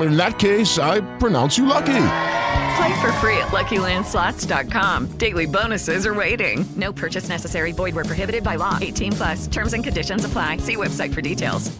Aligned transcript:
In 0.00 0.16
that 0.16 0.38
case, 0.38 0.78
I 0.78 1.00
pronounce 1.18 1.58
you 1.58 1.66
lucky. 1.66 2.06
Play 2.76 3.00
for 3.00 3.12
free 3.14 3.36
at 3.36 3.48
LuckyLandSlots.com. 3.48 5.06
Daily 5.18 5.46
bonuses 5.46 6.06
are 6.06 6.14
waiting. 6.14 6.64
No 6.76 6.92
purchase 6.92 7.28
necessary. 7.28 7.72
Void 7.72 7.94
where 7.94 8.04
prohibited 8.04 8.42
by 8.44 8.56
law. 8.56 8.78
18 8.80 9.12
plus. 9.12 9.46
Terms 9.48 9.74
and 9.74 9.84
conditions 9.84 10.24
apply. 10.24 10.58
See 10.58 10.76
website 10.76 11.12
for 11.12 11.20
details. 11.20 11.70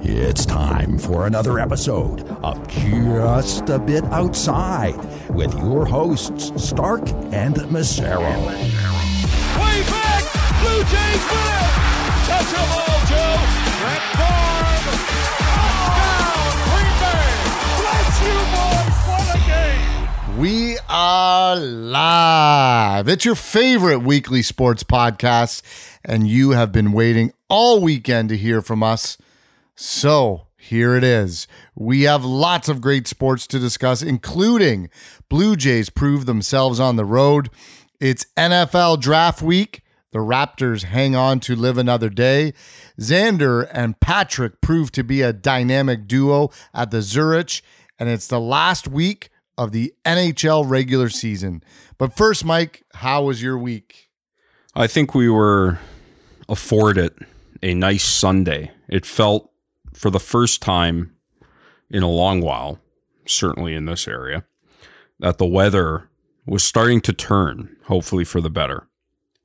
It's 0.00 0.46
time 0.46 0.96
for 0.98 1.26
another 1.26 1.58
episode 1.58 2.22
of 2.42 2.66
Just 2.68 3.68
a 3.68 3.78
Bit 3.78 4.04
Outside 4.04 4.96
with 5.30 5.52
your 5.58 5.84
hosts 5.84 6.52
Stark 6.56 7.06
and 7.32 7.70
Massaro. 7.70 8.20
Way 8.20 9.82
back, 9.84 10.24
Blue 10.62 10.82
Jays 10.84 11.24
win 11.28 11.48
it. 11.52 11.70
Touch 12.24 12.48
the 12.50 12.62
ball, 12.72 13.00
Joe. 13.06 13.36
Brett 13.82 14.37
We 20.38 20.78
are 20.88 21.56
live. 21.56 23.08
It's 23.08 23.24
your 23.24 23.34
favorite 23.34 23.98
weekly 23.98 24.40
sports 24.42 24.84
podcast, 24.84 25.62
and 26.04 26.28
you 26.28 26.50
have 26.50 26.70
been 26.70 26.92
waiting 26.92 27.32
all 27.48 27.80
weekend 27.80 28.28
to 28.28 28.36
hear 28.36 28.62
from 28.62 28.84
us. 28.84 29.18
So 29.74 30.46
here 30.56 30.94
it 30.94 31.02
is. 31.02 31.48
We 31.74 32.02
have 32.02 32.24
lots 32.24 32.68
of 32.68 32.80
great 32.80 33.08
sports 33.08 33.48
to 33.48 33.58
discuss, 33.58 34.00
including 34.00 34.90
Blue 35.28 35.56
Jays 35.56 35.90
prove 35.90 36.26
themselves 36.26 36.78
on 36.78 36.94
the 36.94 37.04
road. 37.04 37.50
It's 37.98 38.26
NFL 38.36 39.00
draft 39.00 39.42
week. 39.42 39.82
The 40.12 40.20
Raptors 40.20 40.84
hang 40.84 41.16
on 41.16 41.40
to 41.40 41.56
live 41.56 41.78
another 41.78 42.08
day. 42.08 42.54
Xander 43.00 43.68
and 43.72 43.98
Patrick 44.00 44.60
prove 44.60 44.92
to 44.92 45.02
be 45.02 45.20
a 45.20 45.32
dynamic 45.32 46.06
duo 46.06 46.50
at 46.72 46.90
the 46.90 47.02
Zurich, 47.02 47.60
and 47.98 48.08
it's 48.08 48.26
the 48.26 48.40
last 48.40 48.88
week 48.88 49.30
of 49.56 49.72
the 49.72 49.92
NHL 50.04 50.68
regular 50.68 51.08
season. 51.08 51.62
But 51.98 52.16
first, 52.16 52.44
Mike, 52.44 52.84
how 52.94 53.24
was 53.24 53.42
your 53.42 53.58
week? 53.58 54.08
I 54.74 54.86
think 54.86 55.14
we 55.14 55.28
were 55.28 55.80
afforded 56.48 57.12
a 57.62 57.74
nice 57.74 58.04
Sunday. 58.04 58.70
It 58.88 59.04
felt 59.04 59.50
for 59.92 60.10
the 60.10 60.20
first 60.20 60.62
time 60.62 61.16
in 61.90 62.02
a 62.02 62.08
long 62.08 62.40
while, 62.40 62.78
certainly 63.26 63.74
in 63.74 63.86
this 63.86 64.06
area, 64.06 64.44
that 65.18 65.38
the 65.38 65.46
weather 65.46 66.08
was 66.46 66.62
starting 66.62 67.00
to 67.02 67.12
turn, 67.12 67.76
hopefully 67.84 68.24
for 68.24 68.40
the 68.40 68.50
better. 68.50 68.88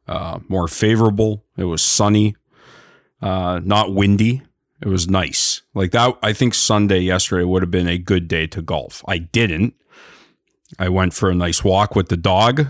Uh, 0.08 0.40
more 0.48 0.68
favorable. 0.68 1.44
It 1.58 1.66
was 1.66 1.82
sunny, 1.82 2.36
uh, 3.22 3.62
not 3.64 3.94
windy. 3.94 4.44
It 4.82 4.88
was 4.88 5.08
nice. 5.08 5.53
Like 5.76 5.92
that, 5.92 6.18
I 6.22 6.34
think 6.34 6.54
Sunday 6.54 7.00
yesterday 7.00 7.44
would 7.44 7.64
have 7.64 7.72
been 7.72 7.88
a 7.88 7.98
good 7.98 8.28
day 8.28 8.48
to 8.48 8.62
golf. 8.62 9.04
I 9.08 9.18
didn't. 9.18 9.74
I 10.78 10.90
went 10.90 11.14
for 11.14 11.30
a 11.30 11.36
nice 11.36 11.64
walk 11.64 11.96
with 11.96 12.10
the 12.10 12.18
dog 12.18 12.68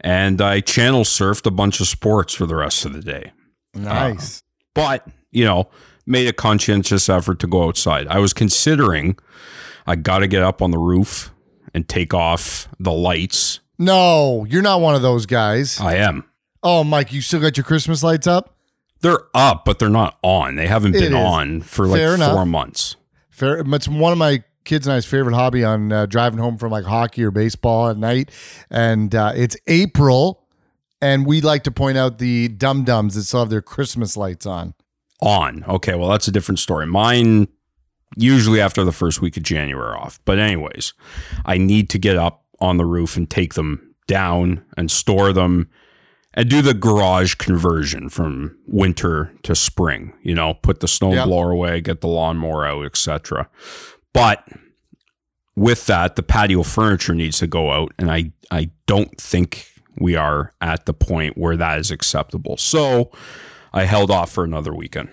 and 0.00 0.40
I 0.40 0.60
channel 0.60 1.04
surfed 1.04 1.46
a 1.46 1.50
bunch 1.50 1.80
of 1.80 1.86
sports 1.86 2.34
for 2.34 2.46
the 2.46 2.56
rest 2.56 2.84
of 2.84 2.92
the 2.92 3.00
day. 3.00 3.32
Nice. 3.74 4.38
Um, 4.38 4.46
but, 4.74 5.08
you 5.30 5.44
know, 5.44 5.68
made 6.06 6.26
a 6.26 6.32
conscientious 6.32 7.08
effort 7.08 7.38
to 7.40 7.46
go 7.46 7.68
outside. 7.68 8.06
I 8.08 8.18
was 8.18 8.32
considering 8.32 9.16
I 9.86 9.96
got 9.96 10.18
to 10.20 10.26
get 10.26 10.42
up 10.42 10.62
on 10.62 10.70
the 10.70 10.78
roof 10.78 11.32
and 11.74 11.88
take 11.88 12.12
off 12.14 12.68
the 12.78 12.92
lights. 12.92 13.60
no, 13.78 14.44
you're 14.48 14.62
not 14.62 14.80
one 14.80 14.94
of 14.94 15.02
those 15.02 15.26
guys. 15.26 15.80
I 15.80 15.96
am. 15.96 16.24
Oh, 16.62 16.84
Mike, 16.84 17.12
you 17.12 17.20
still 17.22 17.40
got 17.40 17.56
your 17.56 17.64
Christmas 17.64 18.02
lights 18.02 18.26
up? 18.26 18.56
They're 19.02 19.20
up, 19.34 19.64
but 19.64 19.78
they're 19.78 19.88
not 19.88 20.18
on. 20.22 20.56
They 20.56 20.66
haven't 20.66 20.94
It 20.94 21.00
been 21.00 21.12
is. 21.14 21.18
on 21.24 21.60
for 21.62 21.86
like 21.86 21.98
Fair 21.98 22.16
four 22.16 22.26
enough. 22.26 22.48
months. 22.48 22.96
Fair. 23.30 23.62
It's 23.66 23.88
one 23.88 24.12
of 24.12 24.18
my 24.18 24.44
kids 24.64 24.86
and 24.86 24.94
I's 24.94 25.06
favorite 25.06 25.34
hobby 25.34 25.64
on 25.64 25.90
uh, 25.92 26.06
driving 26.06 26.38
home 26.38 26.58
from 26.58 26.70
like 26.70 26.84
hockey 26.84 27.24
or 27.24 27.30
baseball 27.30 27.88
at 27.88 27.96
night. 27.96 28.30
And 28.70 29.14
uh, 29.14 29.32
it's 29.34 29.56
April, 29.66 30.42
and 31.00 31.24
we 31.26 31.40
like 31.40 31.62
to 31.64 31.70
point 31.70 31.96
out 31.96 32.18
the 32.18 32.48
dum 32.48 32.84
dums 32.84 33.14
that 33.14 33.22
still 33.24 33.40
have 33.40 33.50
their 33.50 33.62
Christmas 33.62 34.16
lights 34.16 34.44
on. 34.44 34.74
On. 35.22 35.64
Okay, 35.66 35.94
well, 35.94 36.08
that's 36.08 36.28
a 36.28 36.32
different 36.32 36.58
story. 36.58 36.86
Mine 36.86 37.48
usually 38.16 38.60
after 38.60 38.84
the 38.84 38.92
first 38.92 39.20
week 39.22 39.36
of 39.36 39.42
January 39.42 39.94
off. 39.96 40.18
But, 40.24 40.38
anyways, 40.38 40.92
I 41.44 41.58
need 41.58 41.88
to 41.90 41.98
get 41.98 42.16
up 42.16 42.44
on 42.58 42.76
the 42.76 42.84
roof 42.84 43.16
and 43.16 43.30
take 43.30 43.54
them 43.54 43.94
down 44.06 44.64
and 44.76 44.90
store 44.90 45.32
them 45.32 45.68
and 46.34 46.48
do 46.48 46.62
the 46.62 46.74
garage 46.74 47.34
conversion 47.34 48.08
from 48.08 48.56
winter 48.66 49.32
to 49.42 49.54
spring. 49.54 50.12
You 50.22 50.34
know, 50.34 50.54
put 50.54 50.80
the 50.80 50.88
snow 50.88 51.12
Yep. 51.12 51.26
blower 51.26 51.50
away, 51.50 51.80
get 51.80 52.00
the 52.00 52.08
lawnmower 52.08 52.66
out, 52.66 52.84
etc. 52.86 53.48
But 54.12 54.44
with 55.56 55.86
that, 55.86 56.16
the 56.16 56.22
patio 56.22 56.62
furniture 56.62 57.14
needs 57.14 57.38
to 57.40 57.46
go 57.46 57.70
out, 57.72 57.92
and 57.98 58.10
I 58.10 58.32
I 58.50 58.70
don't 58.86 59.20
think 59.20 59.66
we 59.98 60.16
are 60.16 60.52
at 60.60 60.86
the 60.86 60.94
point 60.94 61.36
where 61.36 61.56
that 61.56 61.78
is 61.78 61.90
acceptable. 61.90 62.56
So 62.56 63.10
I 63.72 63.84
held 63.84 64.10
off 64.10 64.30
for 64.32 64.44
another 64.44 64.72
weekend. 64.74 65.10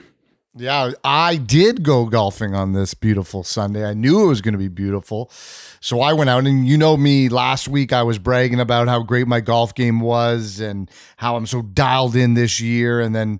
Yeah, 0.59 0.91
I 1.03 1.35
did 1.35 1.83
go 1.83 2.07
golfing 2.07 2.55
on 2.55 2.73
this 2.73 2.95
beautiful 2.95 3.43
Sunday. 3.43 3.85
I 3.85 3.93
knew 3.93 4.23
it 4.23 4.27
was 4.27 4.41
going 4.41 4.53
to 4.53 4.57
be 4.57 4.69
beautiful. 4.69 5.29
So 5.79 6.01
I 6.01 6.13
went 6.13 6.31
out, 6.31 6.47
and 6.47 6.67
you 6.67 6.77
know 6.77 6.97
me, 6.97 7.29
last 7.29 7.67
week 7.67 7.93
I 7.93 8.01
was 8.01 8.17
bragging 8.17 8.59
about 8.59 8.87
how 8.87 9.03
great 9.03 9.27
my 9.27 9.39
golf 9.39 9.75
game 9.75 9.99
was 9.99 10.59
and 10.59 10.89
how 11.17 11.35
I'm 11.35 11.45
so 11.45 11.61
dialed 11.61 12.15
in 12.15 12.33
this 12.33 12.59
year. 12.59 12.99
And 12.99 13.15
then 13.15 13.39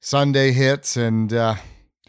Sunday 0.00 0.52
hits, 0.52 0.96
and 0.96 1.34
uh, 1.34 1.56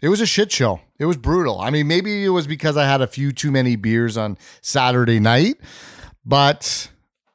it 0.00 0.08
was 0.08 0.22
a 0.22 0.26
shit 0.26 0.50
show. 0.50 0.80
It 0.98 1.04
was 1.04 1.18
brutal. 1.18 1.60
I 1.60 1.68
mean, 1.68 1.86
maybe 1.86 2.24
it 2.24 2.30
was 2.30 2.46
because 2.46 2.78
I 2.78 2.86
had 2.86 3.02
a 3.02 3.06
few 3.06 3.30
too 3.30 3.50
many 3.50 3.76
beers 3.76 4.16
on 4.16 4.38
Saturday 4.62 5.20
night, 5.20 5.56
but 6.24 6.90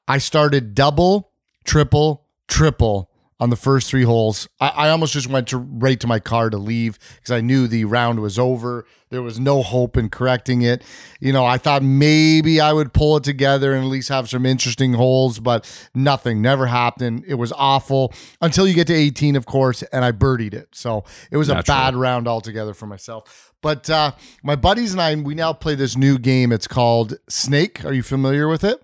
I 0.08 0.18
started 0.18 0.74
double, 0.74 1.34
triple, 1.66 2.26
triple 2.48 3.09
on 3.40 3.50
the 3.50 3.56
first 3.56 3.90
three 3.90 4.04
holes. 4.04 4.48
I, 4.60 4.70
I 4.70 4.90
almost 4.90 5.14
just 5.14 5.28
went 5.30 5.48
to 5.50 5.58
right 5.58 6.00
to 6.00 6.08
my 6.08 6.20
car 6.20 6.50
to 6.50 6.58
leave 6.58 7.00
because 7.16 7.32
I 7.32 7.42
knew 7.42 7.68
the 7.68 7.86
round 7.86 8.20
was 8.20 8.38
over. 8.38 8.86
There 9.10 9.22
was 9.22 9.40
no 9.40 9.64
hope 9.64 9.98
in 9.98 10.10
correcting 10.10 10.62
it. 10.62 10.84
You 11.20 11.34
know, 11.34 11.46
I 11.46 11.58
thought 11.58 11.82
maybe 11.82 12.60
I 12.62 12.74
would 12.74 12.94
pull 12.94 13.18
it 13.18 13.24
together 13.24 13.74
and 13.74 13.84
at 13.84 13.90
least 13.90 14.10
have 14.10 14.30
some 14.30 14.46
interesting 14.46 14.94
holes, 14.94 15.40
but 15.40 15.90
nothing, 15.96 16.42
never 16.42 16.68
happened. 16.68 17.24
It 17.28 17.36
was 17.36 17.52
awful 17.54 18.14
until 18.42 18.68
you 18.68 18.76
get 18.76 18.88
to 18.88 18.94
18, 18.94 19.36
of 19.36 19.46
course, 19.46 19.84
and 19.84 20.06
I 20.06 20.12
birdied 20.12 20.54
it. 20.54 20.70
So 20.74 21.06
it 21.32 21.38
was 21.38 21.50
a 21.50 21.64
bad 21.64 21.96
round 21.96 22.28
altogether 22.28 22.74
for 22.74 22.86
myself. 22.86 23.54
But 23.62 23.90
uh, 23.90 24.12
my 24.44 24.56
buddies 24.56 24.92
and 24.94 25.02
I, 25.02 25.16
we 25.16 25.34
now 25.34 25.54
play 25.54 25.76
this 25.76 25.98
new 25.98 26.18
game. 26.18 26.52
It's 26.52 26.68
called 26.68 27.16
Snake. 27.30 27.84
Are 27.84 27.94
you 27.94 28.04
familiar 28.04 28.48
with 28.48 28.64
it? 28.64 28.82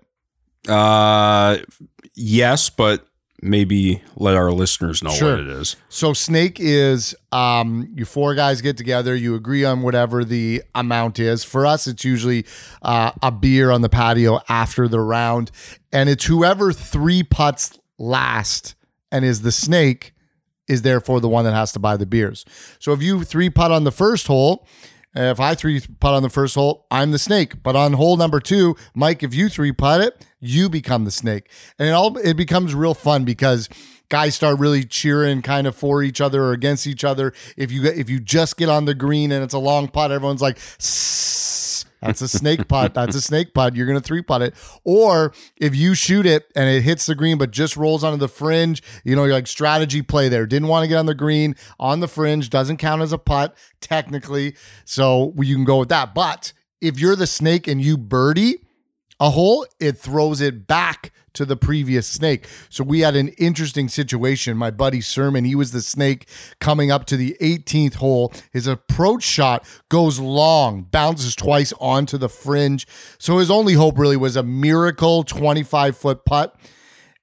Uh, 0.68 1.58
yes, 2.14 2.68
but 2.68 3.06
maybe 3.42 4.02
let 4.16 4.34
our 4.34 4.50
listeners 4.50 5.02
know 5.02 5.10
Sure. 5.10 5.32
what 5.32 5.40
it 5.40 5.48
is. 5.48 5.76
So 5.88 6.12
snake 6.12 6.58
is 6.60 7.14
um 7.32 7.88
you 7.94 8.04
four 8.04 8.34
guys 8.34 8.62
get 8.62 8.76
together, 8.76 9.14
you 9.14 9.34
agree 9.34 9.64
on 9.64 9.82
whatever 9.82 10.24
the 10.24 10.62
amount 10.74 11.18
is. 11.18 11.44
For 11.44 11.66
us, 11.66 11.86
it's 11.86 12.04
usually 12.04 12.46
uh, 12.82 13.12
a 13.22 13.30
beer 13.30 13.70
on 13.70 13.82
the 13.82 13.88
patio 13.88 14.40
after 14.48 14.88
the 14.88 15.00
round, 15.00 15.50
and 15.92 16.08
it's 16.08 16.24
whoever 16.24 16.72
three 16.72 17.22
putts 17.22 17.78
last 17.98 18.74
and 19.12 19.24
is 19.24 19.42
the 19.42 19.52
snake 19.52 20.12
is 20.68 20.82
therefore 20.82 21.20
the 21.20 21.28
one 21.28 21.44
that 21.44 21.54
has 21.54 21.72
to 21.72 21.78
buy 21.78 21.96
the 21.96 22.06
beers. 22.06 22.44
So 22.80 22.92
if 22.92 23.00
you 23.00 23.22
three 23.22 23.50
putt 23.50 23.70
on 23.70 23.84
the 23.84 23.92
first 23.92 24.26
hole 24.26 24.66
Uh, 25.16 25.30
if 25.30 25.40
I 25.40 25.54
three 25.54 25.80
putt 26.00 26.14
on 26.14 26.22
the 26.22 26.28
first 26.28 26.54
hole, 26.54 26.86
I'm 26.90 27.10
the 27.10 27.18
snake. 27.18 27.62
But 27.62 27.74
on 27.74 27.94
hole 27.94 28.16
number 28.16 28.38
two, 28.38 28.76
Mike, 28.94 29.22
if 29.22 29.34
you 29.34 29.48
three 29.48 29.72
putt 29.72 30.00
it, 30.02 30.26
you 30.40 30.68
become 30.68 31.04
the 31.04 31.10
snake. 31.10 31.50
And 31.78 31.88
it 31.88 31.92
all 31.92 32.16
it 32.18 32.34
becomes 32.34 32.74
real 32.74 32.94
fun 32.94 33.24
because 33.24 33.68
guys 34.08 34.34
start 34.34 34.58
really 34.58 34.84
cheering 34.84 35.42
kind 35.42 35.66
of 35.66 35.74
for 35.74 36.02
each 36.02 36.20
other 36.20 36.42
or 36.44 36.52
against 36.52 36.86
each 36.86 37.04
other. 37.04 37.32
If 37.56 37.72
you 37.72 37.84
if 37.86 38.10
you 38.10 38.20
just 38.20 38.56
get 38.56 38.68
on 38.68 38.84
the 38.84 38.94
green 38.94 39.32
and 39.32 39.42
it's 39.42 39.54
a 39.54 39.58
long 39.58 39.88
putt, 39.88 40.12
everyone's 40.12 40.42
like, 40.42 40.58
"Sss, 40.58 41.55
that's 42.06 42.22
a 42.22 42.28
snake 42.28 42.68
putt. 42.68 42.94
That's 42.94 43.16
a 43.16 43.20
snake 43.20 43.54
putt. 43.54 43.74
You're 43.74 43.86
gonna 43.86 44.00
three 44.00 44.22
putt 44.22 44.42
it. 44.42 44.54
Or 44.84 45.32
if 45.56 45.74
you 45.74 45.94
shoot 45.94 46.26
it 46.26 46.50
and 46.54 46.68
it 46.68 46.82
hits 46.82 47.06
the 47.06 47.14
green 47.14 47.38
but 47.38 47.50
just 47.50 47.76
rolls 47.76 48.04
onto 48.04 48.18
the 48.18 48.28
fringe, 48.28 48.82
you 49.04 49.16
know, 49.16 49.24
you're 49.24 49.34
like 49.34 49.46
strategy 49.46 50.02
play 50.02 50.28
there. 50.28 50.46
Didn't 50.46 50.68
want 50.68 50.84
to 50.84 50.88
get 50.88 50.96
on 50.96 51.06
the 51.06 51.14
green 51.14 51.56
on 51.78 52.00
the 52.00 52.08
fringe, 52.08 52.50
doesn't 52.50 52.78
count 52.78 53.02
as 53.02 53.12
a 53.12 53.18
putt 53.18 53.56
technically. 53.80 54.56
So 54.84 55.34
you 55.38 55.54
can 55.54 55.64
go 55.64 55.78
with 55.78 55.88
that. 55.90 56.14
But 56.14 56.52
if 56.80 56.98
you're 56.98 57.16
the 57.16 57.26
snake 57.26 57.66
and 57.66 57.80
you 57.80 57.96
birdie 57.96 58.56
a 59.18 59.30
hole, 59.30 59.66
it 59.80 59.96
throws 59.98 60.40
it 60.40 60.66
back 60.66 61.12
to 61.36 61.44
the 61.44 61.56
previous 61.56 62.06
snake. 62.06 62.46
So 62.68 62.82
we 62.82 63.00
had 63.00 63.14
an 63.14 63.28
interesting 63.28 63.88
situation. 63.88 64.56
My 64.56 64.70
buddy 64.70 65.00
Sermon, 65.00 65.44
he 65.44 65.54
was 65.54 65.72
the 65.72 65.80
snake 65.80 66.28
coming 66.60 66.90
up 66.90 67.04
to 67.06 67.16
the 67.16 67.36
18th 67.40 67.96
hole. 67.96 68.32
His 68.52 68.66
approach 68.66 69.22
shot 69.22 69.66
goes 69.88 70.18
long, 70.18 70.82
bounces 70.82 71.36
twice 71.36 71.72
onto 71.80 72.18
the 72.18 72.28
fringe. 72.28 72.86
So 73.18 73.38
his 73.38 73.50
only 73.50 73.74
hope 73.74 73.98
really 73.98 74.16
was 74.16 74.36
a 74.36 74.42
miracle 74.42 75.22
25 75.22 75.96
foot 75.96 76.24
putt. 76.24 76.58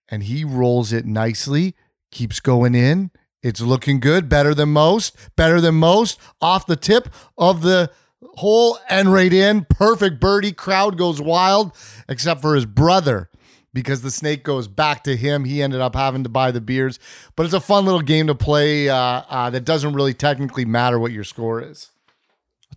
And 0.10 0.24
he 0.24 0.44
rolls 0.44 0.94
it 0.94 1.06
nicely, 1.06 1.76
keeps 2.12 2.40
going 2.40 2.76
in. 2.76 3.12
It's 3.42 3.62
looking 3.62 4.00
good, 4.00 4.30
better 4.30 4.54
than 4.54 4.70
most, 4.70 5.18
better 5.36 5.60
than 5.60 5.76
most, 5.76 6.20
off 6.40 6.66
the 6.66 6.76
tip 6.76 7.10
of 7.38 7.62
the 7.62 7.92
hole 8.36 8.78
and 8.90 9.12
right 9.12 9.34
in. 9.34 9.66
Perfect 9.66 10.20
birdie. 10.20 10.54
Crowd 10.54 10.98
goes 10.98 11.20
wild, 11.20 11.76
except 12.08 12.42
for 12.42 12.56
his 12.56 12.66
brother 12.66 13.30
because 13.74 14.02
the 14.02 14.12
snake 14.12 14.44
goes 14.44 14.68
back 14.68 15.04
to 15.04 15.16
him. 15.16 15.46
He 15.46 15.62
ended 15.62 15.82
up 15.82 15.96
having 15.96 16.24
to 16.24 16.30
buy 16.30 16.52
the 16.52 16.62
beers, 16.62 17.00
but 17.36 17.46
it's 17.46 17.54
a 17.54 17.60
fun 17.60 17.86
little 17.86 18.02
game 18.02 18.28
to 18.28 18.36
play 18.36 18.90
uh, 18.90 18.96
uh, 19.30 19.50
that 19.50 19.66
doesn't 19.66 19.94
really 19.94 20.14
technically 20.14 20.66
matter 20.66 21.00
what 21.00 21.12
your 21.12 21.24
score 21.24 21.62
is. 21.62 21.90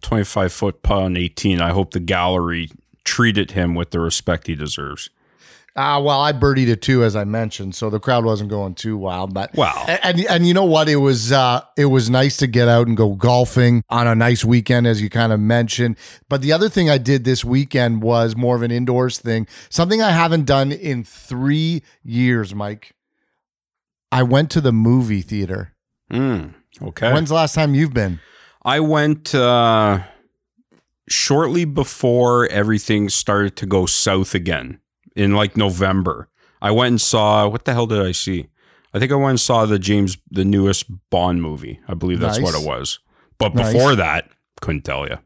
25 0.02 0.52
foot 0.52 0.82
putt 0.82 1.02
on 1.02 1.16
18. 1.16 1.60
I 1.60 1.70
hope 1.70 1.92
the 1.92 2.00
gallery 2.00 2.70
treated 3.04 3.52
him 3.52 3.74
with 3.74 3.90
the 3.90 4.00
respect 4.00 4.46
he 4.46 4.54
deserves. 4.54 5.10
Uh, 5.76 6.00
well, 6.02 6.22
I 6.22 6.32
birdied 6.32 6.68
it 6.68 6.80
too, 6.80 7.04
as 7.04 7.14
I 7.14 7.24
mentioned, 7.24 7.74
so 7.74 7.90
the 7.90 8.00
crowd 8.00 8.24
wasn't 8.24 8.48
going 8.48 8.74
too 8.74 8.96
wild. 8.96 9.34
But 9.34 9.54
Wow. 9.54 9.84
and 9.86 10.00
and, 10.02 10.26
and 10.26 10.46
you 10.48 10.54
know 10.54 10.64
what? 10.64 10.88
It 10.88 10.96
was 10.96 11.32
uh, 11.32 11.60
it 11.76 11.86
was 11.86 12.08
nice 12.08 12.38
to 12.38 12.46
get 12.46 12.66
out 12.66 12.86
and 12.86 12.96
go 12.96 13.14
golfing 13.14 13.82
on 13.90 14.06
a 14.06 14.14
nice 14.14 14.42
weekend, 14.42 14.86
as 14.86 15.02
you 15.02 15.10
kind 15.10 15.32
of 15.34 15.40
mentioned. 15.40 15.98
But 16.30 16.40
the 16.40 16.50
other 16.52 16.70
thing 16.70 16.88
I 16.88 16.96
did 16.96 17.24
this 17.24 17.44
weekend 17.44 18.02
was 18.02 18.34
more 18.36 18.56
of 18.56 18.62
an 18.62 18.70
indoors 18.70 19.18
thing, 19.18 19.46
something 19.68 20.00
I 20.00 20.12
haven't 20.12 20.46
done 20.46 20.72
in 20.72 21.04
three 21.04 21.82
years. 22.02 22.54
Mike, 22.54 22.94
I 24.10 24.22
went 24.22 24.50
to 24.52 24.62
the 24.62 24.72
movie 24.72 25.20
theater. 25.20 25.74
Mm, 26.10 26.54
okay. 26.80 27.12
When's 27.12 27.28
the 27.28 27.34
last 27.34 27.54
time 27.54 27.74
you've 27.74 27.92
been? 27.92 28.20
I 28.64 28.80
went 28.80 29.34
uh, 29.34 30.04
shortly 31.06 31.66
before 31.66 32.46
everything 32.46 33.10
started 33.10 33.56
to 33.56 33.66
go 33.66 33.84
south 33.84 34.34
again 34.34 34.80
in 35.16 35.34
like 35.34 35.56
November. 35.56 36.28
I 36.62 36.70
went 36.70 36.88
and 36.90 37.00
saw 37.00 37.48
what 37.48 37.64
the 37.64 37.72
hell 37.72 37.86
did 37.86 38.00
I 38.00 38.12
see? 38.12 38.48
I 38.94 38.98
think 38.98 39.12
I 39.12 39.16
went 39.16 39.30
and 39.30 39.40
saw 39.40 39.66
the 39.66 39.78
James 39.78 40.16
the 40.30 40.44
newest 40.44 40.86
Bond 41.10 41.42
movie. 41.42 41.80
I 41.88 41.94
believe 41.94 42.20
that's 42.20 42.38
Nice. 42.38 42.52
what 42.52 42.60
it 42.62 42.66
was. 42.66 42.98
But 43.38 43.54
Nice. 43.54 43.72
before 43.72 43.94
that, 43.96 44.30
couldn't 44.60 44.82
tell 44.84 45.06
you. 45.08 45.18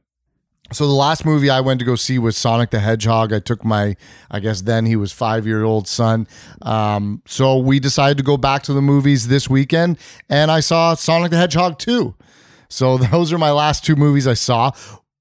So 0.72 0.86
the 0.86 0.92
last 0.92 1.24
movie 1.24 1.50
I 1.50 1.60
went 1.60 1.80
to 1.80 1.84
go 1.84 1.96
see 1.96 2.18
was 2.18 2.36
Sonic 2.36 2.70
the 2.70 2.78
Hedgehog. 2.78 3.32
I 3.32 3.40
took 3.40 3.64
my, 3.64 3.96
I 4.30 4.38
guess 4.38 4.60
then 4.62 4.86
he 4.86 4.94
was 4.94 5.10
five 5.12 5.44
year 5.46 5.64
old 5.64 5.88
son. 5.88 6.28
Um, 6.62 7.22
so 7.26 7.58
we 7.58 7.80
decided 7.80 8.16
to 8.18 8.22
go 8.24 8.36
back 8.36 8.62
to 8.64 8.72
the 8.72 8.80
movies 8.82 9.26
this 9.26 9.50
weekend, 9.50 9.98
and 10.28 10.48
I 10.50 10.60
saw 10.60 10.94
Sonic 10.94 11.32
the 11.32 11.36
Hedgehog 11.38 11.78
two. 11.80 12.14
So 12.68 12.98
those 13.12 13.32
are 13.32 13.38
my 13.38 13.50
last 13.50 13.84
two 13.84 13.96
movies 13.96 14.28
I 14.28 14.34
saw. 14.34 14.70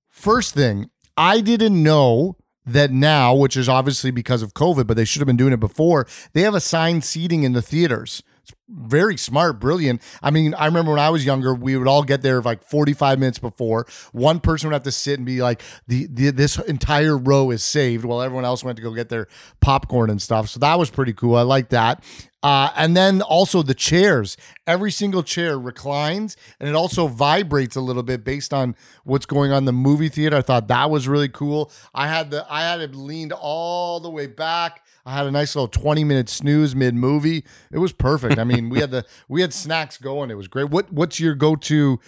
First 0.07 0.53
thing, 0.53 0.89
I 1.17 1.41
didn't 1.41 1.81
know 1.81 2.35
that 2.73 2.91
now, 2.91 3.33
which 3.33 3.57
is 3.57 3.69
obviously 3.69 4.11
because 4.11 4.41
of 4.41 4.53
COVID, 4.53 4.87
but 4.87 4.95
they 4.97 5.05
should 5.05 5.19
have 5.19 5.27
been 5.27 5.37
doing 5.37 5.53
it 5.53 5.59
before. 5.59 6.07
They 6.33 6.41
have 6.41 6.55
assigned 6.55 7.03
seating 7.03 7.43
in 7.43 7.53
the 7.53 7.61
theaters. 7.61 8.23
Very 8.71 9.17
smart, 9.17 9.59
brilliant. 9.59 9.99
I 10.21 10.29
mean, 10.29 10.53
I 10.53 10.65
remember 10.65 10.91
when 10.91 10.99
I 10.99 11.09
was 11.09 11.25
younger, 11.25 11.55
we 11.55 11.75
would 11.75 11.87
all 11.87 12.03
get 12.03 12.21
there 12.21 12.39
like 12.39 12.63
45 12.63 13.17
minutes 13.17 13.39
before. 13.39 13.87
One 14.11 14.39
person 14.39 14.69
would 14.69 14.73
have 14.73 14.83
to 14.83 14.91
sit 14.91 15.17
and 15.17 15.25
be 15.25 15.41
like, 15.41 15.63
the, 15.87 16.05
the 16.05 16.29
this 16.29 16.59
entire 16.59 17.17
row 17.17 17.49
is 17.49 17.63
saved 17.63 18.05
while 18.05 18.21
everyone 18.21 18.45
else 18.45 18.63
went 18.63 18.75
to 18.75 18.83
go 18.83 18.93
get 18.93 19.09
their 19.09 19.27
popcorn 19.59 20.11
and 20.11 20.21
stuff. 20.21 20.49
So 20.49 20.59
that 20.59 20.77
was 20.77 20.91
pretty 20.91 21.13
cool. 21.13 21.35
I 21.35 21.41
like 21.41 21.69
that. 21.69 22.03
Uh, 22.41 22.69
and 22.75 22.95
then 22.95 23.21
also 23.21 23.63
the 23.63 23.73
chairs. 23.73 24.37
Every 24.65 24.91
single 24.91 25.23
chair 25.23 25.59
reclines 25.59 26.37
and 26.59 26.69
it 26.69 26.75
also 26.75 27.07
vibrates 27.07 27.75
a 27.75 27.81
little 27.81 28.03
bit 28.03 28.23
based 28.23 28.53
on 28.53 28.75
what's 29.03 29.25
going 29.25 29.51
on 29.51 29.59
in 29.59 29.65
the 29.65 29.73
movie 29.73 30.09
theater. 30.09 30.37
I 30.37 30.41
thought 30.41 30.67
that 30.67 30.89
was 30.89 31.07
really 31.07 31.27
cool. 31.27 31.71
I 31.93 32.07
had 32.07 32.31
the 32.31 32.45
I 32.49 32.61
had 32.61 32.81
it 32.81 32.95
leaned 32.95 33.33
all 33.33 33.99
the 33.99 34.09
way 34.09 34.27
back. 34.27 34.83
I 35.09 35.13
had 35.13 35.25
a 35.25 35.31
nice 35.31 35.55
little 35.55 35.67
20 35.67 36.03
minute 36.03 36.29
snooze 36.29 36.75
mid 36.75 36.93
movie. 36.93 37.43
It 37.71 37.79
was 37.79 37.91
perfect. 37.91 38.37
I 38.37 38.43
mean, 38.43 38.69
we 38.69 38.79
had 38.79 38.91
the 38.91 39.05
we 39.27 39.41
had 39.41 39.53
snacks 39.53 39.97
going. 39.97 40.29
It 40.29 40.35
was 40.35 40.47
great. 40.47 40.69
What 40.69 40.93
what's 40.93 41.19
your 41.19 41.33
go-to 41.33 41.99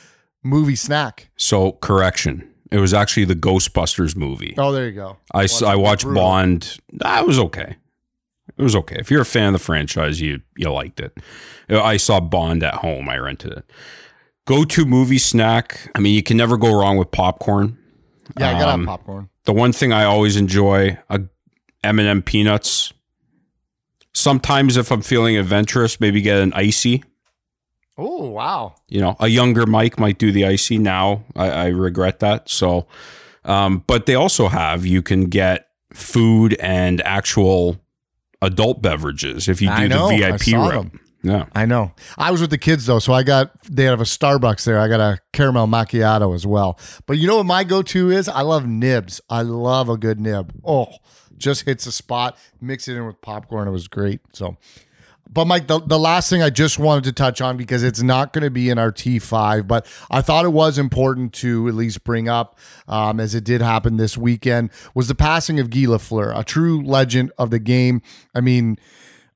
movie 0.44 0.76
snack? 0.76 1.30
So 1.36 1.74
correction. 1.74 2.48
It 2.72 2.78
was 2.78 2.94
actually 2.94 3.26
the 3.26 3.36
Ghostbusters 3.36 4.16
movie. 4.16 4.54
Oh, 4.58 4.72
there 4.72 4.86
you 4.86 4.94
go. 4.94 5.18
I, 5.34 5.46
watched 5.76 6.04
brutal. 6.04 6.24
Bond. 6.24 6.78
That 6.94 7.28
was 7.28 7.38
okay. 7.38 7.76
It 8.58 8.64
was 8.64 8.76
okay. 8.78 8.96
If 8.98 9.12
you're 9.12 9.22
a 9.22 9.26
fan 9.26 9.48
of 9.48 9.54
the 9.54 9.60
franchise, 9.60 10.22
you 10.22 10.42
you 10.56 10.72
liked 10.72 11.00
it. 11.00 11.18
I 11.70 11.98
saw 11.98 12.20
Bond 12.20 12.64
at 12.64 12.76
home. 12.76 13.10
I 13.10 13.18
rented 13.18 13.52
it. 13.54 13.66
Go 14.46 14.64
to 14.64 14.86
movie 14.86 15.18
snack. 15.18 15.90
I 15.96 16.00
mean, 16.00 16.14
you 16.14 16.24
can 16.24 16.38
never 16.38 16.56
go 16.58 16.80
wrong 16.80 16.98
with 16.98 17.12
popcorn. 17.12 17.78
Yeah, 18.40 18.56
I 18.56 18.60
got 18.60 18.70
Um, 18.70 18.86
popcorn. 18.86 19.30
The 19.46 19.54
one 19.54 19.74
thing 19.74 19.92
I 19.92 20.04
always 20.04 20.36
enjoy 20.36 20.98
a 21.10 21.22
M&M 21.84 22.22
peanuts. 22.22 22.94
Sometimes 24.14 24.78
if 24.78 24.92
I'm 24.92 25.02
feeling 25.02 25.38
adventurous, 25.38 26.00
maybe 26.00 26.22
get 26.22 26.38
an 26.38 26.54
icy. 26.54 27.04
Oh, 27.98 28.30
wow. 28.30 28.76
You 28.88 29.02
know, 29.02 29.16
a 29.20 29.28
younger 29.28 29.66
Mike 29.66 30.00
might 30.00 30.18
do 30.18 30.32
the 30.32 30.46
icy 30.46 30.78
now. 30.78 31.24
I, 31.36 31.50
I 31.50 31.68
regret 31.68 32.20
that. 32.20 32.50
So, 32.50 32.88
um, 33.46 33.84
but 33.88 34.06
they 34.06 34.16
also 34.16 34.48
have 34.48 34.86
you 34.86 35.02
can 35.02 35.26
get 35.26 35.68
food 35.94 36.56
and 36.60 37.02
actual 37.02 37.80
adult 38.42 38.82
beverages 38.82 39.48
if 39.48 39.62
you 39.62 39.70
do 39.76 39.88
know. 39.88 40.10
the 40.10 40.26
I 40.26 40.32
VIP 40.32 40.54
route. 40.54 40.92
Yeah. 41.24 41.46
I 41.54 41.66
know. 41.66 41.92
I 42.18 42.32
was 42.32 42.42
with 42.42 42.50
the 42.50 42.58
kids 42.58 42.88
though, 42.88 43.00
so 43.00 43.14
I 43.14 43.24
got 43.24 43.52
they 43.64 43.84
have 43.84 44.02
a 44.02 44.06
Starbucks 44.06 44.64
there. 44.64 44.80
I 44.80 44.88
got 44.88 45.00
a 45.00 45.20
caramel 45.34 45.68
macchiato 45.68 46.34
as 46.34 46.48
well. 46.48 46.80
But 47.06 47.20
you 47.20 47.28
know 47.28 47.38
what 47.38 47.46
my 47.46 47.64
go-to 47.64 48.10
is? 48.10 48.28
I 48.28 48.42
love 48.42 48.66
nibs. 48.66 49.22
I 49.30 49.44
love 49.44 49.88
a 49.90 49.98
good 49.98 50.20
nib. 50.20 50.52
Oh, 50.66 50.88
just 51.42 51.66
hits 51.66 51.86
a 51.86 51.92
spot. 51.92 52.38
Mix 52.62 52.88
it 52.88 52.96
in 52.96 53.06
with 53.06 53.22
popcorn. 53.22 53.68
It 53.68 53.72
was 53.72 53.88
great. 53.88 54.22
So 54.34 54.58
but 55.34 55.46
Mike, 55.46 55.68
the, 55.68 55.80
the 55.80 55.98
last 55.98 56.30
thing 56.30 56.42
I 56.42 56.50
just 56.50 56.78
wanted 56.78 57.06
to 57.06 57.14
touch 57.14 57.40
on 57.40 57.56
because 57.56 57.84
it's 57.84 58.02
not 58.02 58.34
going 58.34 58.44
to 58.44 58.50
be 58.50 58.70
in 58.70 58.78
our 58.78 58.92
T5, 58.92 59.66
but 59.66 59.86
I 60.10 60.22
thought 60.22 60.44
it 60.44 60.50
was 60.50 60.78
important 60.78 61.32
to 61.36 61.70
at 61.70 61.74
least 61.74 62.04
bring 62.04 62.28
up, 62.28 62.60
um, 62.88 63.20
as 63.20 63.34
it 63.34 63.46
did 63.46 63.62
happen 63.62 63.96
this 63.96 64.18
weekend, 64.18 64.72
was 64.94 65.08
the 65.08 65.16
passing 65.16 65.60
of 65.60 65.70
Guy 65.70 65.82
Lafleur, 65.82 66.38
a 66.38 66.44
true 66.44 66.84
legend 66.84 67.32
of 67.38 67.50
the 67.50 67.60
game. 67.60 68.02
I 68.36 68.42
mean, 68.42 68.78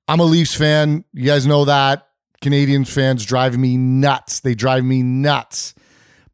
I'm 0.08 0.20
a 0.20 0.26
Leafs 0.26 0.54
fan. 0.54 1.06
You 1.14 1.26
guys 1.26 1.48
know 1.48 1.64
that. 1.66 2.10
Canadiens 2.42 2.90
fans 2.90 3.26
drive 3.26 3.58
me 3.58 3.78
nuts. 3.78 4.42
They 4.42 4.54
drive 4.54 4.84
me 4.84 5.02
nuts. 5.02 5.74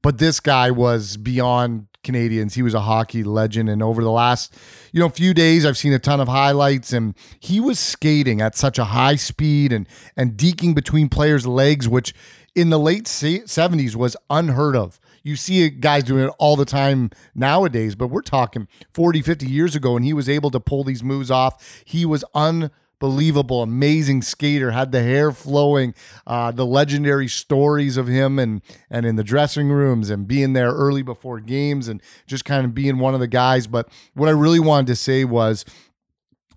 But 0.02 0.18
this 0.18 0.40
guy 0.40 0.72
was 0.72 1.18
beyond 1.18 1.86
Canadiens. 2.04 2.54
He 2.54 2.62
was 2.62 2.74
a 2.74 2.82
hockey 2.82 3.24
legend. 3.24 3.70
And 3.70 3.82
over 3.82 4.04
the 4.04 4.12
last, 4.12 4.56
you 4.92 5.00
know, 5.00 5.10
few 5.10 5.34
days, 5.34 5.66
I've 5.66 5.78
seen 5.78 5.94
a 5.94 6.00
ton 6.00 6.20
of 6.20 6.28
highlights. 6.28 6.94
And 6.94 7.16
he 7.40 7.60
was 7.60 7.80
skating 7.80 8.42
at 8.42 8.56
such 8.56 8.78
a 8.78 8.86
high 8.86 9.16
speed 9.16 9.72
and 9.72 9.88
and 10.16 10.34
deking 10.34 10.76
between 10.76 11.10
players' 11.10 11.48
legs, 11.48 11.88
which 11.88 12.14
in 12.56 12.70
the 12.70 12.80
late 12.80 13.06
70s 13.06 13.96
was 13.96 14.18
unheard 14.30 14.76
of. 14.76 15.00
You 15.24 15.36
see 15.36 15.70
guys 15.70 16.04
doing 16.04 16.26
it 16.26 16.34
all 16.40 16.56
the 16.56 16.66
time 16.66 17.12
nowadays, 17.36 17.96
but 17.96 18.08
we're 18.08 18.22
talking 18.22 18.68
40, 18.90 19.22
50 19.22 19.46
years 19.46 19.76
ago, 19.76 19.96
and 19.96 20.04
he 20.04 20.14
was 20.14 20.28
able 20.28 20.50
to 20.52 20.60
pull 20.60 20.84
these 20.84 21.04
moves 21.04 21.30
off. 21.30 21.84
He 21.86 22.06
was 22.06 22.26
unbelievable, 22.34 22.76
amazing 23.10 24.22
skater, 24.22 24.72
had 24.72 24.92
the 24.92 25.02
hair 25.02 25.32
flowing, 25.32 25.94
uh, 26.28 26.52
the 26.52 26.66
legendary 26.66 27.28
stories 27.28 27.98
of 27.98 28.08
him 28.08 28.40
and 28.40 28.62
and 28.90 29.06
in 29.06 29.16
the 29.16 29.24
dressing 29.24 29.70
rooms 29.70 30.10
and 30.10 30.28
being 30.28 30.54
there 30.54 30.72
early 30.72 31.02
before 31.02 31.40
games 31.40 31.88
and 31.88 32.02
just 32.28 32.46
kind 32.46 32.66
of 32.66 32.74
being 32.74 33.00
one 33.00 33.14
of 33.14 33.20
the 33.20 33.28
guys. 33.28 33.68
But 33.68 33.90
what 34.14 34.30
I 34.30 34.32
really 34.32 34.60
wanted 34.60 34.88
to 34.88 34.96
say 34.96 35.24
was 35.26 35.66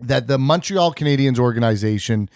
that 0.00 0.26
the 0.26 0.38
Montreal 0.38 0.92
Canadiens 0.92 1.38
organization 1.38 2.28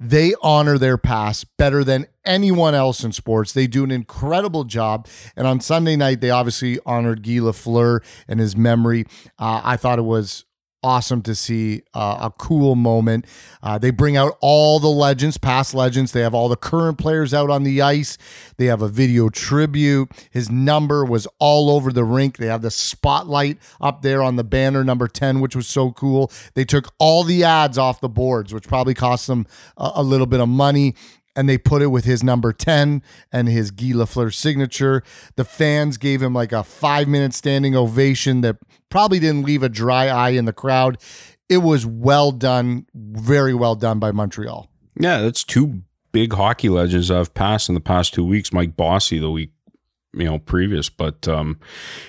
They 0.00 0.34
honor 0.42 0.76
their 0.76 0.98
past 0.98 1.46
better 1.56 1.84
than 1.84 2.06
anyone 2.24 2.74
else 2.74 3.04
in 3.04 3.12
sports. 3.12 3.52
They 3.52 3.68
do 3.68 3.84
an 3.84 3.90
incredible 3.92 4.64
job. 4.64 5.06
And 5.36 5.46
on 5.46 5.60
Sunday 5.60 5.96
night, 5.96 6.20
they 6.20 6.30
obviously 6.30 6.80
honored 6.84 7.22
Guy 7.22 7.38
Lafleur 7.38 8.00
and 8.26 8.40
his 8.40 8.56
memory. 8.56 9.06
Uh, 9.38 9.60
I 9.64 9.76
thought 9.76 10.00
it 10.00 10.02
was 10.02 10.44
awesome 10.84 11.22
to 11.22 11.34
see 11.34 11.82
uh, 11.94 12.18
a 12.20 12.30
cool 12.30 12.74
moment. 12.74 13.24
Uh, 13.62 13.78
they 13.78 13.90
bring 13.90 14.16
out 14.16 14.36
all 14.42 14.78
the 14.78 14.88
legends, 14.88 15.38
past 15.38 15.74
legends. 15.74 16.12
They 16.12 16.20
have 16.20 16.34
all 16.34 16.50
the 16.50 16.56
current 16.56 16.98
players 16.98 17.32
out 17.32 17.48
on 17.48 17.64
the 17.64 17.80
ice. 17.80 18.18
They 18.58 18.66
have 18.66 18.82
a 18.82 18.88
video 18.88 19.30
tribute. 19.30 20.10
His 20.30 20.50
number 20.50 21.04
was 21.04 21.26
all 21.38 21.70
over 21.70 21.90
the 21.90 22.04
rink. 22.04 22.36
They 22.36 22.46
have 22.46 22.60
the 22.60 22.70
spotlight 22.70 23.58
up 23.80 24.02
there 24.02 24.22
on 24.22 24.36
the 24.36 24.44
banner, 24.44 24.84
number 24.84 25.08
10, 25.08 25.40
which 25.40 25.56
was 25.56 25.66
so 25.66 25.90
cool. 25.92 26.30
They 26.52 26.66
took 26.66 26.92
all 26.98 27.24
the 27.24 27.42
ads 27.42 27.78
off 27.78 28.02
the 28.02 28.08
boards, 28.10 28.52
which 28.52 28.68
probably 28.68 28.94
cost 28.94 29.26
them 29.26 29.46
a, 29.78 29.92
a 29.96 30.02
little 30.02 30.26
bit 30.26 30.40
of 30.40 30.48
money 30.50 30.94
and 31.36 31.48
they 31.48 31.58
put 31.58 31.82
it 31.82 31.88
with 31.88 32.04
his 32.04 32.22
number 32.22 32.52
10 32.52 33.02
and 33.32 33.48
his 33.48 33.70
Guy 33.70 33.92
Lafleur 33.92 34.32
signature. 34.32 35.02
The 35.36 35.44
fans 35.44 35.96
gave 35.96 36.22
him 36.22 36.34
like 36.34 36.52
a 36.52 36.62
five 36.62 37.08
minute 37.08 37.34
standing 37.34 37.74
ovation 37.74 38.40
that 38.42 38.56
probably 38.88 39.18
didn't 39.18 39.44
leave 39.44 39.62
a 39.62 39.68
dry 39.68 40.08
eye 40.08 40.30
in 40.30 40.44
the 40.44 40.52
crowd. 40.52 40.98
It 41.48 41.58
was 41.58 41.84
well 41.84 42.32
done, 42.32 42.86
very 42.94 43.54
well 43.54 43.74
done 43.74 43.98
by 43.98 44.12
Montreal. 44.12 44.70
Yeah, 44.98 45.20
that's 45.20 45.44
two 45.44 45.82
big 46.12 46.32
hockey 46.32 46.68
legends 46.68 47.10
I've 47.10 47.34
passed 47.34 47.68
in 47.68 47.74
the 47.74 47.80
past 47.80 48.14
two 48.14 48.24
weeks. 48.24 48.52
Mike 48.52 48.76
Bossy 48.76 49.18
the 49.18 49.30
week, 49.30 49.50
you 50.14 50.24
know, 50.24 50.38
previous, 50.38 50.88
but 50.88 51.26
um, 51.26 51.58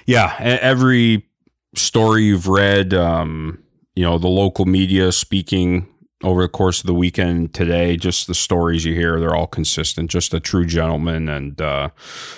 yeah, 0.06 0.36
every 0.40 1.28
story 1.76 2.24
you've 2.24 2.48
read, 2.48 2.94
um, 2.94 3.64
you 3.96 4.04
know, 4.04 4.18
the 4.18 4.28
local 4.28 4.66
media 4.66 5.12
speaking 5.12 5.88
over 6.24 6.42
the 6.42 6.50
course 6.50 6.80
of 6.80 6.88
the 6.88 6.94
weekend 6.94 7.54
today, 7.54 7.98
just 7.98 8.28
the 8.28 8.34
stories 8.34 8.86
you 8.86 8.94
hear, 8.94 9.20
they're 9.20 9.36
all 9.36 9.48
consistent. 9.48 10.10
Just 10.10 10.34
a 10.34 10.40
true 10.40 10.66
gentleman 10.66 11.28
and 11.30 11.60
uh, 11.62 11.90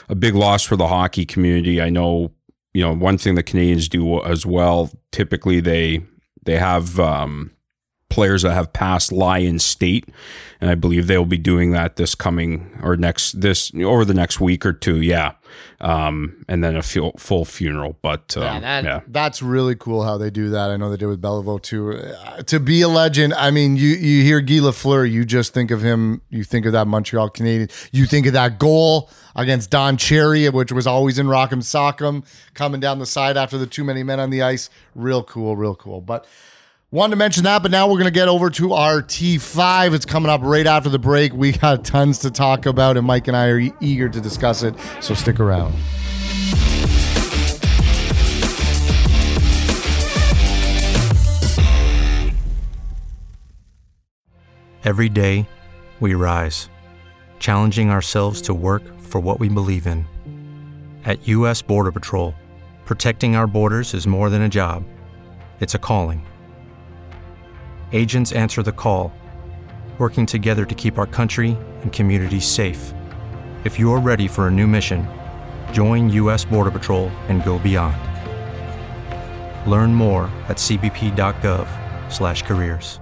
a 0.10 0.16
big 0.16 0.36
loss 0.36 0.64
for 0.64 0.76
the 0.76 0.88
hockey 0.88 1.26
community. 1.26 1.82
I 1.82 1.90
know, 1.90 2.32
you 2.74 2.82
know, 2.84 2.94
one 2.94 3.18
thing 3.18 3.36
the 3.36 3.44
Canadiens 3.44 3.90
do 3.90 4.22
as 4.24 4.46
well. 4.46 4.92
Typically, 5.12 5.60
they 5.60 6.04
they 6.44 6.58
have 6.58 7.00
um, 7.00 7.52
players 8.10 8.44
that 8.44 8.54
have 8.54 8.74
passed 8.74 9.12
lie 9.12 9.40
in 9.40 9.60
state, 9.60 10.08
and 10.62 10.70
I 10.70 10.76
believe 10.76 11.08
they 11.08 11.18
will 11.18 11.26
be 11.26 11.38
doing 11.38 11.72
that 11.72 11.98
this 11.98 12.16
coming 12.16 12.80
or 12.82 12.96
next 12.96 13.42
this 13.42 13.72
over 13.76 14.06
the 14.06 14.14
next 14.14 14.40
week 14.40 14.66
or 14.66 14.74
two. 14.74 15.02
Yeah, 15.02 15.34
um, 15.82 16.46
and 16.48 16.64
then 16.64 16.76
a 16.76 16.82
full, 16.82 17.14
full 17.18 17.46
funeral. 17.46 17.98
But 18.02 18.36
um, 18.38 18.44
yeah, 18.44 18.60
that, 18.60 18.84
yeah, 18.84 19.02
that's 19.08 19.42
really 19.42 19.76
cool 19.76 20.04
how 20.04 20.18
they 20.18 20.30
do 20.30 20.50
that. 20.52 20.70
I 20.70 20.78
know 20.78 20.90
they 20.90 20.98
did 20.98 21.08
with 21.08 21.22
Beliveau 21.22 21.62
too. 21.62 21.94
Uh, 21.94 22.44
to 22.44 22.60
be 22.60 22.82
a 22.82 22.88
legend, 22.88 23.34
I 23.34 23.52
mean, 23.52 23.76
you 23.76 23.90
you 23.90 24.24
hear 24.24 24.42
Guy 24.42 24.56
Lafleur, 24.56 25.10
you 25.10 25.26
just 25.26 25.54
think 25.54 25.72
of 25.72 25.82
him. 25.82 26.22
You 26.30 26.44
think 26.44 26.66
of 26.66 26.72
that 26.72 26.88
Montreal 26.88 27.30
Canadien. 27.30 27.70
You 27.92 28.06
think 28.06 28.26
of 28.26 28.34
that 28.34 28.58
goal 28.58 29.10
against 29.36 29.70
Don 29.70 29.98
Cherry, 29.98 30.50
which 30.50 30.72
was 30.72 30.88
always 30.88 31.20
in 31.20 31.28
Rock'em 31.28 31.62
Sock'em, 31.62 32.26
coming 32.54 32.80
down 32.80 33.00
the 33.00 33.06
side 33.06 33.38
after 33.38 33.58
the 33.58 33.68
too 33.68 33.84
many 33.84 34.02
men 34.02 34.20
on 34.20 34.30
the 34.30 34.42
ice. 34.42 34.70
Real 34.96 35.24
cool, 35.24 35.56
real 35.56 35.76
cool. 35.76 36.02
But 36.02 36.26
Wanted 36.90 37.12
to 37.12 37.18
mention 37.18 37.44
that, 37.44 37.64
but 37.64 37.70
now 37.70 37.86
we're 37.88 37.96
going 37.96 38.06
to 38.06 38.12
get 38.12 38.30
over 38.30 38.50
to 38.52 38.72
our 38.72 39.02
T5. 39.02 39.94
It's 39.94 40.06
coming 40.06 40.30
up 40.30 40.40
right 40.42 40.66
after 40.66 40.88
the 40.88 40.98
break. 40.98 41.34
We 41.34 41.52
got 41.52 41.84
tons 41.84 42.20
to 42.20 42.32
talk 42.32 42.66
about, 42.66 42.96
and 42.96 43.06
Mike 43.06 43.28
and 43.28 43.36
I 43.36 43.48
are 43.48 43.60
eager 43.82 44.08
to 44.08 44.22
discuss 44.22 44.64
it, 44.64 44.74
so 45.02 45.14
stick 45.14 45.42
around. 45.42 45.76
Every 54.86 55.10
day, 55.10 55.50
we 56.00 56.14
rise, 56.14 56.70
challenging 57.38 57.90
ourselves 57.90 58.42
to 58.44 58.54
work 58.54 58.98
for 59.02 59.20
what 59.20 59.42
we 59.42 59.50
believe 59.50 59.88
in. 59.88 60.06
At 61.04 61.28
U.S. 61.28 61.62
Border 61.62 61.92
Patrol, 61.92 62.34
protecting 62.86 63.36
our 63.36 63.46
borders 63.46 63.94
is 63.94 64.08
more 64.08 64.30
than 64.30 64.44
a 64.44 64.48
job, 64.48 64.86
it's 65.60 65.76
a 65.76 65.80
calling 65.80 66.26
agents 67.92 68.32
answer 68.32 68.64
the 68.64 68.72
call, 68.72 69.12
working 69.98 70.26
together 70.26 70.64
to 70.66 70.76
keep 70.76 70.98
our 70.98 71.08
country 71.08 71.58
and 71.82 71.92
communities 71.92 72.46
safe. 72.46 72.94
If 73.64 73.80
you're 73.80 74.00
ready 74.00 74.28
for 74.28 74.48
a 74.48 74.52
new 74.52 74.68
mission, 74.68 75.08
join 75.74 76.10
U.S. 76.10 76.46
Border 76.46 76.72
Patrol 76.72 77.10
and 77.28 77.44
go 77.44 77.60
beyond. 77.60 77.98
Learn 79.68 79.94
more 79.94 80.30
at 80.48 80.56
cbp.gov/careers. 80.58 83.00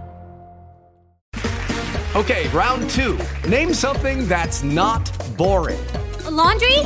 Okay, 2.15 2.47
round 2.47 2.89
two. 2.89 3.19
Name 3.45 3.73
something 3.73 4.25
that's 4.25 4.63
not 4.63 5.11
boring. 5.37 5.83
A 6.23 6.31
laundry. 6.31 6.79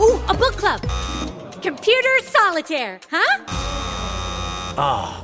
Ooh, 0.00 0.22
a 0.28 0.34
book 0.34 0.56
club. 0.56 0.80
Computer 1.60 2.20
solitaire. 2.22 3.00
Huh? 3.10 3.44
Ah. 4.78 5.23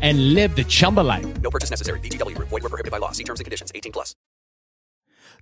and 0.00 0.34
live 0.34 0.54
the 0.54 0.62
Chumba 0.62 1.00
life. 1.00 1.26
No 1.40 1.50
purchase 1.50 1.70
necessary. 1.70 1.98
VGW, 2.00 2.38
void, 2.38 2.52
were 2.52 2.60
prohibited 2.60 2.92
by 2.92 2.98
law. 2.98 3.10
See 3.10 3.24
terms 3.24 3.40
and 3.40 3.44
conditions 3.44 3.72
18 3.74 3.90
plus. 3.90 4.14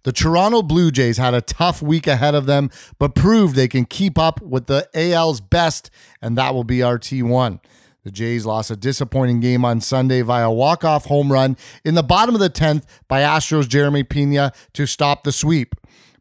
The 0.02 0.12
Toronto 0.12 0.62
Blue 0.62 0.90
Jays 0.90 1.18
had 1.18 1.34
a 1.34 1.42
tough 1.42 1.82
week 1.82 2.06
ahead 2.06 2.34
of 2.34 2.46
them, 2.46 2.70
but 2.98 3.14
proved 3.14 3.54
they 3.54 3.68
can 3.68 3.84
keep 3.84 4.18
up 4.18 4.40
with 4.40 4.66
the 4.66 4.88
AL's 4.94 5.42
best, 5.42 5.90
and 6.22 6.38
that 6.38 6.54
will 6.54 6.64
be 6.64 6.82
our 6.82 6.98
T1. 6.98 7.60
The 8.02 8.10
Jays 8.10 8.46
lost 8.46 8.70
a 8.70 8.76
disappointing 8.76 9.40
game 9.40 9.62
on 9.62 9.82
Sunday 9.82 10.22
via 10.22 10.50
walk-off 10.50 11.04
home 11.04 11.30
run 11.30 11.58
in 11.84 11.96
the 11.96 12.02
bottom 12.02 12.34
of 12.34 12.40
the 12.40 12.48
10th 12.48 12.84
by 13.08 13.20
Astros 13.20 13.68
Jeremy 13.68 14.02
Pena 14.02 14.52
to 14.72 14.86
stop 14.86 15.22
the 15.22 15.32
sweep. 15.32 15.74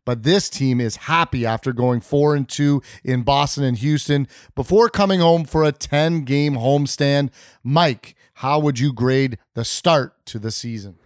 But 0.05 0.23
this 0.23 0.49
team 0.49 0.81
is 0.81 0.95
happy 0.95 1.45
after 1.45 1.73
going 1.73 2.01
4 2.01 2.35
and 2.35 2.47
2 2.47 2.81
in 3.03 3.23
Boston 3.23 3.63
and 3.63 3.77
Houston 3.77 4.27
before 4.55 4.89
coming 4.89 5.19
home 5.19 5.45
for 5.45 5.63
a 5.63 5.71
10-game 5.71 6.55
homestand. 6.55 7.29
Mike, 7.63 8.15
how 8.35 8.59
would 8.59 8.79
you 8.79 8.93
grade 8.93 9.37
the 9.53 9.65
start 9.65 10.25
to 10.27 10.39
the 10.39 10.51
season? 10.51 10.97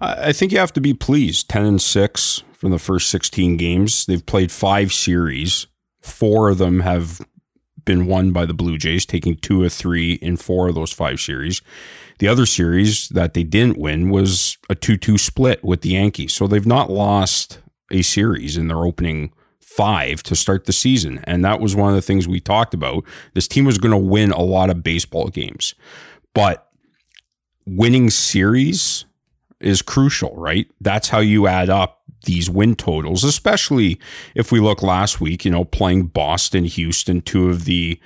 I 0.00 0.32
think 0.32 0.52
you 0.52 0.58
have 0.58 0.72
to 0.74 0.80
be 0.80 0.94
pleased. 0.94 1.48
10 1.48 1.64
and 1.64 1.82
6 1.82 2.42
from 2.52 2.70
the 2.70 2.78
first 2.78 3.10
16 3.10 3.56
games. 3.56 4.06
They've 4.06 4.24
played 4.24 4.52
5 4.52 4.92
series. 4.92 5.66
4 6.02 6.50
of 6.50 6.58
them 6.58 6.80
have 6.80 7.20
been 7.88 8.06
won 8.06 8.32
by 8.32 8.44
the 8.44 8.52
Blue 8.52 8.76
Jays, 8.76 9.06
taking 9.06 9.34
two 9.34 9.64
of 9.64 9.72
three 9.72 10.12
in 10.14 10.36
four 10.36 10.68
of 10.68 10.74
those 10.74 10.92
five 10.92 11.18
series. 11.18 11.62
The 12.18 12.28
other 12.28 12.44
series 12.44 13.08
that 13.08 13.32
they 13.32 13.44
didn't 13.44 13.78
win 13.78 14.10
was 14.10 14.58
a 14.68 14.74
2 14.74 14.98
2 14.98 15.16
split 15.16 15.64
with 15.64 15.80
the 15.80 15.90
Yankees. 15.90 16.34
So 16.34 16.46
they've 16.46 16.66
not 16.66 16.90
lost 16.90 17.60
a 17.90 18.02
series 18.02 18.56
in 18.56 18.68
their 18.68 18.84
opening 18.84 19.32
five 19.60 20.22
to 20.24 20.34
start 20.34 20.64
the 20.64 20.72
season. 20.72 21.20
And 21.24 21.44
that 21.44 21.60
was 21.60 21.76
one 21.76 21.90
of 21.90 21.94
the 21.94 22.02
things 22.02 22.26
we 22.26 22.40
talked 22.40 22.74
about. 22.74 23.04
This 23.34 23.46
team 23.48 23.64
was 23.64 23.78
going 23.78 23.92
to 23.92 23.98
win 23.98 24.30
a 24.32 24.42
lot 24.42 24.70
of 24.70 24.82
baseball 24.82 25.28
games, 25.28 25.74
but 26.34 26.68
winning 27.66 28.10
series 28.10 29.04
is 29.60 29.82
crucial, 29.82 30.34
right? 30.36 30.66
That's 30.80 31.08
how 31.08 31.20
you 31.20 31.46
add 31.46 31.68
up 31.68 32.02
these 32.24 32.50
win 32.50 32.74
totals, 32.74 33.24
especially 33.24 33.98
if 34.34 34.50
we 34.50 34.60
look 34.60 34.82
last 34.82 35.20
week, 35.20 35.44
you 35.44 35.50
know, 35.50 35.64
playing 35.64 36.06
Boston, 36.06 36.64
Houston, 36.64 37.20
two 37.20 37.48
of 37.48 37.64
the 37.64 38.00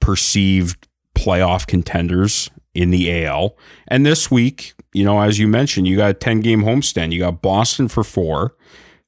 perceived 0.00 0.88
playoff 1.14 1.66
contenders 1.66 2.50
in 2.74 2.90
the 2.90 3.24
AL. 3.24 3.56
And 3.88 4.04
this 4.04 4.30
week, 4.30 4.74
you 4.92 5.04
know, 5.04 5.20
as 5.20 5.38
you 5.38 5.46
mentioned, 5.46 5.86
you 5.86 5.96
got 5.96 6.10
a 6.10 6.14
10 6.14 6.40
game 6.40 6.62
homestand. 6.62 7.12
You 7.12 7.20
got 7.20 7.42
Boston 7.42 7.88
for 7.88 8.04
four, 8.04 8.54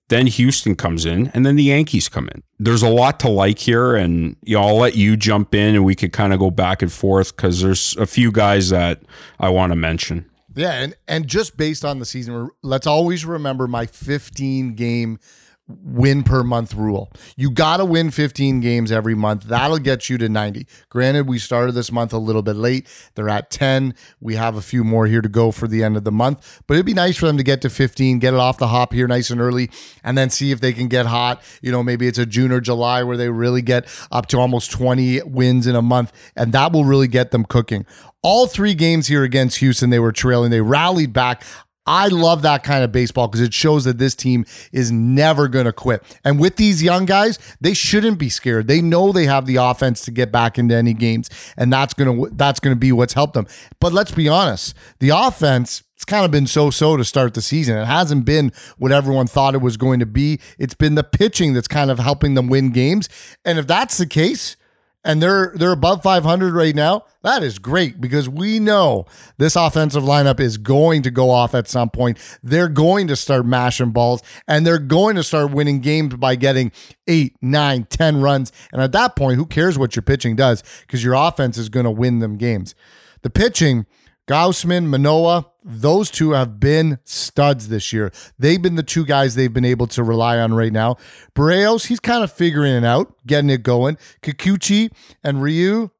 then 0.08 0.26
Houston 0.26 0.76
comes 0.76 1.06
in, 1.06 1.28
and 1.28 1.46
then 1.46 1.56
the 1.56 1.64
Yankees 1.64 2.08
come 2.08 2.28
in. 2.28 2.42
There's 2.58 2.82
a 2.82 2.88
lot 2.88 3.20
to 3.20 3.28
like 3.28 3.58
here, 3.58 3.94
and 3.96 4.36
you 4.42 4.56
know, 4.56 4.62
I'll 4.62 4.76
let 4.76 4.96
you 4.96 5.16
jump 5.16 5.54
in 5.54 5.74
and 5.74 5.84
we 5.84 5.94
could 5.94 6.12
kind 6.12 6.32
of 6.32 6.38
go 6.38 6.50
back 6.50 6.82
and 6.82 6.92
forth 6.92 7.34
because 7.34 7.62
there's 7.62 7.96
a 7.96 8.06
few 8.06 8.30
guys 8.30 8.70
that 8.70 9.02
I 9.40 9.48
want 9.48 9.72
to 9.72 9.76
mention. 9.76 10.30
Yeah, 10.54 10.72
and 10.72 10.94
and 11.08 11.26
just 11.26 11.56
based 11.56 11.84
on 11.84 11.98
the 11.98 12.04
season, 12.04 12.50
let's 12.62 12.86
always 12.86 13.24
remember 13.24 13.66
my 13.66 13.86
15 13.86 14.74
game 14.74 15.18
win 15.66 16.22
per 16.22 16.42
month 16.42 16.74
rule. 16.74 17.10
You 17.36 17.50
got 17.50 17.78
to 17.78 17.84
win 17.84 18.10
15 18.10 18.60
games 18.60 18.92
every 18.92 19.14
month. 19.14 19.44
That'll 19.44 19.78
get 19.78 20.10
you 20.10 20.18
to 20.18 20.28
90. 20.28 20.66
Granted, 20.90 21.26
we 21.26 21.38
started 21.38 21.72
this 21.72 21.90
month 21.90 22.12
a 22.12 22.18
little 22.18 22.42
bit 22.42 22.56
late. 22.56 22.86
They're 23.14 23.30
at 23.30 23.50
10. 23.50 23.94
We 24.20 24.34
have 24.34 24.56
a 24.56 24.62
few 24.62 24.84
more 24.84 25.06
here 25.06 25.22
to 25.22 25.28
go 25.28 25.50
for 25.52 25.66
the 25.66 25.82
end 25.82 25.96
of 25.96 26.04
the 26.04 26.12
month, 26.12 26.62
but 26.66 26.74
it'd 26.74 26.86
be 26.86 26.94
nice 26.94 27.16
for 27.16 27.26
them 27.26 27.38
to 27.38 27.42
get 27.42 27.62
to 27.62 27.70
15, 27.70 28.18
get 28.18 28.34
it 28.34 28.40
off 28.40 28.58
the 28.58 28.68
hop 28.68 28.92
here 28.92 29.08
nice 29.08 29.30
and 29.30 29.40
early, 29.40 29.70
and 30.02 30.18
then 30.18 30.28
see 30.28 30.50
if 30.50 30.60
they 30.60 30.72
can 30.72 30.88
get 30.88 31.06
hot. 31.06 31.42
You 31.62 31.72
know, 31.72 31.82
maybe 31.82 32.06
it's 32.06 32.18
a 32.18 32.26
June 32.26 32.52
or 32.52 32.60
July 32.60 33.02
where 33.02 33.16
they 33.16 33.30
really 33.30 33.62
get 33.62 33.88
up 34.12 34.26
to 34.26 34.38
almost 34.38 34.70
20 34.70 35.22
wins 35.22 35.66
in 35.66 35.76
a 35.76 35.82
month, 35.82 36.12
and 36.36 36.52
that 36.52 36.72
will 36.72 36.84
really 36.84 37.08
get 37.08 37.30
them 37.30 37.44
cooking. 37.44 37.86
All 38.22 38.46
three 38.46 38.74
games 38.74 39.06
here 39.06 39.22
against 39.22 39.58
Houston, 39.58 39.90
they 39.90 39.98
were 39.98 40.12
trailing. 40.12 40.50
They 40.50 40.62
rallied 40.62 41.12
back. 41.12 41.42
I 41.86 42.08
love 42.08 42.42
that 42.42 42.64
kind 42.64 42.82
of 42.82 42.92
baseball 42.92 43.28
because 43.28 43.40
it 43.40 43.52
shows 43.52 43.84
that 43.84 43.98
this 43.98 44.14
team 44.14 44.46
is 44.72 44.90
never 44.90 45.48
going 45.48 45.66
to 45.66 45.72
quit. 45.72 46.02
And 46.24 46.40
with 46.40 46.56
these 46.56 46.82
young 46.82 47.04
guys, 47.04 47.38
they 47.60 47.74
shouldn't 47.74 48.18
be 48.18 48.28
scared. 48.28 48.68
They 48.68 48.80
know 48.80 49.12
they 49.12 49.26
have 49.26 49.46
the 49.46 49.56
offense 49.56 50.00
to 50.06 50.10
get 50.10 50.32
back 50.32 50.58
into 50.58 50.74
any 50.74 50.94
games, 50.94 51.28
and 51.56 51.72
that's 51.72 51.94
going 51.94 52.16
to 52.16 52.34
that's 52.34 52.60
going 52.60 52.74
to 52.74 52.78
be 52.78 52.92
what's 52.92 53.14
helped 53.14 53.34
them. 53.34 53.46
But 53.80 53.92
let's 53.92 54.12
be 54.12 54.28
honest, 54.28 54.74
the 55.00 55.10
offense 55.10 55.82
it's 55.94 56.04
kind 56.04 56.24
of 56.24 56.30
been 56.30 56.46
so-so 56.46 56.96
to 56.96 57.04
start 57.04 57.34
the 57.34 57.40
season. 57.40 57.78
It 57.78 57.86
hasn't 57.86 58.24
been 58.24 58.52
what 58.78 58.90
everyone 58.90 59.26
thought 59.26 59.54
it 59.54 59.62
was 59.62 59.76
going 59.76 60.00
to 60.00 60.06
be. 60.06 60.40
It's 60.58 60.74
been 60.74 60.96
the 60.96 61.04
pitching 61.04 61.54
that's 61.54 61.68
kind 61.68 61.90
of 61.90 61.98
helping 61.98 62.34
them 62.34 62.48
win 62.48 62.72
games. 62.72 63.08
And 63.44 63.58
if 63.58 63.66
that's 63.66 63.96
the 63.96 64.06
case, 64.06 64.56
and 65.04 65.22
they're 65.22 65.52
they're 65.54 65.72
above 65.72 66.02
500 66.02 66.54
right 66.54 66.74
now. 66.74 67.04
That 67.22 67.42
is 67.42 67.58
great 67.58 68.00
because 68.00 68.28
we 68.28 68.58
know 68.58 69.06
this 69.38 69.56
offensive 69.56 70.02
lineup 70.02 70.40
is 70.40 70.58
going 70.58 71.02
to 71.02 71.10
go 71.10 71.30
off 71.30 71.54
at 71.54 71.68
some 71.68 71.90
point. 71.90 72.18
They're 72.42 72.68
going 72.68 73.06
to 73.08 73.16
start 73.16 73.46
mashing 73.46 73.90
balls 73.90 74.22
and 74.46 74.66
they're 74.66 74.78
going 74.78 75.16
to 75.16 75.22
start 75.22 75.50
winning 75.50 75.80
games 75.80 76.14
by 76.16 76.36
getting 76.36 76.72
eight, 77.06 77.36
nine, 77.40 77.84
ten 77.84 78.20
runs. 78.20 78.52
And 78.72 78.82
at 78.82 78.92
that 78.92 79.16
point, 79.16 79.36
who 79.36 79.46
cares 79.46 79.78
what 79.78 79.96
your 79.96 80.02
pitching 80.02 80.36
does 80.36 80.62
because 80.82 81.04
your 81.04 81.14
offense 81.14 81.58
is 81.58 81.68
going 81.68 81.84
to 81.84 81.90
win 81.90 82.18
them 82.18 82.36
games. 82.36 82.74
The 83.22 83.30
pitching 83.30 83.86
Gausman, 84.26 84.86
Manoah, 84.86 85.46
those 85.64 86.10
two 86.10 86.32
have 86.32 86.60
been 86.60 86.98
studs 87.04 87.68
this 87.68 87.92
year. 87.92 88.12
They've 88.38 88.60
been 88.60 88.74
the 88.74 88.82
two 88.82 89.06
guys 89.06 89.34
they've 89.34 89.52
been 89.52 89.64
able 89.64 89.86
to 89.88 90.02
rely 90.04 90.38
on 90.38 90.52
right 90.52 90.72
now. 90.72 90.96
Berrios, 91.34 91.86
he's 91.86 92.00
kind 92.00 92.22
of 92.22 92.30
figuring 92.30 92.74
it 92.74 92.84
out, 92.84 93.14
getting 93.26 93.48
it 93.50 93.62
going. 93.62 93.96
Kikuchi 94.22 94.90
and 95.22 95.42
Ryu, 95.42 95.90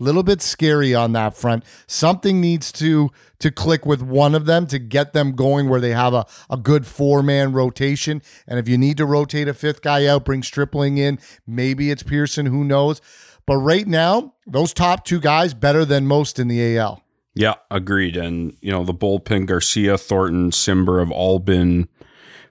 a 0.00 0.02
little 0.02 0.24
bit 0.24 0.42
scary 0.42 0.92
on 0.94 1.12
that 1.12 1.36
front. 1.36 1.64
Something 1.86 2.40
needs 2.40 2.72
to 2.72 3.10
to 3.38 3.50
click 3.50 3.86
with 3.86 4.02
one 4.02 4.34
of 4.34 4.46
them 4.46 4.66
to 4.66 4.78
get 4.78 5.12
them 5.12 5.32
going 5.32 5.68
where 5.68 5.80
they 5.80 5.90
have 5.90 6.14
a, 6.14 6.26
a 6.50 6.56
good 6.56 6.86
four 6.86 7.22
man 7.22 7.52
rotation. 7.52 8.22
And 8.48 8.58
if 8.58 8.68
you 8.68 8.76
need 8.76 8.96
to 8.96 9.06
rotate 9.06 9.48
a 9.48 9.54
fifth 9.54 9.82
guy 9.82 10.06
out, 10.06 10.24
bring 10.24 10.42
Stripling 10.42 10.98
in. 10.98 11.18
Maybe 11.46 11.90
it's 11.90 12.02
Pearson, 12.02 12.46
who 12.46 12.64
knows. 12.64 13.00
But 13.46 13.58
right 13.58 13.86
now, 13.86 14.34
those 14.46 14.72
top 14.72 15.04
two 15.04 15.20
guys 15.20 15.54
better 15.54 15.84
than 15.84 16.06
most 16.06 16.38
in 16.38 16.48
the 16.48 16.76
AL. 16.78 17.03
Yeah, 17.34 17.54
agreed. 17.70 18.16
And, 18.16 18.56
you 18.60 18.70
know, 18.70 18.84
the 18.84 18.94
bullpen, 18.94 19.46
Garcia, 19.46 19.98
Thornton, 19.98 20.50
Cimber 20.50 21.00
have 21.00 21.10
all 21.10 21.38
been 21.40 21.88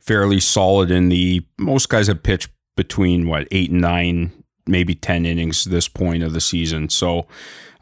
fairly 0.02 0.40
solid 0.40 0.92
in 0.92 1.10
the 1.10 1.46
most 1.58 1.88
guys 1.88 2.08
have 2.08 2.24
pitched 2.24 2.50
between 2.76 3.28
what, 3.28 3.48
eight 3.52 3.72
and 3.72 3.82
nine, 3.82 4.32
maybe 4.68 4.94
10 4.94 5.26
innings 5.26 5.64
this 5.64 5.88
point 5.88 6.24
of 6.24 6.34
the 6.34 6.42
season. 6.42 6.90
So, 6.90 7.28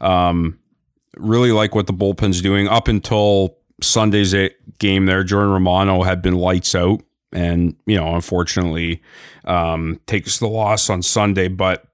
um, 0.00 0.58
really 1.16 1.50
like 1.50 1.74
what 1.74 1.86
the 1.86 1.92
bullpen's 1.92 2.40
doing 2.40 2.68
up 2.68 2.86
until 2.88 3.56
Sunday's 3.82 4.34
game 4.78 5.06
there. 5.06 5.24
Jordan 5.24 5.50
Romano 5.50 6.02
had 6.02 6.22
been 6.22 6.36
lights 6.36 6.74
out 6.74 7.02
and, 7.32 7.74
you 7.86 7.96
know, 7.96 8.14
unfortunately, 8.14 9.02
um, 9.44 10.00
takes 10.06 10.38
the 10.38 10.48
loss 10.48 10.88
on 10.88 11.02
Sunday, 11.02 11.48
but 11.48 11.86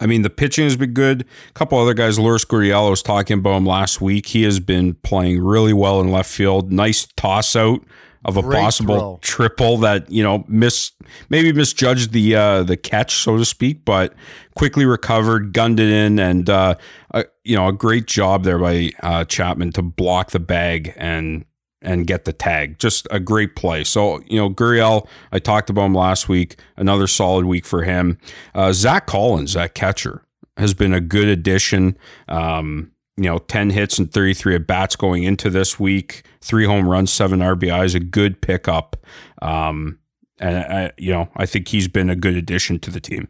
I 0.00 0.06
mean, 0.06 0.22
the 0.22 0.30
pitching 0.30 0.64
has 0.64 0.76
been 0.76 0.92
good. 0.94 1.22
A 1.48 1.52
couple 1.52 1.78
other 1.78 1.94
guys, 1.94 2.18
Lourdes 2.18 2.44
Gurriel 2.44 2.90
was 2.90 3.02
talking 3.02 3.38
about 3.38 3.56
him 3.56 3.66
last 3.66 4.00
week. 4.00 4.26
He 4.26 4.42
has 4.44 4.58
been 4.58 4.94
playing 4.94 5.42
really 5.42 5.72
well 5.72 6.00
in 6.00 6.08
left 6.10 6.30
field. 6.30 6.72
Nice 6.72 7.06
toss 7.16 7.54
out 7.54 7.82
of 8.24 8.36
a 8.36 8.42
Great 8.42 8.60
possible 8.60 8.98
throw. 8.98 9.18
triple 9.22 9.76
that 9.78 10.10
you 10.10 10.22
know 10.22 10.44
miss 10.46 10.92
maybe 11.30 11.52
misjudged 11.52 12.12
the 12.12 12.36
uh, 12.36 12.62
the 12.62 12.76
catch 12.76 13.16
so 13.16 13.36
to 13.36 13.44
speak, 13.44 13.84
but 13.84 14.14
quickly 14.54 14.84
recovered, 14.84 15.52
gunned 15.52 15.80
it 15.80 15.88
in, 15.88 16.18
and 16.18 16.50
uh, 16.50 16.74
uh, 17.12 17.24
you 17.44 17.56
know 17.56 17.68
a 17.68 17.72
great 17.72 18.06
job 18.06 18.44
there 18.44 18.58
by 18.58 18.90
uh, 19.02 19.24
Chapman 19.24 19.72
to 19.72 19.82
block 19.82 20.32
the 20.32 20.40
bag 20.40 20.92
and 20.96 21.44
and 21.82 22.06
get 22.06 22.24
the 22.24 22.32
tag. 22.32 22.78
Just 22.78 23.06
a 23.10 23.18
great 23.20 23.56
play. 23.56 23.84
So, 23.84 24.20
you 24.26 24.38
know, 24.38 24.50
Gurriel, 24.50 25.06
I 25.32 25.38
talked 25.38 25.70
about 25.70 25.86
him 25.86 25.94
last 25.94 26.28
week. 26.28 26.56
Another 26.76 27.06
solid 27.06 27.46
week 27.46 27.64
for 27.64 27.84
him. 27.84 28.18
Uh, 28.54 28.72
Zack 28.72 29.06
Collins, 29.06 29.54
that 29.54 29.74
catcher, 29.74 30.24
has 30.56 30.74
been 30.74 30.92
a 30.92 31.00
good 31.00 31.28
addition. 31.28 31.96
Um, 32.28 32.92
you 33.16 33.24
know, 33.24 33.38
10 33.38 33.70
hits 33.70 33.98
and 33.98 34.10
33 34.10 34.56
at 34.56 34.66
bats 34.66 34.96
going 34.96 35.24
into 35.24 35.50
this 35.50 35.78
week, 35.78 36.22
three 36.40 36.64
home 36.64 36.88
runs, 36.88 37.12
seven 37.12 37.40
RBIs, 37.40 37.94
a 37.94 38.00
good 38.00 38.40
pickup. 38.40 38.96
Um, 39.42 39.98
and, 40.38 40.58
I, 40.58 40.92
you 40.96 41.12
know, 41.12 41.28
I 41.36 41.44
think 41.44 41.68
he's 41.68 41.88
been 41.88 42.08
a 42.08 42.16
good 42.16 42.34
addition 42.34 42.78
to 42.80 42.90
the 42.90 43.00
team. 43.00 43.28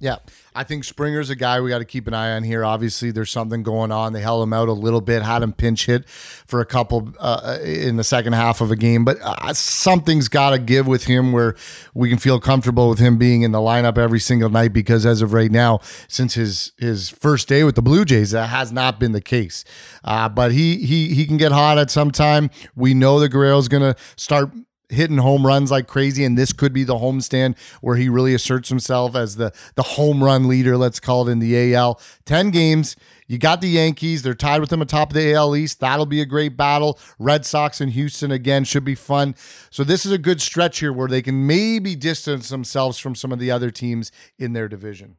Yeah. 0.00 0.16
I 0.54 0.62
think 0.62 0.84
Springer's 0.84 1.30
a 1.30 1.36
guy 1.36 1.60
we 1.60 1.70
got 1.70 1.78
to 1.78 1.84
keep 1.84 2.06
an 2.06 2.14
eye 2.14 2.32
on 2.36 2.44
here. 2.44 2.64
Obviously, 2.64 3.10
there's 3.10 3.30
something 3.30 3.62
going 3.62 3.90
on. 3.90 4.12
They 4.12 4.20
held 4.20 4.42
him 4.42 4.52
out 4.52 4.68
a 4.68 4.72
little 4.72 5.00
bit, 5.00 5.22
had 5.22 5.42
him 5.42 5.52
pinch 5.52 5.86
hit 5.86 6.08
for 6.08 6.60
a 6.60 6.66
couple 6.66 7.12
uh, 7.18 7.58
in 7.62 7.96
the 7.96 8.04
second 8.04 8.34
half 8.34 8.60
of 8.60 8.70
a 8.70 8.76
game, 8.76 9.04
but 9.04 9.18
uh, 9.20 9.52
something's 9.52 10.28
got 10.28 10.50
to 10.50 10.58
give 10.58 10.86
with 10.86 11.04
him 11.04 11.32
where 11.32 11.56
we 11.92 12.08
can 12.08 12.18
feel 12.18 12.38
comfortable 12.38 12.88
with 12.88 13.00
him 13.00 13.18
being 13.18 13.42
in 13.42 13.50
the 13.52 13.58
lineup 13.58 13.98
every 13.98 14.20
single 14.20 14.48
night. 14.48 14.72
Because 14.72 15.04
as 15.04 15.22
of 15.22 15.32
right 15.32 15.50
now, 15.50 15.80
since 16.06 16.34
his 16.34 16.72
his 16.78 17.10
first 17.10 17.48
day 17.48 17.64
with 17.64 17.74
the 17.74 17.82
Blue 17.82 18.04
Jays, 18.04 18.30
that 18.30 18.48
has 18.50 18.70
not 18.70 19.00
been 19.00 19.12
the 19.12 19.20
case. 19.20 19.64
Uh, 20.04 20.28
but 20.28 20.52
he 20.52 20.84
he 20.86 21.14
he 21.14 21.26
can 21.26 21.36
get 21.36 21.50
hot 21.50 21.78
at 21.78 21.90
some 21.90 22.10
time. 22.10 22.50
We 22.76 22.94
know 22.94 23.18
that 23.20 23.30
Guerrero's 23.30 23.68
going 23.68 23.82
to 23.82 23.96
start 24.16 24.50
hitting 24.88 25.18
home 25.18 25.46
runs 25.46 25.70
like 25.70 25.86
crazy, 25.86 26.24
and 26.24 26.36
this 26.36 26.52
could 26.52 26.72
be 26.72 26.84
the 26.84 26.96
homestand 26.96 27.56
where 27.80 27.96
he 27.96 28.08
really 28.08 28.34
asserts 28.34 28.68
himself 28.68 29.14
as 29.14 29.36
the 29.36 29.52
the 29.74 29.82
home 29.82 30.22
run 30.22 30.48
leader. 30.48 30.76
Let's 30.76 31.00
call 31.00 31.28
it 31.28 31.32
in 31.32 31.38
the 31.38 31.74
AL. 31.74 32.00
Ten 32.24 32.50
games. 32.50 32.96
You 33.26 33.38
got 33.38 33.62
the 33.62 33.68
Yankees. 33.68 34.22
They're 34.22 34.34
tied 34.34 34.60
with 34.60 34.68
them 34.68 34.82
atop 34.82 35.12
the 35.12 35.32
AL 35.32 35.56
East. 35.56 35.80
That'll 35.80 36.04
be 36.04 36.20
a 36.20 36.26
great 36.26 36.56
battle. 36.56 36.98
Red 37.18 37.46
Sox 37.46 37.80
and 37.80 37.92
Houston 37.92 38.30
again 38.30 38.64
should 38.64 38.84
be 38.84 38.94
fun. 38.94 39.34
So 39.70 39.82
this 39.82 40.04
is 40.04 40.12
a 40.12 40.18
good 40.18 40.42
stretch 40.42 40.80
here 40.80 40.92
where 40.92 41.08
they 41.08 41.22
can 41.22 41.46
maybe 41.46 41.96
distance 41.96 42.50
themselves 42.50 42.98
from 42.98 43.14
some 43.14 43.32
of 43.32 43.38
the 43.38 43.50
other 43.50 43.70
teams 43.70 44.12
in 44.38 44.52
their 44.52 44.68
division. 44.68 45.16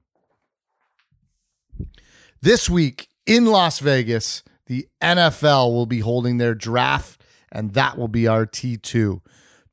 This 2.41 2.69
week 2.69 3.07
in 3.25 3.45
Las 3.45 3.79
Vegas, 3.79 4.43
the 4.67 4.87
NFL 5.01 5.73
will 5.73 5.87
be 5.87 5.99
holding 5.99 6.37
their 6.37 6.53
draft, 6.53 7.21
and 7.51 7.73
that 7.73 7.97
will 7.97 8.07
be 8.07 8.27
our 8.27 8.45
T2. 8.45 9.21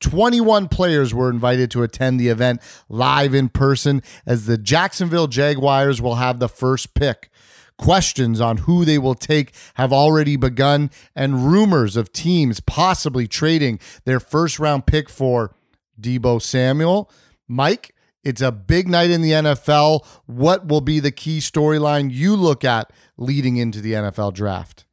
21 0.02 0.68
players 0.68 1.14
were 1.14 1.30
invited 1.30 1.70
to 1.70 1.82
attend 1.82 2.20
the 2.20 2.28
event 2.28 2.60
live 2.88 3.34
in 3.34 3.48
person 3.48 4.02
as 4.26 4.46
the 4.46 4.58
Jacksonville 4.58 5.28
Jaguars 5.28 6.02
will 6.02 6.16
have 6.16 6.38
the 6.38 6.48
first 6.48 6.94
pick. 6.94 7.30
Questions 7.78 8.40
on 8.40 8.58
who 8.58 8.84
they 8.84 8.98
will 8.98 9.14
take 9.14 9.54
have 9.74 9.92
already 9.92 10.36
begun, 10.36 10.90
and 11.16 11.50
rumors 11.50 11.96
of 11.96 12.12
teams 12.12 12.60
possibly 12.60 13.26
trading 13.26 13.80
their 14.04 14.20
first 14.20 14.58
round 14.58 14.86
pick 14.86 15.08
for 15.08 15.54
Deebo 16.00 16.40
Samuel. 16.42 17.10
Mike, 17.48 17.94
it's 18.22 18.40
a 18.40 18.52
big 18.52 18.88
night 18.88 19.10
in 19.10 19.22
the 19.22 19.32
NFL. 19.32 20.06
What 20.26 20.66
will 20.68 20.80
be 20.80 21.00
the 21.00 21.10
key 21.10 21.38
storyline 21.38 22.12
you 22.12 22.36
look 22.36 22.64
at 22.64 22.92
leading 23.16 23.56
into 23.56 23.80
the 23.80 23.94
NFL 23.94 24.34
draft? 24.34 24.84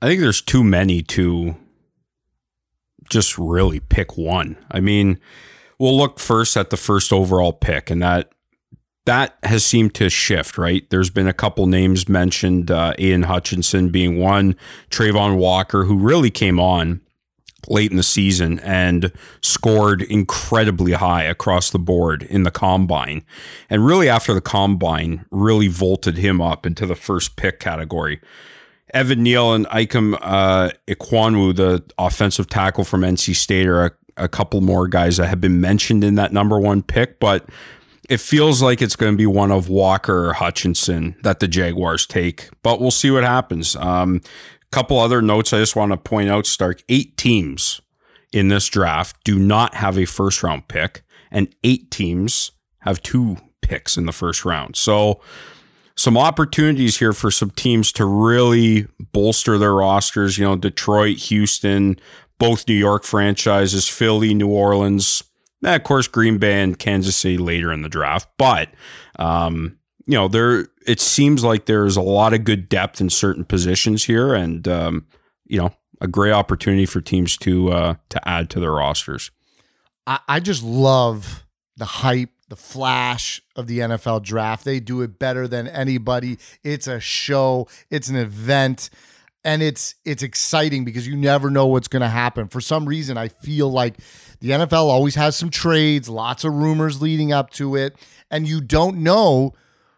I 0.00 0.06
think 0.06 0.20
there's 0.20 0.42
too 0.42 0.62
many 0.62 1.02
to 1.02 1.56
just 3.14 3.38
really 3.38 3.80
pick 3.80 4.18
one. 4.18 4.58
I 4.70 4.80
mean, 4.80 5.18
we'll 5.78 5.96
look 5.96 6.18
first 6.18 6.56
at 6.56 6.68
the 6.68 6.76
first 6.76 7.12
overall 7.12 7.52
pick, 7.52 7.88
and 7.90 8.02
that 8.02 8.30
that 9.06 9.36
has 9.42 9.64
seemed 9.64 9.94
to 9.94 10.10
shift, 10.10 10.58
right? 10.58 10.88
There's 10.90 11.10
been 11.10 11.28
a 11.28 11.34
couple 11.34 11.66
names 11.66 12.08
mentioned, 12.08 12.70
uh, 12.70 12.94
Aidan 12.98 13.24
Hutchinson 13.24 13.90
being 13.90 14.18
one, 14.18 14.56
Travon 14.90 15.36
Walker, 15.36 15.84
who 15.84 15.98
really 15.98 16.30
came 16.30 16.58
on 16.58 17.02
late 17.68 17.90
in 17.90 17.96
the 17.96 18.02
season 18.02 18.58
and 18.60 19.12
scored 19.40 20.02
incredibly 20.02 20.92
high 20.92 21.24
across 21.24 21.70
the 21.70 21.78
board 21.78 22.22
in 22.22 22.42
the 22.42 22.50
combine. 22.50 23.24
And 23.70 23.86
really, 23.86 24.08
after 24.08 24.34
the 24.34 24.40
combine, 24.40 25.24
really 25.30 25.68
vaulted 25.68 26.16
him 26.18 26.40
up 26.40 26.66
into 26.66 26.84
the 26.86 26.96
first 26.96 27.36
pick 27.36 27.60
category. 27.60 28.20
Evan 28.94 29.22
Neal 29.22 29.52
and 29.52 29.66
Ikem 29.66 30.16
uh, 30.22 30.70
Ekwonu, 30.88 31.54
the 31.54 31.84
offensive 31.98 32.48
tackle 32.48 32.84
from 32.84 33.02
NC 33.02 33.34
State, 33.34 33.66
are 33.66 33.86
a, 33.86 33.90
a, 34.16 34.28
couple 34.28 34.60
more 34.60 34.88
guys 34.88 35.16
that 35.16 35.26
have 35.26 35.40
been 35.40 35.60
mentioned 35.60 36.04
in 36.04 36.14
that 36.14 36.32
number 36.32 36.58
one 36.58 36.82
pick, 36.82 37.18
but 37.18 37.46
it 38.08 38.20
feels 38.20 38.62
like 38.62 38.80
it's 38.80 38.96
going 38.96 39.12
to 39.12 39.18
be 39.18 39.26
one 39.26 39.50
of 39.50 39.68
Walker 39.68 40.26
or 40.26 40.32
Hutchinson 40.34 41.16
that 41.22 41.40
the 41.40 41.48
Jaguars 41.48 42.06
take. 42.06 42.48
But 42.62 42.80
we'll 42.80 42.90
see 42.90 43.10
what 43.10 43.24
happens. 43.24 43.74
Um, 43.76 44.20
couple 44.74 44.98
other 44.98 45.22
notes 45.22 45.52
I 45.52 45.58
just 45.58 45.76
want 45.76 45.92
to 45.92 45.96
point 45.96 46.28
out, 46.28 46.46
Stark. 46.46 46.82
Eight 46.88 47.16
teams 47.16 47.80
in 48.32 48.48
this 48.48 48.66
draft 48.66 49.22
do 49.22 49.38
not 49.38 49.74
have 49.76 49.96
a 49.96 50.04
first 50.04 50.42
round 50.42 50.66
pick, 50.66 51.04
and 51.30 51.54
eight 51.62 51.92
teams 51.92 52.50
have 52.80 53.00
two 53.00 53.36
picks 53.62 53.96
in 53.96 54.06
the 54.06 54.12
first 54.12 54.44
round. 54.44 54.74
So, 54.74 55.20
some 55.96 56.18
opportunities 56.18 56.98
here 56.98 57.12
for 57.12 57.30
some 57.30 57.50
teams 57.50 57.92
to 57.92 58.04
really 58.04 58.86
bolster 59.12 59.58
their 59.58 59.74
rosters. 59.74 60.38
You 60.38 60.44
know, 60.44 60.56
Detroit, 60.56 61.16
Houston, 61.18 61.98
both 62.38 62.66
New 62.68 62.74
York 62.74 63.04
franchises, 63.04 63.88
Philly, 63.88 64.34
New 64.34 64.48
Orleans, 64.48 65.22
and 65.62 65.74
of 65.74 65.84
course, 65.84 66.08
Green 66.08 66.38
Bay 66.38 66.62
and 66.62 66.78
Kansas 66.78 67.16
City 67.16 67.38
later 67.38 67.72
in 67.72 67.82
the 67.82 67.88
draft. 67.88 68.28
But, 68.36 68.70
um, 69.18 69.78
you 70.06 70.14
know, 70.14 70.28
there 70.28 70.68
it 70.86 71.00
seems 71.00 71.42
like 71.42 71.66
there's 71.66 71.96
a 71.96 72.02
lot 72.02 72.34
of 72.34 72.44
good 72.44 72.68
depth 72.68 73.00
in 73.00 73.08
certain 73.08 73.44
positions 73.44 74.04
here, 74.04 74.34
and 74.34 74.66
um, 74.68 75.06
you 75.46 75.58
know, 75.58 75.74
a 76.00 76.06
great 76.08 76.32
opportunity 76.32 76.86
for 76.86 77.00
teams 77.00 77.36
to 77.38 77.70
uh, 77.70 77.94
to 78.10 78.28
add 78.28 78.50
to 78.50 78.60
their 78.60 78.72
rosters. 78.72 79.30
I, 80.06 80.20
I 80.28 80.40
just 80.40 80.62
love 80.62 81.46
the 81.76 81.86
hype, 81.86 82.30
the 82.48 82.56
flash 82.56 83.40
of 83.56 83.66
the 83.66 83.80
NFL 83.80 84.22
draft. 84.22 84.64
They 84.64 84.80
do 84.80 85.02
it 85.02 85.18
better 85.18 85.48
than 85.48 85.66
anybody. 85.68 86.38
It's 86.62 86.86
a 86.86 87.00
show, 87.00 87.68
it's 87.90 88.08
an 88.08 88.16
event, 88.16 88.90
and 89.44 89.62
it's 89.62 89.94
it's 90.04 90.22
exciting 90.22 90.84
because 90.84 91.06
you 91.06 91.16
never 91.16 91.50
know 91.50 91.66
what's 91.66 91.88
going 91.88 92.02
to 92.02 92.08
happen. 92.08 92.48
For 92.48 92.60
some 92.60 92.86
reason, 92.86 93.16
I 93.16 93.28
feel 93.28 93.70
like 93.70 93.96
the 94.40 94.50
NFL 94.50 94.84
always 94.84 95.14
has 95.14 95.36
some 95.36 95.50
trades, 95.50 96.08
lots 96.08 96.44
of 96.44 96.52
rumors 96.54 97.00
leading 97.00 97.32
up 97.32 97.50
to 97.50 97.76
it, 97.76 97.96
and 98.30 98.48
you 98.48 98.60
don't 98.60 98.98
know 98.98 99.54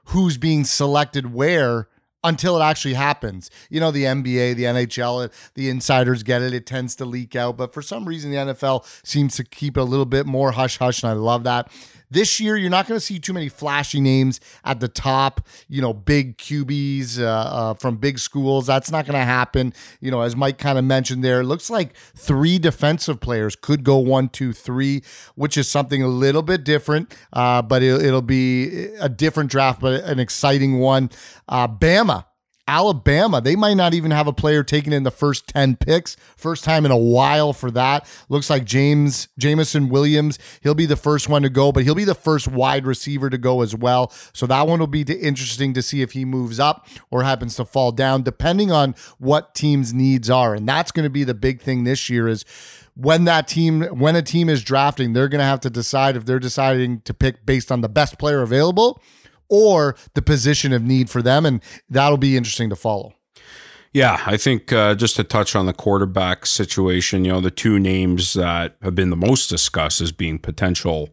who's 0.07 0.39
being 0.39 0.65
selected 0.65 1.33
where 1.33 1.89
until 2.27 2.61
it 2.61 2.65
actually 2.65 2.95
happens. 2.95 3.51
You 3.71 3.81
know, 3.81 3.91
the 3.91 4.05
NBA, 4.05 4.57
the 4.57 4.65
NHL, 4.65 5.33
the 5.55 5.69
insiders 5.69 6.23
get 6.23 6.43
it. 6.43 6.53
It 6.53 6.67
tends 6.67 6.97
to 6.97 7.05
leak 7.05 7.37
out. 7.37 7.57
But 7.57 7.73
for 7.73 7.83
some 7.83 8.05
reason, 8.05 8.31
the 8.31 8.37
NFL 8.37 8.85
seems 9.07 9.37
to 9.37 9.45
keep 9.45 9.77
it 9.77 9.81
a 9.81 9.85
little 9.85 10.07
bit 10.07 10.27
more 10.27 10.53
hush 10.53 10.79
hush. 10.79 11.03
And 11.03 11.11
I 11.11 11.15
love 11.15 11.45
that. 11.45 11.71
This 12.11 12.41
year, 12.41 12.57
you're 12.57 12.71
not 12.71 12.87
going 12.87 12.99
to 12.99 13.05
see 13.05 13.19
too 13.19 13.33
many 13.33 13.49
flashy 13.49 14.01
names 14.01 14.41
at 14.65 14.81
the 14.81 14.89
top, 14.89 15.47
you 15.69 15.83
know, 15.83 15.93
big 15.93 16.39
QBs 16.39 17.21
uh, 17.21 17.25
uh, 17.25 17.75
from 17.75 17.97
big 17.97 18.19
schools. 18.19 18.67
That's 18.67 18.91
not 18.91 19.07
going 19.07 19.19
to 19.19 19.25
happen. 19.25 19.73
You 20.01 20.11
know, 20.11 20.23
as 20.23 20.37
Mike 20.37 20.59
kind 20.59 20.79
of 20.79 20.85
mentioned 20.85 21.25
there, 21.25 21.41
it 21.41 21.45
looks 21.45 21.71
like 21.71 21.95
three 22.15 22.59
defensive 22.59 23.21
players 23.21 23.57
could 23.57 23.85
go 23.85 23.99
one, 23.99 24.29
two, 24.29 24.53
three, 24.53 25.03
which 25.35 25.57
is 25.57 25.69
something 25.69 26.03
a 26.03 26.09
little 26.09 26.43
bit 26.43 26.65
different, 26.65 27.15
uh, 27.33 27.63
but 27.63 27.83
it, 27.83 28.03
it'll 28.03 28.23
be 28.23 28.87
a 29.01 29.09
different 29.09 29.51
draft, 29.51 29.81
but 29.81 30.05
an 30.05 30.19
exciting 30.19 30.79
one. 30.79 31.11
Uh, 31.49 31.67
Bama 31.69 32.25
Alabama, 32.69 33.41
they 33.41 33.55
might 33.55 33.75
not 33.75 33.95
even 33.95 34.11
have 34.11 34.27
a 34.27 34.33
player 34.33 34.65
taken 34.65 34.93
in 34.93 35.05
the 35.05 35.11
first 35.11 35.47
10 35.49 35.77
picks. 35.77 36.17
First 36.37 36.65
time 36.65 36.85
in 36.85 36.91
a 36.91 36.97
while 36.97 37.53
for 37.53 37.71
that. 37.71 38.09
Looks 38.29 38.51
like 38.51 38.65
James 38.65 39.29
Jameson 39.39 39.89
Williams, 39.89 40.39
he'll 40.63 40.75
be 40.75 40.87
the 40.87 40.97
first 40.97 41.29
one 41.29 41.43
to 41.43 41.49
go, 41.49 41.71
but 41.71 41.85
he'll 41.85 41.95
be 41.95 42.05
the 42.05 42.15
first 42.15 42.49
wide 42.49 42.85
receiver 42.85 43.31
to 43.31 43.39
go 43.39 43.63
as 43.63 43.75
well. 43.75 44.11
So 44.33 44.47
that 44.47 44.67
one 44.67 44.81
will 44.81 44.87
be 44.89 45.03
interesting 45.03 45.75
to 45.75 45.83
see 45.83 46.03
if 46.03 46.13
he 46.13 46.25
moves 46.25 46.59
up 46.59 46.89
or 47.11 47.23
happens 47.23 47.55
to 47.57 47.65
fall 47.65 47.93
down, 47.93 48.23
depending 48.23 48.73
on 48.73 48.97
what 49.19 49.55
team's 49.55 49.95
needs 49.95 50.29
are. 50.29 50.55
And 50.55 50.69
that's 50.69 50.91
going 50.91 51.05
to 51.05 51.11
be 51.11 51.23
the 51.25 51.35
big 51.35 51.61
thing 51.61 51.85
this 51.85 52.11
year 52.11 52.27
is 52.27 52.45
when 52.95 53.25
that 53.25 53.47
team 53.47 53.83
when 53.83 54.17
a 54.17 54.23
team 54.23 54.49
is 54.49 54.65
drafting, 54.65 55.13
they're 55.13 55.29
going 55.29 55.41
to 55.41 55.45
have 55.45 55.61
to 55.61 55.71
decide 55.71 56.17
if 56.17 56.25
they're 56.25 56.41
deciding 56.41 57.03
to 57.03 57.15
pick 57.15 57.47
based 57.47 57.71
on 57.71 57.83
the 57.83 57.89
best 57.89 58.19
player 58.19 58.43
available 58.43 59.01
or 59.49 59.97
the 60.15 60.23
position 60.23 60.73
of 60.73 60.83
need 60.83 61.11
for 61.11 61.23
them. 61.23 61.47
And 61.47 61.63
that'll 61.89 62.19
be 62.19 62.37
interesting 62.37 62.71
to 62.71 62.77
follow. 62.77 63.15
Yeah, 63.93 64.23
I 64.27 64.37
think 64.37 64.73
uh, 64.73 64.95
just 64.95 65.17
to 65.17 65.25
touch 65.25 65.57
on 65.57 65.65
the 65.65 65.73
quarterback 65.73 66.45
situation, 66.45 67.25
you 67.25 67.33
know, 67.33 67.41
the 67.41 67.51
two 67.51 67.79
names 67.79 68.35
that 68.35 68.77
have 68.83 68.95
been 68.95 69.11
the 69.11 69.17
most 69.17 69.49
discussed 69.49 70.03
as 70.03 70.13
being 70.13 70.39
potential 70.39 71.09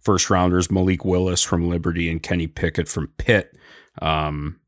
first 0.00 0.28
rounders 0.30 0.70
Malik 0.70 1.04
Willis 1.04 1.42
from 1.42 1.68
Liberty 1.68 2.10
and 2.10 2.22
Kenny 2.22 2.46
Pickett 2.46 2.88
from 2.88 3.12
Pitt. 3.18 3.56
Um, 4.02 4.58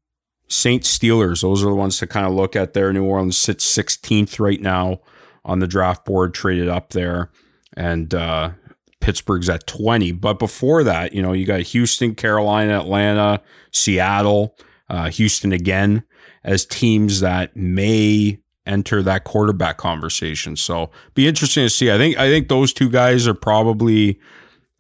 Steelers, 0.49 1.43
those 1.43 1.63
are 1.63 1.69
the 1.69 1.75
ones 1.75 1.99
to 1.99 2.07
kind 2.07 2.27
of 2.27 2.33
look 2.33 2.55
at 2.55 2.73
there. 2.73 2.93
New 2.93 3.05
Orleans 3.05 3.37
sits 3.37 3.67
16th 3.77 4.39
right 4.39 4.61
now 4.61 5.01
on 5.45 5.59
the 5.59 5.67
draft 5.67 6.05
board, 6.05 6.35
traded 6.35 6.69
up 6.69 6.91
there. 6.91 7.31
And 7.77 8.15
uh, 8.15 8.51
Pittsburgh's 9.07 9.49
at 9.49 9.69
20. 9.69 10.11
But 10.11 10.41
before 10.41 10.83
that, 10.83 11.13
you 11.13 11.23
know, 11.23 11.33
you 11.33 11.47
got 11.47 11.61
Houston, 11.61 12.17
Carolina, 12.17 12.81
Atlanta, 12.81 13.41
Seattle, 13.71 14.59
uh, 14.91 15.11
Houston 15.11 15.53
again 15.53 16.03
as 16.43 16.67
teams 16.67 17.21
that 17.21 17.55
may 17.55 18.41
enter 18.67 19.05
that 19.05 19.23
quarterback 19.23 19.77
conversation. 19.77 20.57
So 20.57 20.91
be 21.15 21.29
interesting 21.29 21.63
to 21.63 21.71
see. 21.71 21.93
I 21.93 21.99
think 21.99 22.19
I 22.19 22.29
think 22.29 22.49
those 22.49 22.73
two 22.73 22.91
guys 22.91 23.29
are 23.29 23.35
probably 23.35 24.19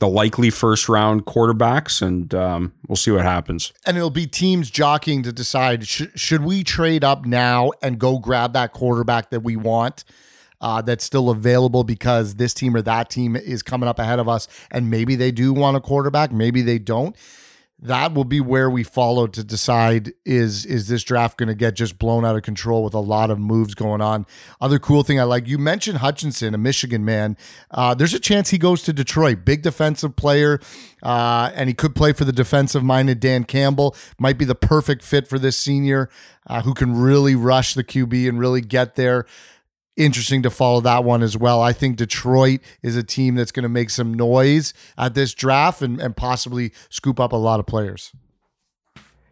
the 0.01 0.09
likely 0.09 0.51
first 0.51 0.89
round 0.89 1.25
quarterbacks, 1.25 2.03
and 2.03 2.35
um, 2.35 2.73
we'll 2.89 2.97
see 2.97 3.13
what 3.13 3.23
happens. 3.23 3.73
And 3.87 3.97
it'll 3.97 4.11
be 4.11 4.27
teams 4.27 4.71
jockeying 4.71 5.23
to 5.23 5.33
decide 5.33 5.87
sh- 5.87 6.09
should 6.17 6.43
we 6.43 6.65
trade 6.65 7.05
up 7.05 7.25
now 7.25 7.71
and 7.81 7.97
go 7.97 8.19
grab 8.19 8.55
that 8.55 8.73
quarterback 8.73 9.31
that 9.31 9.45
we 9.45 9.55
want 9.55 10.03
uh, 10.61 10.83
that's 10.83 11.05
still 11.05 11.31
available 11.31 11.85
because 11.85 12.37
this 12.37 12.55
team 12.55 12.75
or 12.75 12.83
that 12.83 13.11
team 13.11 13.37
is 13.37 13.63
coming 13.63 13.89
up 13.89 13.99
ahead 13.99 14.19
of 14.19 14.29
us, 14.29 14.49
and 14.71 14.91
maybe 14.91 15.15
they 15.15 15.31
do 15.31 15.53
want 15.53 15.77
a 15.77 15.81
quarterback, 15.81 16.33
maybe 16.33 16.63
they 16.63 16.79
don't. 16.79 17.17
That 17.79 18.15
will 18.15 18.25
be 18.25 18.41
where 18.41 18.71
we 18.71 18.83
follow 18.85 19.27
to 19.27 19.45
decide 19.45 20.15
is 20.25 20.65
is 20.65 20.89
this 20.89 21.05
draft 21.05 21.37
going 21.37 21.49
to 21.49 21.55
get 21.55 21.75
just 21.75 21.99
blown 21.99 22.25
out 22.25 22.35
of 22.35 22.43
control 22.43 22.83
with 22.83 22.95
a 22.95 23.01
lot 23.01 23.31
of 23.31 23.39
moves 23.39 23.75
going 23.75 24.01
on. 24.01 24.25
Other 24.63 24.79
cool 24.79 25.03
thing 25.03 25.21
I 25.21 25.25
like 25.25 25.47
you 25.47 25.59
mentioned 25.59 25.99
Hutchinson, 25.99 26.55
a 26.55 26.59
Michigan 26.59 27.05
man. 27.05 27.37
Uh, 27.71 27.95
there's 27.95 28.15
a 28.15 28.19
chance 28.19 28.49
he 28.49 28.57
goes 28.57 28.81
to 28.85 28.95
Detroit, 28.95 29.45
big 29.45 29.61
defensive 29.61 30.17
player, 30.17 30.59
uh, 31.03 31.51
and 31.55 31.69
he 31.69 31.75
could 31.75 31.95
play 31.95 32.15
for 32.15 32.25
the 32.25 32.33
defensive 32.33 32.83
minded 32.83 33.21
Dan 33.21 33.45
Campbell. 33.45 33.95
Might 34.19 34.39
be 34.39 34.47
the 34.47 34.55
perfect 34.55 35.03
fit 35.03 35.29
for 35.29 35.39
this 35.39 35.59
senior 35.59 36.09
uh, 36.47 36.63
who 36.63 36.73
can 36.73 36.97
really 36.99 37.35
rush 37.35 37.75
the 37.75 37.85
QB 37.85 38.27
and 38.27 38.39
really 38.39 38.63
get 38.63 38.95
there 38.95 39.27
interesting 39.97 40.43
to 40.43 40.51
follow 40.51 40.81
that 40.83 41.05
one 41.05 41.23
as 41.23 41.37
well. 41.37 41.63
I 41.63 41.73
think 41.73 41.97
Detroit 41.97 42.61
is 42.83 42.97
a 42.97 43.03
team 43.03 43.35
that's 43.35 43.53
going 43.53 43.63
to 43.65 43.69
make 43.69 43.91
some 43.91 44.15
noise 44.15 44.75
at 44.99 45.15
this 45.15 45.35
draft 45.35 45.83
and, 45.83 46.01
and 46.01 46.17
possibly 46.17 46.73
scoop 46.89 47.19
up 47.19 47.33
a 47.33 47.37
lot 47.37 47.61
of 47.61 47.67
players. 47.67 48.13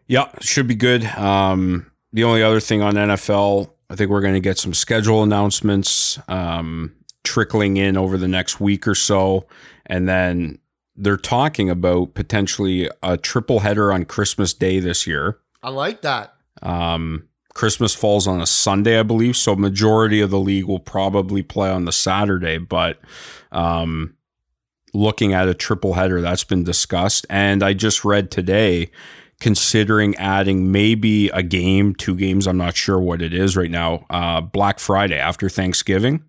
Yeah, 0.07 0.29
should 0.41 0.67
be 0.67 0.75
good. 0.75 1.05
Um, 1.05 1.91
the 2.13 2.25
only 2.25 2.43
other 2.43 2.61
thing 2.61 2.83
on 2.83 2.95
NFL, 2.95 3.71
I 3.91 3.97
think 3.97 4.11
we're 4.11 4.21
going 4.21 4.35
to 4.35 4.41
get 4.41 4.59
some 4.59 4.75
schedule 4.75 5.23
announcements 5.23 6.19
um, 6.29 6.95
trickling 7.23 7.77
in 7.77 7.97
over 7.97 8.17
the 8.17 8.29
next 8.29 8.61
week 8.61 8.87
or 8.87 8.95
so. 8.95 9.47
And 9.87 10.09
then 10.09 10.59
they're 10.97 11.17
talking 11.17 11.71
about 11.71 12.15
potentially 12.15 12.89
a 13.03 13.17
triple 13.17 13.61
header 13.61 13.93
on 13.93 14.05
Christmas 14.05 14.53
Day 14.55 14.79
this 14.79 15.07
year. 15.07 15.39
I 15.63 15.71
like 15.71 16.03
that. 16.03 16.35
Um, 16.63 17.29
Christmas 17.55 17.95
falls 17.95 18.27
on 18.27 18.41
a 18.41 18.47
Sunday, 18.47 18.99
I 18.99 19.05
believe. 19.05 19.37
So 19.37 19.55
majority 19.55 20.21
of 20.21 20.31
the 20.31 20.41
league 20.41 20.65
will 20.65 20.81
probably 20.81 21.43
play 21.43 21.71
on 21.71 21.85
the 21.85 21.93
Saturday, 21.93 22.59
but 22.59 22.99
um, 23.53 24.17
looking 24.93 25.33
at 25.33 25.49
a 25.49 25.55
triple 25.55 25.95
header, 25.95 26.21
that's 26.21 26.45
been 26.45 26.65
discussed. 26.65 27.27
And 27.31 27.63
I 27.63 27.73
just 27.73 28.05
read 28.05 28.31
today, 28.31 28.91
considering 29.41 30.17
adding 30.17 30.73
maybe 30.73 31.29
a 31.29 31.43
game, 31.43 31.95
two 31.95 32.17
games. 32.17 32.47
I'm 32.47 32.57
not 32.57 32.77
sure 32.77 32.99
what 32.99 33.23
it 33.23 33.33
is 33.33 33.57
right 33.57 33.71
now. 33.71 34.05
Uh, 34.11 34.41
Black 34.41 34.81
Friday 34.81 35.19
after 35.19 35.49
Thanksgiving. 35.49 36.25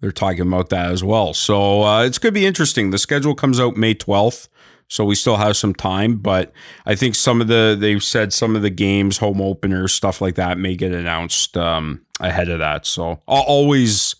They're 0.00 0.12
talking 0.12 0.40
about 0.40 0.70
that 0.70 0.90
as 0.90 1.04
well. 1.04 1.32
So 1.32 1.84
uh, 1.84 2.02
it's 2.02 2.18
going 2.18 2.34
to 2.34 2.40
be 2.40 2.44
interesting. 2.44 2.90
The 2.90 2.98
schedule 2.98 3.36
comes 3.36 3.60
out 3.60 3.76
May 3.76 3.94
12th. 3.94 4.48
So 4.92 5.06
we 5.06 5.14
still 5.14 5.38
have 5.38 5.56
some 5.56 5.74
time, 5.74 6.16
but 6.16 6.52
I 6.84 6.94
think 6.94 7.14
some 7.14 7.40
of 7.40 7.48
the 7.48 7.74
they've 7.80 8.02
said 8.02 8.30
some 8.30 8.54
of 8.54 8.60
the 8.60 8.68
games, 8.68 9.16
home 9.16 9.40
openers, 9.40 9.94
stuff 9.94 10.20
like 10.20 10.34
that, 10.34 10.58
may 10.58 10.76
get 10.76 10.92
announced 10.92 11.56
um, 11.56 12.04
ahead 12.20 12.50
of 12.50 12.58
that. 12.58 12.84
So 12.84 13.22
always 13.26 14.14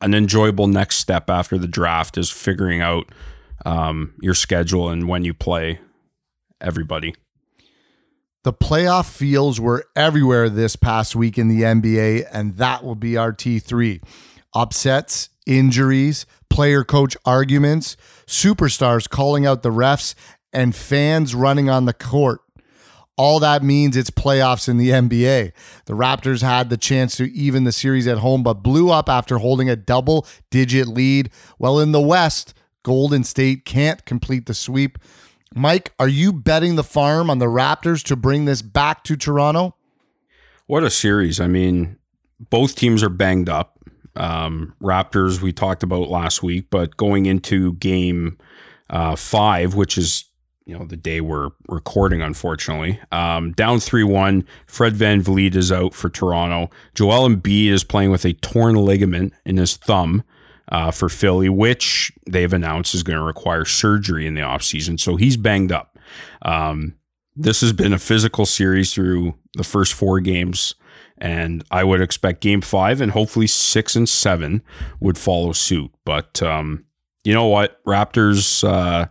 an 0.00 0.14
enjoyable 0.14 0.66
next 0.66 0.96
step 0.96 1.30
after 1.30 1.56
the 1.56 1.68
draft 1.68 2.18
is 2.18 2.32
figuring 2.32 2.80
out 2.80 3.12
um, 3.64 4.12
your 4.20 4.34
schedule 4.34 4.88
and 4.88 5.08
when 5.08 5.24
you 5.24 5.34
play 5.34 5.78
everybody. 6.60 7.14
The 8.42 8.52
playoff 8.52 9.08
fields 9.08 9.60
were 9.60 9.84
everywhere 9.94 10.48
this 10.48 10.74
past 10.74 11.14
week 11.14 11.38
in 11.38 11.46
the 11.46 11.62
NBA, 11.62 12.26
and 12.32 12.56
that 12.56 12.82
will 12.82 12.96
be 12.96 13.16
our 13.16 13.32
T3. 13.32 14.02
Upsets, 14.52 15.28
injuries, 15.48 16.26
player 16.48 16.84
coach 16.84 17.16
arguments, 17.24 17.96
superstars 18.26 19.08
calling 19.08 19.44
out 19.46 19.64
the 19.64 19.72
refs, 19.72 20.14
and 20.52 20.76
fans 20.76 21.34
running 21.34 21.68
on 21.68 21.86
the 21.86 21.92
court. 21.92 22.40
All 23.16 23.40
that 23.40 23.64
means 23.64 23.96
it's 23.96 24.10
playoffs 24.10 24.68
in 24.68 24.76
the 24.76 24.90
NBA. 24.90 25.50
The 25.86 25.92
Raptors 25.92 26.40
had 26.40 26.70
the 26.70 26.76
chance 26.76 27.16
to 27.16 27.28
even 27.32 27.64
the 27.64 27.72
series 27.72 28.06
at 28.06 28.18
home, 28.18 28.44
but 28.44 28.62
blew 28.62 28.90
up 28.90 29.08
after 29.08 29.38
holding 29.38 29.68
a 29.68 29.74
double 29.74 30.24
digit 30.50 30.86
lead. 30.86 31.30
Well, 31.58 31.80
in 31.80 31.90
the 31.90 32.00
West, 32.00 32.54
Golden 32.84 33.24
State 33.24 33.64
can't 33.64 34.04
complete 34.04 34.46
the 34.46 34.54
sweep. 34.54 34.98
Mike, 35.52 35.92
are 35.98 36.08
you 36.08 36.32
betting 36.32 36.76
the 36.76 36.84
farm 36.84 37.28
on 37.28 37.38
the 37.38 37.46
Raptors 37.46 38.04
to 38.04 38.14
bring 38.14 38.44
this 38.44 38.62
back 38.62 39.02
to 39.04 39.16
Toronto? 39.16 39.74
What 40.66 40.84
a 40.84 40.90
series. 40.90 41.40
I 41.40 41.48
mean, 41.48 41.96
both 42.38 42.76
teams 42.76 43.02
are 43.02 43.08
banged 43.08 43.48
up. 43.48 43.77
Um, 44.16 44.74
Raptors 44.82 45.40
we 45.40 45.52
talked 45.52 45.82
about 45.82 46.08
last 46.08 46.42
week, 46.42 46.66
but 46.70 46.96
going 46.96 47.26
into 47.26 47.74
game 47.74 48.38
uh, 48.90 49.16
five, 49.16 49.74
which 49.74 49.98
is 49.98 50.24
you 50.66 50.78
know 50.78 50.84
the 50.84 50.96
day 50.96 51.20
we're 51.20 51.50
recording, 51.68 52.22
unfortunately, 52.22 53.00
um, 53.12 53.52
down 53.52 53.80
three 53.80 54.04
one. 54.04 54.46
Fred 54.66 54.94
VanVleet 54.94 55.54
is 55.54 55.72
out 55.72 55.94
for 55.94 56.08
Toronto. 56.08 56.70
Joel 56.94 57.28
Embiid 57.28 57.70
is 57.70 57.84
playing 57.84 58.10
with 58.10 58.24
a 58.24 58.34
torn 58.34 58.74
ligament 58.74 59.32
in 59.44 59.56
his 59.56 59.76
thumb. 59.76 60.24
Uh, 60.70 60.90
for 60.90 61.08
Philly, 61.08 61.48
which 61.48 62.12
they've 62.28 62.52
announced 62.52 62.94
is 62.94 63.02
going 63.02 63.16
to 63.16 63.24
require 63.24 63.64
surgery 63.64 64.26
in 64.26 64.34
the 64.34 64.42
offseason. 64.42 65.00
So 65.00 65.16
he's 65.16 65.38
banged 65.38 65.72
up. 65.72 65.98
Um, 66.42 66.98
this 67.34 67.60
has 67.60 67.72
been 67.72 67.92
a 67.92 67.98
physical 67.98 68.44
series 68.44 68.92
through 68.92 69.34
the 69.56 69.64
first 69.64 69.94
four 69.94 70.20
games, 70.20 70.74
and 71.20 71.64
I 71.70 71.84
would 71.84 72.00
expect 72.00 72.40
game 72.40 72.60
five 72.60 73.00
and 73.00 73.12
hopefully 73.12 73.46
six 73.46 73.96
and 73.96 74.08
seven 74.08 74.62
would 75.00 75.18
follow 75.18 75.52
suit. 75.52 75.90
But 76.04 76.42
um, 76.42 76.84
you 77.24 77.34
know 77.34 77.46
what? 77.46 77.82
Raptors 77.84 78.66
uh, 78.66 79.06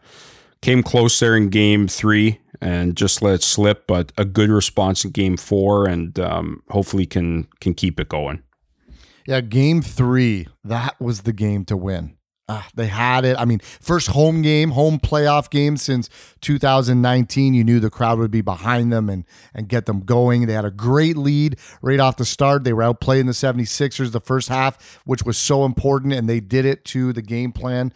came 0.61 0.83
close 0.83 1.19
there 1.19 1.35
in 1.35 1.49
game 1.49 1.87
three 1.87 2.39
and 2.61 2.95
just 2.95 3.21
let 3.21 3.35
it 3.35 3.43
slip, 3.43 3.85
but 3.87 4.11
a 4.17 4.25
good 4.25 4.49
response 4.49 5.05
in 5.05 5.11
game 5.11 5.37
four, 5.37 5.87
and 5.87 6.19
um, 6.19 6.63
hopefully 6.69 7.05
can 7.05 7.47
can 7.59 7.73
keep 7.73 7.99
it 7.99 8.09
going. 8.09 8.41
Yeah, 9.27 9.41
game 9.41 9.81
three, 9.81 10.47
that 10.63 10.99
was 10.99 11.21
the 11.21 11.33
game 11.33 11.65
to 11.65 11.77
win. 11.77 12.16
Ah, 12.49 12.65
they 12.75 12.87
had 12.87 13.25
it. 13.25 13.35
I 13.37 13.43
mean, 13.43 13.59
first 13.59 14.07
home 14.07 14.41
game, 14.41 14.71
home 14.71 14.99
playoff 14.99 15.49
game 15.49 15.75
since 15.75 16.09
2019. 16.39 17.53
You 17.53 17.63
knew 17.65 17.81
the 17.81 17.89
crowd 17.89 18.19
would 18.19 18.31
be 18.31 18.39
behind 18.39 18.91
them 18.93 19.09
and 19.09 19.25
and 19.53 19.67
get 19.67 19.85
them 19.85 19.99
going. 19.99 20.45
They 20.45 20.53
had 20.53 20.63
a 20.63 20.71
great 20.71 21.17
lead 21.17 21.59
right 21.81 21.99
off 21.99 22.15
the 22.15 22.23
start. 22.23 22.63
They 22.63 22.71
were 22.71 22.83
outplaying 22.83 23.25
the 23.25 23.33
76ers 23.33 24.13
the 24.13 24.21
first 24.21 24.47
half, 24.47 25.01
which 25.03 25.23
was 25.23 25.37
so 25.37 25.65
important, 25.65 26.13
and 26.13 26.29
they 26.29 26.39
did 26.39 26.63
it 26.63 26.85
to 26.85 27.11
the 27.11 27.21
game 27.21 27.51
plan 27.51 27.91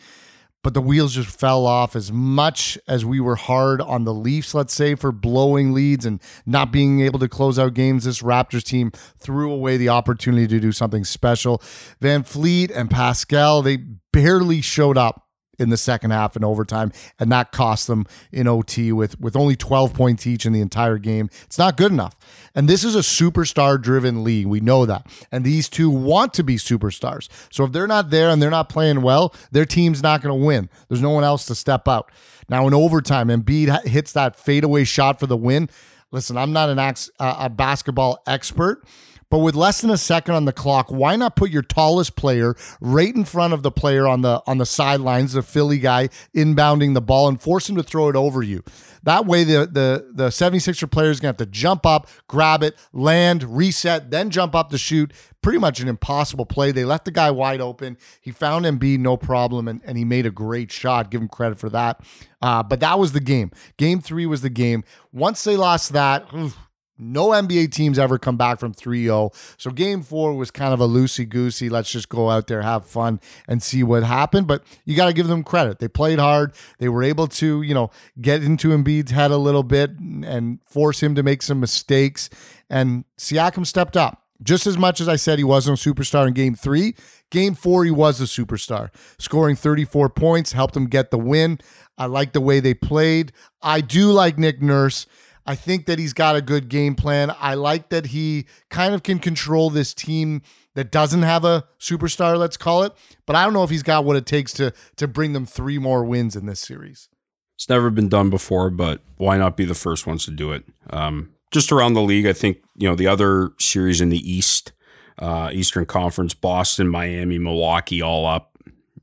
but 0.63 0.73
the 0.73 0.81
wheels 0.81 1.15
just 1.15 1.29
fell 1.29 1.65
off 1.65 1.95
as 1.95 2.11
much 2.11 2.77
as 2.87 3.03
we 3.03 3.19
were 3.19 3.35
hard 3.35 3.81
on 3.81 4.03
the 4.03 4.13
Leafs, 4.13 4.53
let's 4.53 4.73
say, 4.73 4.95
for 4.95 5.11
blowing 5.11 5.73
leads 5.73 6.05
and 6.05 6.21
not 6.45 6.71
being 6.71 7.01
able 7.01 7.19
to 7.19 7.27
close 7.27 7.57
out 7.57 7.73
games. 7.73 8.03
This 8.03 8.21
Raptors 8.21 8.63
team 8.63 8.91
threw 9.17 9.51
away 9.51 9.77
the 9.77 9.89
opportunity 9.89 10.47
to 10.47 10.59
do 10.59 10.71
something 10.71 11.03
special. 11.03 11.59
VanVleet 12.01 12.71
and 12.75 12.89
Pascal, 12.89 13.61
they 13.61 13.77
barely 13.77 14.61
showed 14.61 14.97
up 14.97 15.27
in 15.59 15.69
the 15.69 15.77
second 15.77 16.11
half 16.11 16.35
and 16.35 16.43
overtime, 16.43 16.91
and 17.19 17.31
that 17.31 17.51
cost 17.51 17.87
them 17.87 18.05
in 18.31 18.47
OT 18.47 18.91
with 18.91 19.19
with 19.19 19.35
only 19.35 19.55
12 19.55 19.93
points 19.93 20.25
each 20.25 20.45
in 20.45 20.53
the 20.53 20.61
entire 20.61 20.97
game. 20.97 21.29
It's 21.43 21.57
not 21.57 21.77
good 21.77 21.91
enough. 21.91 22.15
And 22.55 22.67
this 22.67 22.83
is 22.83 22.95
a 22.95 22.99
superstar 22.99 23.81
driven 23.81 24.23
league. 24.23 24.47
We 24.47 24.59
know 24.59 24.85
that. 24.85 25.05
And 25.31 25.45
these 25.45 25.69
two 25.69 25.89
want 25.89 26.33
to 26.35 26.43
be 26.43 26.55
superstars. 26.55 27.29
So 27.51 27.63
if 27.63 27.71
they're 27.71 27.87
not 27.87 28.09
there 28.09 28.29
and 28.29 28.41
they're 28.41 28.49
not 28.49 28.69
playing 28.69 29.01
well, 29.01 29.33
their 29.51 29.65
team's 29.65 30.03
not 30.03 30.21
going 30.21 30.37
to 30.37 30.45
win. 30.45 30.69
There's 30.89 31.01
no 31.01 31.11
one 31.11 31.23
else 31.23 31.45
to 31.45 31.55
step 31.55 31.87
out. 31.87 32.11
Now 32.49 32.67
in 32.67 32.73
overtime, 32.73 33.27
Embiid 33.29 33.85
hits 33.85 34.11
that 34.13 34.35
fadeaway 34.35 34.83
shot 34.83 35.19
for 35.19 35.27
the 35.27 35.37
win. 35.37 35.69
Listen, 36.11 36.37
I'm 36.37 36.51
not 36.51 36.69
an 36.69 36.77
ex, 36.77 37.09
uh, 37.19 37.35
a 37.39 37.49
basketball 37.49 38.21
expert, 38.27 38.83
but 39.31 39.39
with 39.39 39.55
less 39.55 39.79
than 39.79 39.89
a 39.89 39.97
second 39.97 40.35
on 40.35 40.43
the 40.43 40.51
clock, 40.51 40.91
why 40.91 41.15
not 41.15 41.37
put 41.37 41.51
your 41.51 41.61
tallest 41.61 42.17
player 42.17 42.53
right 42.81 43.15
in 43.15 43.23
front 43.23 43.53
of 43.53 43.63
the 43.63 43.71
player 43.71 44.05
on 44.05 44.21
the 44.21 44.43
on 44.45 44.57
the 44.57 44.65
sidelines, 44.65 45.31
the 45.31 45.41
Philly 45.41 45.79
guy 45.79 46.09
inbounding 46.35 46.93
the 46.93 47.01
ball, 47.01 47.29
and 47.29 47.41
force 47.41 47.69
him 47.69 47.77
to 47.77 47.83
throw 47.83 48.09
it 48.09 48.15
over 48.17 48.43
you? 48.43 48.61
That 49.03 49.25
way, 49.25 49.45
the 49.45 49.65
the 49.71 50.11
the 50.13 50.27
76er 50.27 50.91
player 50.91 51.09
is 51.09 51.21
going 51.21 51.33
to 51.33 51.41
have 51.41 51.47
to 51.47 51.51
jump 51.51 51.85
up, 51.85 52.09
grab 52.27 52.61
it, 52.61 52.75
land, 52.91 53.43
reset, 53.43 54.11
then 54.11 54.29
jump 54.29 54.53
up 54.53 54.69
to 54.71 54.77
shoot. 54.77 55.13
Pretty 55.41 55.57
much 55.57 55.79
an 55.79 55.87
impossible 55.87 56.45
play. 56.45 56.71
They 56.71 56.85
left 56.85 57.05
the 57.05 57.11
guy 57.11 57.31
wide 57.31 57.61
open. 57.61 57.97
He 58.19 58.31
found 58.31 58.65
Embiid 58.65 58.99
no 58.99 59.17
problem, 59.17 59.67
and, 59.67 59.81
and 59.85 59.97
he 59.97 60.05
made 60.05 60.27
a 60.27 60.31
great 60.31 60.71
shot. 60.71 61.09
Give 61.09 61.21
him 61.21 61.29
credit 61.29 61.57
for 61.57 61.69
that. 61.69 62.01
Uh, 62.41 62.61
but 62.61 62.79
that 62.81 62.99
was 62.99 63.13
the 63.13 63.21
game. 63.21 63.49
Game 63.77 64.01
three 64.01 64.27
was 64.27 64.41
the 64.41 64.51
game. 64.51 64.83
Once 65.11 65.43
they 65.43 65.57
lost 65.57 65.93
that, 65.93 66.31
oof, 66.31 66.55
no 67.01 67.29
NBA 67.29 67.71
teams 67.71 67.97
ever 67.97 68.17
come 68.17 68.37
back 68.37 68.59
from 68.59 68.73
3 68.73 69.03
0. 69.03 69.31
So 69.57 69.71
game 69.71 70.01
four 70.03 70.33
was 70.35 70.51
kind 70.51 70.73
of 70.73 70.79
a 70.79 70.87
loosey 70.87 71.27
goosey. 71.27 71.69
Let's 71.69 71.91
just 71.91 72.09
go 72.09 72.29
out 72.29 72.47
there, 72.47 72.61
have 72.61 72.85
fun, 72.85 73.19
and 73.47 73.61
see 73.61 73.83
what 73.83 74.03
happened. 74.03 74.47
But 74.47 74.63
you 74.85 74.95
got 74.95 75.07
to 75.07 75.13
give 75.13 75.27
them 75.27 75.43
credit. 75.43 75.79
They 75.79 75.87
played 75.87 76.19
hard. 76.19 76.53
They 76.77 76.89
were 76.89 77.03
able 77.03 77.27
to, 77.27 77.61
you 77.61 77.73
know, 77.73 77.89
get 78.21 78.43
into 78.43 78.69
Embiid's 78.69 79.11
head 79.11 79.31
a 79.31 79.37
little 79.37 79.63
bit 79.63 79.91
and 79.99 80.59
force 80.65 81.01
him 81.01 81.15
to 81.15 81.23
make 81.23 81.41
some 81.41 81.59
mistakes. 81.59 82.29
And 82.69 83.05
Siakam 83.17 83.65
stepped 83.65 83.97
up. 83.97 84.19
Just 84.43 84.65
as 84.65 84.77
much 84.77 84.99
as 84.99 85.07
I 85.07 85.17
said 85.17 85.37
he 85.37 85.43
wasn't 85.43 85.85
a 85.85 85.89
superstar 85.89 86.27
in 86.27 86.33
game 86.33 86.55
three, 86.55 86.95
game 87.29 87.53
four, 87.53 87.85
he 87.85 87.91
was 87.91 88.19
a 88.19 88.23
superstar, 88.23 88.89
scoring 89.19 89.55
34 89.55 90.09
points, 90.09 90.53
helped 90.53 90.75
him 90.75 90.87
get 90.87 91.11
the 91.11 91.19
win. 91.19 91.59
I 91.95 92.07
like 92.07 92.33
the 92.33 92.41
way 92.41 92.59
they 92.59 92.73
played. 92.73 93.33
I 93.61 93.81
do 93.81 94.11
like 94.11 94.39
Nick 94.39 94.59
Nurse. 94.59 95.05
I 95.51 95.55
think 95.55 95.85
that 95.87 95.99
he's 95.99 96.13
got 96.13 96.37
a 96.37 96.41
good 96.41 96.69
game 96.69 96.95
plan. 96.95 97.35
I 97.37 97.55
like 97.55 97.89
that 97.89 98.05
he 98.05 98.45
kind 98.69 98.95
of 98.95 99.03
can 99.03 99.19
control 99.19 99.69
this 99.69 99.93
team 99.93 100.43
that 100.75 100.93
doesn't 100.93 101.23
have 101.23 101.43
a 101.43 101.65
superstar, 101.77 102.37
let's 102.37 102.55
call 102.55 102.83
it. 102.83 102.93
But 103.25 103.35
I 103.35 103.43
don't 103.43 103.51
know 103.51 103.65
if 103.65 103.69
he's 103.69 103.83
got 103.83 104.05
what 104.05 104.15
it 104.15 104.25
takes 104.25 104.53
to 104.53 104.73
to 104.95 105.09
bring 105.09 105.33
them 105.33 105.45
three 105.45 105.77
more 105.77 106.05
wins 106.05 106.37
in 106.37 106.45
this 106.45 106.61
series. 106.61 107.09
It's 107.57 107.67
never 107.67 107.89
been 107.89 108.07
done 108.07 108.29
before, 108.29 108.69
but 108.69 109.01
why 109.17 109.35
not 109.35 109.57
be 109.57 109.65
the 109.65 109.75
first 109.75 110.07
ones 110.07 110.23
to 110.23 110.31
do 110.31 110.53
it? 110.53 110.63
Um, 110.89 111.33
just 111.51 111.69
around 111.69 111.95
the 111.95 112.01
league, 112.01 112.27
I 112.27 112.33
think 112.33 112.59
you 112.77 112.87
know 112.87 112.95
the 112.95 113.07
other 113.07 113.49
series 113.59 113.99
in 113.99 114.07
the 114.07 114.19
East, 114.19 114.71
uh, 115.19 115.49
Eastern 115.51 115.85
Conference, 115.85 116.33
Boston, 116.33 116.87
Miami, 116.87 117.39
Milwaukee, 117.39 118.01
all 118.01 118.25
up. 118.25 118.57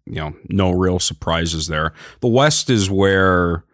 You 0.07 0.15
know, 0.15 0.37
no 0.49 0.71
real 0.71 0.99
surprises 0.99 1.67
there. 1.67 1.93
The 2.21 2.29
West 2.29 2.71
is 2.71 2.89
where 2.89 3.65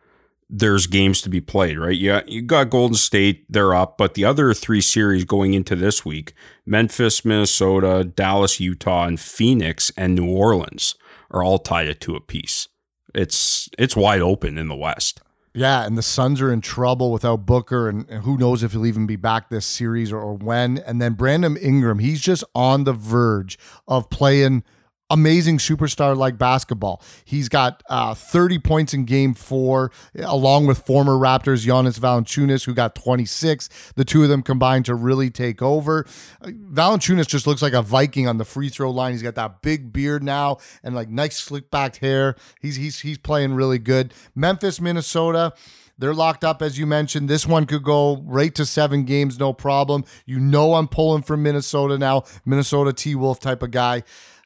there's 0.57 0.87
games 0.87 1.21
to 1.21 1.29
be 1.29 1.40
played, 1.40 1.79
right? 1.79 1.97
Yeah, 1.97 2.23
you 2.27 2.40
got 2.40 2.71
Golden 2.71 2.97
State, 2.97 3.45
they're 3.49 3.75
up, 3.75 3.99
but 3.99 4.14
the 4.14 4.25
other 4.25 4.55
three 4.55 4.81
series 4.81 5.25
going 5.25 5.53
into 5.53 5.75
this 5.75 6.05
week 6.05 6.33
Memphis, 6.64 7.25
Minnesota, 7.25 8.05
Dallas, 8.05 8.61
Utah, 8.61 9.07
and 9.07 9.19
Phoenix 9.19 9.90
and 9.97 10.14
New 10.14 10.31
Orleans 10.31 10.95
are 11.31 11.43
all 11.43 11.59
tied 11.59 11.88
at 11.88 12.01
two 12.01 12.14
apiece. 12.14 12.69
It's 13.14 13.69
it's 13.79 13.97
wide 13.97 14.23
open 14.23 14.57
in 14.57 14.69
the 14.69 14.77
West. 14.77 15.21
Yeah, 15.57 15.85
and 15.85 15.97
the 15.99 16.03
Suns 16.03 16.40
are 16.40 16.53
in 16.53 16.61
trouble 16.61 17.12
without 17.12 17.47
Booker, 17.47 17.88
and, 17.88 18.09
and 18.09 18.25
who 18.25 18.37
knows 18.37 18.62
if 18.64 18.73
he'll 18.73 18.87
even 18.87 19.07
be 19.07 19.17
back 19.17 19.51
this 19.51 19.67
series 19.67 20.11
or, 20.11 20.21
or 20.21 20.35
when. 20.35 20.79
And 20.79 21.01
then 21.01 21.14
Brandon 21.14 21.57
Ingram, 21.57 22.01
he's 22.01 22.21
just 22.21 22.43
on 22.57 22.85
the 22.85 22.93
verge 22.93 23.57
of 23.87 24.11
playing 24.11 24.64
amazing 25.11 25.59
superstar 25.59 26.17
like 26.17 26.38
basketball. 26.38 27.03
He's 27.25 27.49
got 27.49 27.83
uh, 27.88 28.14
30 28.14 28.59
points 28.59 28.95
in 28.95 29.05
game 29.05 29.35
four, 29.35 29.90
along 30.19 30.67
with 30.67 30.79
former 30.79 31.12
Raptors 31.12 31.61
Jonas 31.67 31.99
Valanciunas, 31.99 32.64
who 32.64 32.75
got 32.75 32.95
26. 32.95 33.93
The 33.97 34.05
two 34.05 34.23
of 34.23 34.29
them 34.29 34.43
combined 34.43 34.87
to 34.87 34.95
really 34.95 35.31
take 35.31 35.62
over. 35.62 36.05
Valanciunas 36.43 37.27
just 37.27 37.47
looks 37.47 37.62
like 37.62 37.73
a 37.75 37.83
Viking 37.83 38.27
on 38.27 38.38
the 38.38 38.45
free 38.45 38.69
throw 38.69 38.90
line. 38.90 39.12
He's 39.12 39.23
got 39.23 39.35
that 39.35 39.62
big 39.62 39.93
beard 39.93 40.23
now 40.23 40.59
and 40.83 40.95
like 40.95 41.09
nice 41.09 41.37
slick 41.37 41.71
backed 41.71 41.99
hair. 41.99 42.37
He's 42.61 42.77
he's 42.77 43.01
he's 43.01 43.19
playing 43.19 43.55
really 43.55 43.79
good. 43.79 44.14
Memphis, 44.35 44.81
Minnesota. 44.81 45.53
They're 45.97 46.14
locked 46.14 46.43
up, 46.43 46.61
as 46.61 46.77
you 46.77 46.87
mentioned. 46.87 47.29
This 47.29 47.47
one 47.47 47.67
could 47.67 47.85
go 47.85 48.21
right 48.27 48.53
to 48.57 48.67
seven 48.67 49.05
games, 49.05 49.38
no 49.38 49.53
problem. 49.53 50.05
You 50.27 50.40
know, 50.40 50.75
I'm 50.75 50.88
pulling 50.88 51.23
from 51.23 51.45
Minnesota 51.45 51.97
now, 51.99 52.25
Minnesota 52.45 52.93
T 52.93 53.14
Wolf 53.14 53.38
type 53.38 53.62
of 53.62 53.71
guy. 53.71 54.03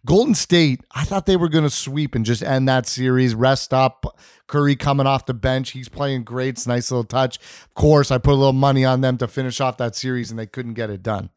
Golden 0.06 0.34
State, 0.34 0.80
I 0.92 1.04
thought 1.04 1.26
they 1.26 1.36
were 1.36 1.48
going 1.48 1.64
to 1.64 1.70
sweep 1.70 2.14
and 2.14 2.24
just 2.24 2.42
end 2.42 2.68
that 2.68 2.86
series, 2.86 3.34
rest 3.34 3.74
up. 3.74 4.18
Curry 4.46 4.76
coming 4.76 5.06
off 5.06 5.26
the 5.26 5.34
bench. 5.34 5.72
He's 5.72 5.88
playing 5.88 6.24
great. 6.24 6.50
It's 6.50 6.66
nice 6.66 6.90
little 6.90 7.04
touch. 7.04 7.38
Of 7.38 7.74
course, 7.74 8.10
I 8.10 8.18
put 8.18 8.32
a 8.32 8.36
little 8.36 8.52
money 8.52 8.84
on 8.84 9.00
them 9.00 9.18
to 9.18 9.28
finish 9.28 9.60
off 9.60 9.76
that 9.78 9.96
series, 9.96 10.30
and 10.30 10.38
they 10.38 10.46
couldn't 10.46 10.74
get 10.74 10.90
it 10.90 11.02
done. 11.02 11.30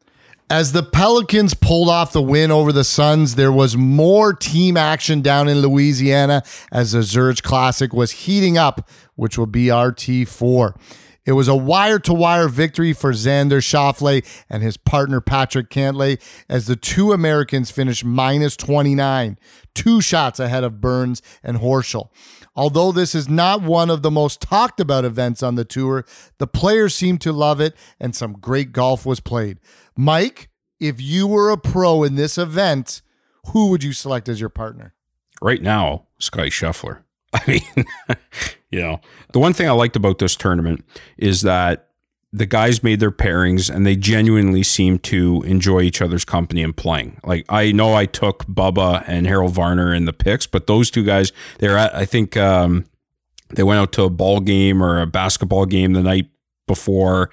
As 0.48 0.72
the 0.72 0.82
Pelicans 0.82 1.54
pulled 1.54 1.88
off 1.88 2.12
the 2.12 2.20
win 2.20 2.50
over 2.50 2.72
the 2.72 2.84
Suns, 2.84 3.36
there 3.36 3.52
was 3.52 3.76
more 3.76 4.34
team 4.34 4.76
action 4.76 5.22
down 5.22 5.48
in 5.48 5.60
Louisiana 5.60 6.42
as 6.70 6.92
the 6.92 7.02
Zurich 7.02 7.42
Classic 7.42 7.92
was 7.92 8.10
heating 8.10 8.58
up, 8.58 8.88
which 9.14 9.38
will 9.38 9.46
be 9.46 9.66
RT4. 9.66 10.76
It 11.24 11.32
was 11.32 11.46
a 11.46 11.54
wire 11.54 11.98
to 12.00 12.12
wire 12.12 12.48
victory 12.48 12.92
for 12.92 13.12
Xander 13.12 13.58
Schauffele 13.58 14.26
and 14.50 14.62
his 14.62 14.76
partner 14.76 15.20
Patrick 15.20 15.70
Cantlay 15.70 16.20
as 16.48 16.66
the 16.66 16.74
two 16.74 17.12
Americans 17.12 17.70
finished 17.70 18.04
minus 18.04 18.56
29, 18.56 19.38
two 19.74 20.00
shots 20.00 20.40
ahead 20.40 20.64
of 20.64 20.80
Burns 20.80 21.22
and 21.42 21.58
Horschel. 21.58 22.08
Although 22.56 22.92
this 22.92 23.14
is 23.14 23.28
not 23.28 23.62
one 23.62 23.88
of 23.88 24.02
the 24.02 24.10
most 24.10 24.40
talked 24.40 24.80
about 24.80 25.04
events 25.04 25.42
on 25.42 25.54
the 25.54 25.64
tour, 25.64 26.04
the 26.38 26.46
players 26.46 26.94
seemed 26.94 27.20
to 27.22 27.32
love 27.32 27.60
it 27.60 27.74
and 28.00 28.14
some 28.14 28.34
great 28.34 28.72
golf 28.72 29.06
was 29.06 29.20
played. 29.20 29.58
Mike, 29.96 30.48
if 30.80 31.00
you 31.00 31.26
were 31.28 31.50
a 31.50 31.56
pro 31.56 32.02
in 32.02 32.16
this 32.16 32.36
event, 32.36 33.00
who 33.52 33.68
would 33.68 33.84
you 33.84 33.92
select 33.92 34.28
as 34.28 34.40
your 34.40 34.48
partner? 34.48 34.94
Right 35.40 35.62
now, 35.62 36.08
Sky 36.18 36.48
Scheffler. 36.48 37.02
I 37.32 37.40
mean, 37.46 38.16
you 38.72 38.80
know, 38.80 39.00
the 39.32 39.38
one 39.38 39.52
thing 39.52 39.68
I 39.68 39.72
liked 39.72 39.94
about 39.94 40.18
this 40.18 40.34
tournament 40.34 40.84
is 41.18 41.42
that 41.42 41.90
the 42.32 42.46
guys 42.46 42.82
made 42.82 42.98
their 42.98 43.10
pairings 43.10 43.72
and 43.72 43.86
they 43.86 43.94
genuinely 43.94 44.62
seemed 44.62 45.02
to 45.04 45.42
enjoy 45.42 45.82
each 45.82 46.00
other's 46.00 46.24
company 46.24 46.62
and 46.62 46.74
playing. 46.74 47.20
Like 47.24 47.44
I 47.50 47.72
know 47.72 47.94
I 47.94 48.06
took 48.06 48.46
Bubba 48.46 49.04
and 49.06 49.26
Harold 49.26 49.52
Varner 49.52 49.92
in 49.92 50.06
the 50.06 50.14
picks, 50.14 50.46
but 50.46 50.66
those 50.66 50.90
two 50.90 51.04
guys, 51.04 51.30
they're 51.58 51.76
at 51.76 51.94
I 51.94 52.06
think 52.06 52.36
um, 52.38 52.86
they 53.50 53.62
went 53.62 53.80
out 53.80 53.92
to 53.92 54.04
a 54.04 54.10
ball 54.10 54.40
game 54.40 54.82
or 54.82 55.00
a 55.00 55.06
basketball 55.06 55.66
game 55.66 55.92
the 55.92 56.02
night 56.02 56.30
before, 56.66 57.28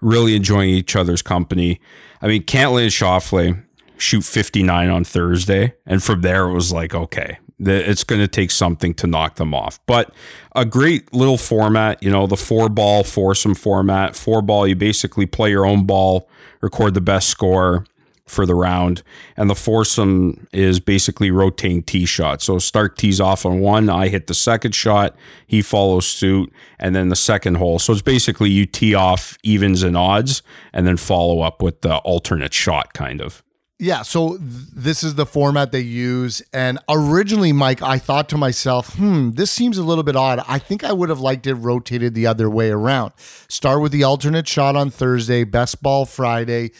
really 0.00 0.34
enjoying 0.34 0.70
each 0.70 0.96
other's 0.96 1.22
company. 1.22 1.80
I 2.20 2.26
mean, 2.26 2.42
Cantlay 2.42 2.82
and 2.82 2.90
Schauffele 2.90 3.62
shoot 3.98 4.24
59 4.24 4.90
on 4.90 5.04
Thursday. 5.04 5.74
And 5.86 6.02
from 6.02 6.22
there, 6.22 6.48
it 6.48 6.54
was 6.54 6.72
like, 6.72 6.94
okay, 6.94 7.38
it's 7.60 8.04
going 8.04 8.20
to 8.20 8.28
take 8.28 8.50
something 8.50 8.94
to 8.94 9.06
knock 9.06 9.36
them 9.36 9.54
off. 9.54 9.78
But 9.86 10.12
a 10.54 10.64
great 10.64 11.12
little 11.12 11.38
format, 11.38 12.02
you 12.02 12.10
know, 12.10 12.26
the 12.26 12.36
four 12.36 12.68
ball 12.68 13.04
foursome 13.04 13.54
format. 13.54 14.16
Four 14.16 14.42
ball, 14.42 14.66
you 14.66 14.74
basically 14.74 15.26
play 15.26 15.50
your 15.50 15.66
own 15.66 15.84
ball, 15.84 16.28
record 16.60 16.94
the 16.94 17.00
best 17.00 17.28
score 17.28 17.84
for 18.26 18.46
the 18.46 18.54
round. 18.54 19.02
And 19.36 19.50
the 19.50 19.54
foursome 19.54 20.46
is 20.52 20.80
basically 20.80 21.30
rotating 21.30 21.82
tee 21.82 22.06
shots. 22.06 22.44
So 22.44 22.58
Stark 22.58 22.96
tees 22.96 23.20
off 23.20 23.44
on 23.44 23.60
one, 23.60 23.90
I 23.90 24.08
hit 24.08 24.28
the 24.28 24.34
second 24.34 24.74
shot, 24.74 25.16
he 25.46 25.62
follows 25.62 26.06
suit, 26.06 26.52
and 26.78 26.94
then 26.94 27.08
the 27.08 27.16
second 27.16 27.56
hole. 27.56 27.78
So 27.78 27.92
it's 27.92 28.02
basically 28.02 28.50
you 28.50 28.66
tee 28.66 28.94
off 28.94 29.36
evens 29.42 29.82
and 29.82 29.96
odds 29.96 30.42
and 30.72 30.86
then 30.86 30.96
follow 30.96 31.40
up 31.40 31.60
with 31.60 31.80
the 31.82 31.96
alternate 31.98 32.54
shot 32.54 32.94
kind 32.94 33.20
of. 33.20 33.42
Yeah, 33.82 34.02
so 34.02 34.36
th- 34.36 34.42
this 34.74 35.02
is 35.02 35.14
the 35.14 35.24
format 35.24 35.72
they 35.72 35.80
use. 35.80 36.42
And 36.52 36.78
originally, 36.86 37.50
Mike, 37.54 37.80
I 37.80 37.96
thought 37.98 38.28
to 38.28 38.36
myself, 38.36 38.94
hmm, 38.96 39.30
this 39.30 39.50
seems 39.50 39.78
a 39.78 39.82
little 39.82 40.04
bit 40.04 40.16
odd. 40.16 40.44
I 40.46 40.58
think 40.58 40.84
I 40.84 40.92
would 40.92 41.08
have 41.08 41.20
liked 41.20 41.46
it 41.46 41.54
rotated 41.54 42.12
the 42.12 42.26
other 42.26 42.50
way 42.50 42.68
around. 42.68 43.14
Start 43.48 43.80
with 43.80 43.90
the 43.90 44.04
alternate 44.04 44.46
shot 44.46 44.76
on 44.76 44.90
Thursday, 44.90 45.44
best 45.44 45.82
ball 45.82 46.04
Friday, 46.04 46.72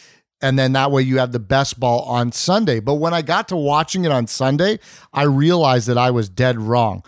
and 0.42 0.58
then 0.58 0.74
that 0.74 0.90
way 0.90 1.00
you 1.00 1.18
have 1.20 1.32
the 1.32 1.38
best 1.38 1.80
ball 1.80 2.02
on 2.02 2.32
Sunday. 2.32 2.80
But 2.80 2.96
when 2.96 3.14
I 3.14 3.22
got 3.22 3.48
to 3.48 3.56
watching 3.56 4.04
it 4.04 4.12
on 4.12 4.26
Sunday, 4.26 4.78
I 5.10 5.22
realized 5.22 5.88
that 5.88 5.96
I 5.96 6.10
was 6.10 6.28
dead 6.28 6.60
wrong. 6.60 7.02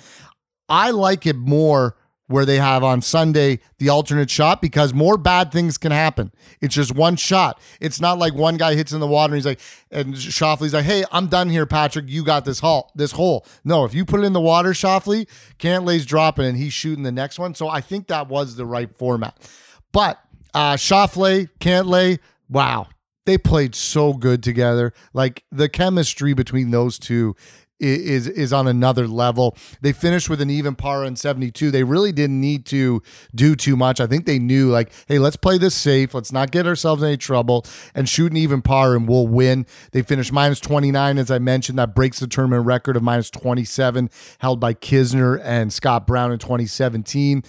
I 0.71 0.91
like 0.91 1.27
it 1.27 1.37
more 1.37 1.97
where 2.33 2.47
they 2.47 2.57
have 2.57 2.83
on 2.83 3.03
Sunday 3.03 3.61
the 3.79 3.89
alternate 3.89 4.31
shot 4.31 4.63
because 4.63 4.93
more 4.95 5.17
bad 5.17 5.53
things 5.53 5.79
can 5.79 5.93
happen. 5.93 6.33
It's 6.61 6.75
just 6.75 6.95
one 6.95 7.17
shot. 7.17 7.61
It's 7.81 8.01
not 8.01 8.19
like 8.19 8.35
one 8.35 8.57
guy 8.57 8.75
hits 8.75 8.93
in 8.93 9.01
the 9.01 9.07
water 9.07 9.35
and 9.35 9.37
he's 9.37 9.47
like, 9.47 9.61
and 9.91 10.15
Schauffele's 10.15 10.75
like, 10.75 10.85
hey, 10.85 11.05
I'm 11.13 11.29
done 11.29 11.51
here, 11.51 11.67
Patrick. 11.67 12.07
You 12.09 12.25
got 12.25 12.45
this 12.45 12.61
hole. 12.61 12.91
This 12.95 13.13
hole. 13.13 13.47
No, 13.65 13.85
if 13.85 13.95
you 13.95 14.05
put 14.05 14.21
it 14.21 14.25
in 14.25 14.33
the 14.33 14.41
water, 14.41 14.71
Schauffele, 14.71 15.29
Cantlay's 15.59 16.07
dropping 16.07 16.47
and 16.47 16.57
he's 16.57 16.73
shooting 16.73 17.05
the 17.05 17.13
next 17.13 17.39
one. 17.39 17.55
So 17.55 17.69
I 17.69 17.81
think 17.81 18.09
that 18.09 18.29
was 18.29 18.57
the 18.57 18.67
right 18.67 18.91
format. 18.97 19.37
But 19.93 20.19
uh 20.55 20.75
Schauffele, 20.75 21.49
Cantlay, 21.61 22.19
wow, 22.49 22.89
they 23.25 23.39
played 23.39 23.75
so 23.75 24.15
good 24.15 24.43
together. 24.43 24.93
Like 25.13 25.45
the 25.53 25.69
chemistry 25.69 26.35
between 26.35 26.71
those 26.71 26.99
two 26.99 27.37
is 27.83 28.29
is 28.29 28.53
on 28.53 28.69
another 28.69 29.07
level. 29.07 29.57
They 29.81 29.93
finished 29.93 30.31
with 30.31 30.41
an 30.41 30.51
even 30.51 30.75
par 30.75 31.05
in 31.05 31.17
72. 31.17 31.71
They 31.71 31.85
really 31.85 32.13
didn't 32.13 32.41
need 32.41 32.67
to 32.67 33.03
do 33.35 33.55
too 33.55 33.77
much. 33.77 34.01
I 34.01 34.07
think 34.07 34.27
they 34.27 34.39
knew 34.39 34.71
like, 34.71 34.93
hey, 35.09 35.19
let's 35.19 35.37
play 35.37 35.59
this 35.59 35.75
safe. 35.75 36.15
Let's 36.15 36.33
not 36.33 36.51
get 36.51 36.67
ourselves 36.67 37.03
in 37.03 37.09
any 37.09 37.17
trouble 37.17 37.65
and 37.95 38.09
shoot 38.09 38.33
an 38.33 38.37
even 38.37 38.63
par 38.63 38.95
and 38.95 39.09
we'll 39.09 39.27
win. 39.27 39.67
They 39.93 40.03
finished 40.03 40.33
minus 40.33 40.61
29 40.61 41.19
as 41.19 41.31
I 41.31 41.39
mentioned. 41.39 41.79
That 41.79 41.95
breaks 41.95 42.21
the 42.21 42.27
tournament 42.27 42.67
record 42.67 42.97
of 42.97 43.03
minus 43.03 43.31
27 43.31 44.11
held 44.39 44.61
by 44.61 44.75
Kisner 44.75 45.41
and 45.43 45.73
Scott 45.73 46.07
Brown 46.07 46.33
in 46.33 46.39
2017 46.39 47.43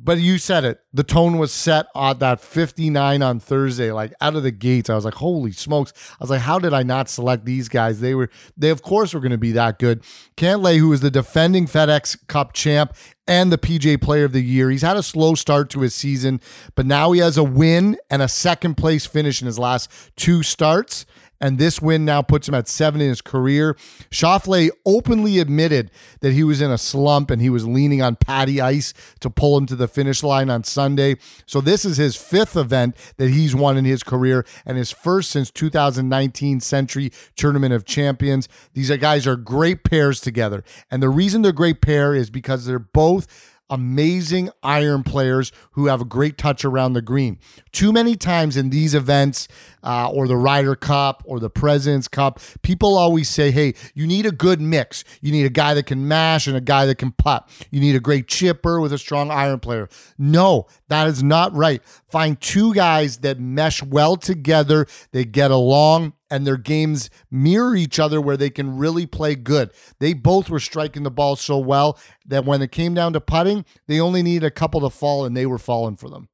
but 0.00 0.18
you 0.18 0.38
said 0.38 0.64
it. 0.64 0.80
The 0.92 1.02
tone 1.02 1.38
was 1.38 1.52
set 1.52 1.86
at 1.96 2.20
that 2.20 2.40
59 2.40 3.20
on 3.20 3.40
Thursday, 3.40 3.90
like 3.90 4.14
out 4.20 4.36
of 4.36 4.44
the 4.44 4.52
gates. 4.52 4.88
I 4.88 4.94
was 4.94 5.04
like, 5.04 5.14
holy 5.14 5.50
smokes. 5.50 5.92
I 6.12 6.16
was 6.22 6.30
like, 6.30 6.40
how 6.40 6.60
did 6.60 6.72
I 6.72 6.84
not 6.84 7.10
select 7.10 7.44
these 7.44 7.68
guys? 7.68 8.00
They 8.00 8.14
were, 8.14 8.30
they 8.56 8.70
of 8.70 8.82
course 8.82 9.12
were 9.12 9.20
going 9.20 9.32
to 9.32 9.38
be 9.38 9.52
that 9.52 9.80
good. 9.80 10.04
Cantlay, 10.36 10.78
who 10.78 10.92
is 10.92 11.00
the 11.00 11.10
defending 11.10 11.66
FedEx 11.66 12.26
Cup 12.28 12.52
champ 12.52 12.94
and 13.26 13.52
the 13.52 13.58
PGA 13.58 14.00
Player 14.00 14.24
of 14.24 14.32
the 14.32 14.42
Year. 14.42 14.70
He's 14.70 14.82
had 14.82 14.96
a 14.96 15.02
slow 15.02 15.34
start 15.34 15.68
to 15.70 15.80
his 15.80 15.96
season, 15.96 16.40
but 16.76 16.86
now 16.86 17.10
he 17.10 17.20
has 17.20 17.36
a 17.36 17.44
win 17.44 17.98
and 18.08 18.22
a 18.22 18.28
second 18.28 18.76
place 18.76 19.04
finish 19.04 19.42
in 19.42 19.46
his 19.46 19.58
last 19.58 19.90
two 20.16 20.44
starts 20.44 21.06
and 21.40 21.58
this 21.58 21.80
win 21.80 22.04
now 22.04 22.22
puts 22.22 22.48
him 22.48 22.54
at 22.54 22.68
seven 22.68 23.00
in 23.00 23.08
his 23.08 23.20
career. 23.20 23.76
Schauffele 24.10 24.70
openly 24.84 25.38
admitted 25.38 25.90
that 26.20 26.32
he 26.32 26.42
was 26.42 26.60
in 26.60 26.70
a 26.70 26.78
slump 26.78 27.30
and 27.30 27.40
he 27.40 27.50
was 27.50 27.66
leaning 27.66 28.02
on 28.02 28.16
Patty 28.16 28.60
Ice 28.60 28.92
to 29.20 29.30
pull 29.30 29.56
him 29.56 29.66
to 29.66 29.76
the 29.76 29.88
finish 29.88 30.22
line 30.22 30.50
on 30.50 30.64
Sunday. 30.64 31.16
So 31.46 31.60
this 31.60 31.84
is 31.84 31.96
his 31.96 32.16
fifth 32.16 32.56
event 32.56 32.96
that 33.16 33.30
he's 33.30 33.54
won 33.54 33.76
in 33.76 33.84
his 33.84 34.02
career 34.02 34.44
and 34.66 34.76
his 34.76 34.90
first 34.90 35.30
since 35.30 35.50
2019 35.50 36.60
Sentry 36.60 37.12
Tournament 37.36 37.72
of 37.72 37.84
Champions. 37.84 38.48
These 38.74 38.90
guys 38.96 39.26
are 39.26 39.36
great 39.36 39.84
pairs 39.84 40.20
together. 40.20 40.64
And 40.90 41.02
the 41.02 41.08
reason 41.08 41.42
they're 41.42 41.52
great 41.52 41.80
pair 41.80 42.14
is 42.14 42.30
because 42.30 42.66
they're 42.66 42.78
both 42.78 43.26
amazing 43.70 44.50
iron 44.62 45.02
players 45.02 45.52
who 45.72 45.86
have 45.86 46.00
a 46.00 46.04
great 46.04 46.38
touch 46.38 46.64
around 46.64 46.92
the 46.92 47.02
green. 47.02 47.38
Too 47.72 47.92
many 47.92 48.16
times 48.16 48.56
in 48.56 48.70
these 48.70 48.94
events, 48.94 49.48
uh, 49.82 50.10
or 50.10 50.26
the 50.28 50.36
Ryder 50.36 50.74
Cup 50.74 51.22
or 51.26 51.40
the 51.40 51.50
President's 51.50 52.08
Cup, 52.08 52.40
people 52.62 52.96
always 52.96 53.28
say, 53.28 53.50
hey, 53.50 53.74
you 53.94 54.06
need 54.06 54.26
a 54.26 54.32
good 54.32 54.60
mix. 54.60 55.04
You 55.20 55.32
need 55.32 55.46
a 55.46 55.50
guy 55.50 55.74
that 55.74 55.86
can 55.86 56.06
mash 56.08 56.46
and 56.46 56.56
a 56.56 56.60
guy 56.60 56.86
that 56.86 56.96
can 56.96 57.12
putt. 57.12 57.48
You 57.70 57.80
need 57.80 57.96
a 57.96 58.00
great 58.00 58.28
chipper 58.28 58.80
with 58.80 58.92
a 58.92 58.98
strong 58.98 59.30
iron 59.30 59.60
player. 59.60 59.88
No, 60.18 60.66
that 60.88 61.06
is 61.06 61.22
not 61.22 61.54
right. 61.54 61.82
Find 62.06 62.40
two 62.40 62.74
guys 62.74 63.18
that 63.18 63.38
mesh 63.38 63.82
well 63.82 64.16
together, 64.16 64.86
they 65.12 65.24
get 65.24 65.50
along, 65.50 66.14
and 66.30 66.46
their 66.46 66.56
games 66.56 67.10
mirror 67.30 67.74
each 67.74 67.98
other 67.98 68.20
where 68.20 68.36
they 68.36 68.50
can 68.50 68.76
really 68.76 69.06
play 69.06 69.34
good. 69.34 69.70
They 69.98 70.12
both 70.12 70.50
were 70.50 70.60
striking 70.60 71.02
the 71.02 71.10
ball 71.10 71.36
so 71.36 71.58
well 71.58 71.98
that 72.26 72.44
when 72.44 72.62
it 72.62 72.72
came 72.72 72.94
down 72.94 73.12
to 73.14 73.20
putting, 73.20 73.64
they 73.86 74.00
only 74.00 74.22
needed 74.22 74.46
a 74.46 74.50
couple 74.50 74.80
to 74.80 74.90
fall 74.90 75.24
and 75.24 75.36
they 75.36 75.46
were 75.46 75.58
falling 75.58 75.96
for 75.96 76.08
them. 76.08 76.28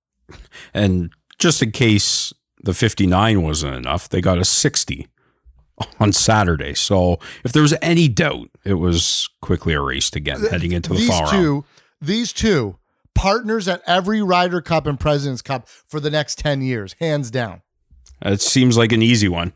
And 0.72 1.10
just 1.38 1.62
in 1.62 1.70
case 1.70 2.32
the 2.64 2.74
59 2.74 3.42
wasn't 3.42 3.76
enough, 3.76 4.08
they 4.08 4.20
got 4.20 4.38
a 4.38 4.44
60 4.44 5.08
on 6.00 6.12
Saturday. 6.12 6.74
So 6.74 7.18
if 7.44 7.52
there 7.52 7.62
was 7.62 7.74
any 7.82 8.08
doubt, 8.08 8.50
it 8.64 8.74
was 8.74 9.28
quickly 9.40 9.74
erased 9.74 10.16
again 10.16 10.42
heading 10.50 10.72
into 10.72 10.90
the 10.90 10.96
these 10.96 11.08
fall 11.08 11.26
two, 11.28 11.52
round. 11.52 11.64
These 12.00 12.32
two 12.32 12.78
partners 13.14 13.68
at 13.68 13.82
every 13.86 14.22
Ryder 14.22 14.60
Cup 14.60 14.86
and 14.86 14.98
President's 14.98 15.42
Cup 15.42 15.68
for 15.68 16.00
the 16.00 16.10
next 16.10 16.38
10 16.38 16.62
years, 16.62 16.94
hands 17.00 17.30
down. 17.30 17.62
It 18.22 18.40
seems 18.40 18.76
like 18.76 18.92
an 18.92 19.02
easy 19.02 19.28
one. 19.28 19.52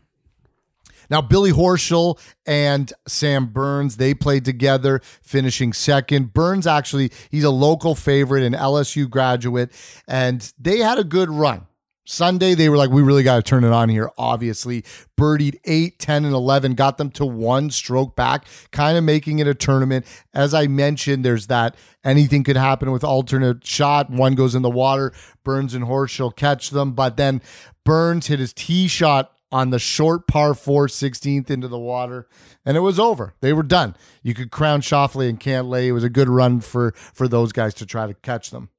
Now, 1.09 1.21
Billy 1.21 1.51
Horschel 1.51 2.19
and 2.45 2.93
Sam 3.07 3.47
Burns, 3.47 3.97
they 3.97 4.13
played 4.13 4.45
together, 4.45 5.01
finishing 5.23 5.73
second. 5.73 6.33
Burns 6.33 6.67
actually, 6.67 7.11
he's 7.31 7.43
a 7.43 7.49
local 7.49 7.95
favorite, 7.95 8.43
an 8.43 8.53
LSU 8.53 9.09
graduate, 9.09 9.71
and 10.07 10.53
they 10.59 10.77
had 10.77 10.99
a 10.99 11.03
good 11.03 11.29
run. 11.29 11.65
Sunday, 12.09 12.55
they 12.55 12.69
were 12.69 12.77
like, 12.77 12.89
we 12.89 13.03
really 13.03 13.21
got 13.21 13.35
to 13.35 13.43
turn 13.43 13.63
it 13.63 13.71
on 13.71 13.87
here, 13.87 14.09
obviously. 14.17 14.83
Birdied 15.15 15.59
8, 15.63 15.99
10, 15.99 16.25
and 16.25 16.33
11, 16.33 16.73
got 16.73 16.97
them 16.97 17.11
to 17.11 17.25
one 17.25 17.69
stroke 17.69 18.15
back, 18.15 18.45
kind 18.71 18.97
of 18.97 19.03
making 19.03 19.37
it 19.37 19.45
a 19.45 19.53
tournament. 19.53 20.07
As 20.33 20.55
I 20.55 20.65
mentioned, 20.65 21.23
there's 21.23 21.45
that 21.47 21.75
anything 22.03 22.43
could 22.43 22.57
happen 22.57 22.91
with 22.91 23.03
alternate 23.03 23.63
shot. 23.63 24.09
One 24.09 24.33
goes 24.33 24.55
in 24.55 24.63
the 24.63 24.71
water, 24.71 25.13
Burns 25.43 25.75
and 25.75 25.85
Horschel 25.85 26.35
catch 26.35 26.71
them, 26.71 26.93
but 26.93 27.15
then 27.15 27.43
Burns 27.85 28.25
hit 28.25 28.39
his 28.39 28.53
tee 28.53 28.87
shot 28.87 29.31
on 29.51 29.69
the 29.69 29.79
short 29.79 30.27
par 30.27 30.55
4 30.55 30.87
16th 30.87 31.49
into 31.49 31.67
the 31.67 31.79
water 31.79 32.27
and 32.63 32.77
it 32.77 32.81
was 32.81 32.99
over 32.99 33.33
they 33.41 33.51
were 33.51 33.63
done 33.63 33.95
you 34.21 34.35
could 34.35 34.51
crown 34.51 34.79
Schauffele 34.79 35.27
and 35.27 35.39
Cantlay 35.39 35.87
it 35.87 35.91
was 35.91 36.03
a 36.03 36.09
good 36.09 36.29
run 36.29 36.61
for 36.61 36.91
for 36.95 37.27
those 37.27 37.51
guys 37.51 37.73
to 37.73 37.85
try 37.87 38.05
to 38.05 38.13
catch 38.13 38.51
them 38.51 38.69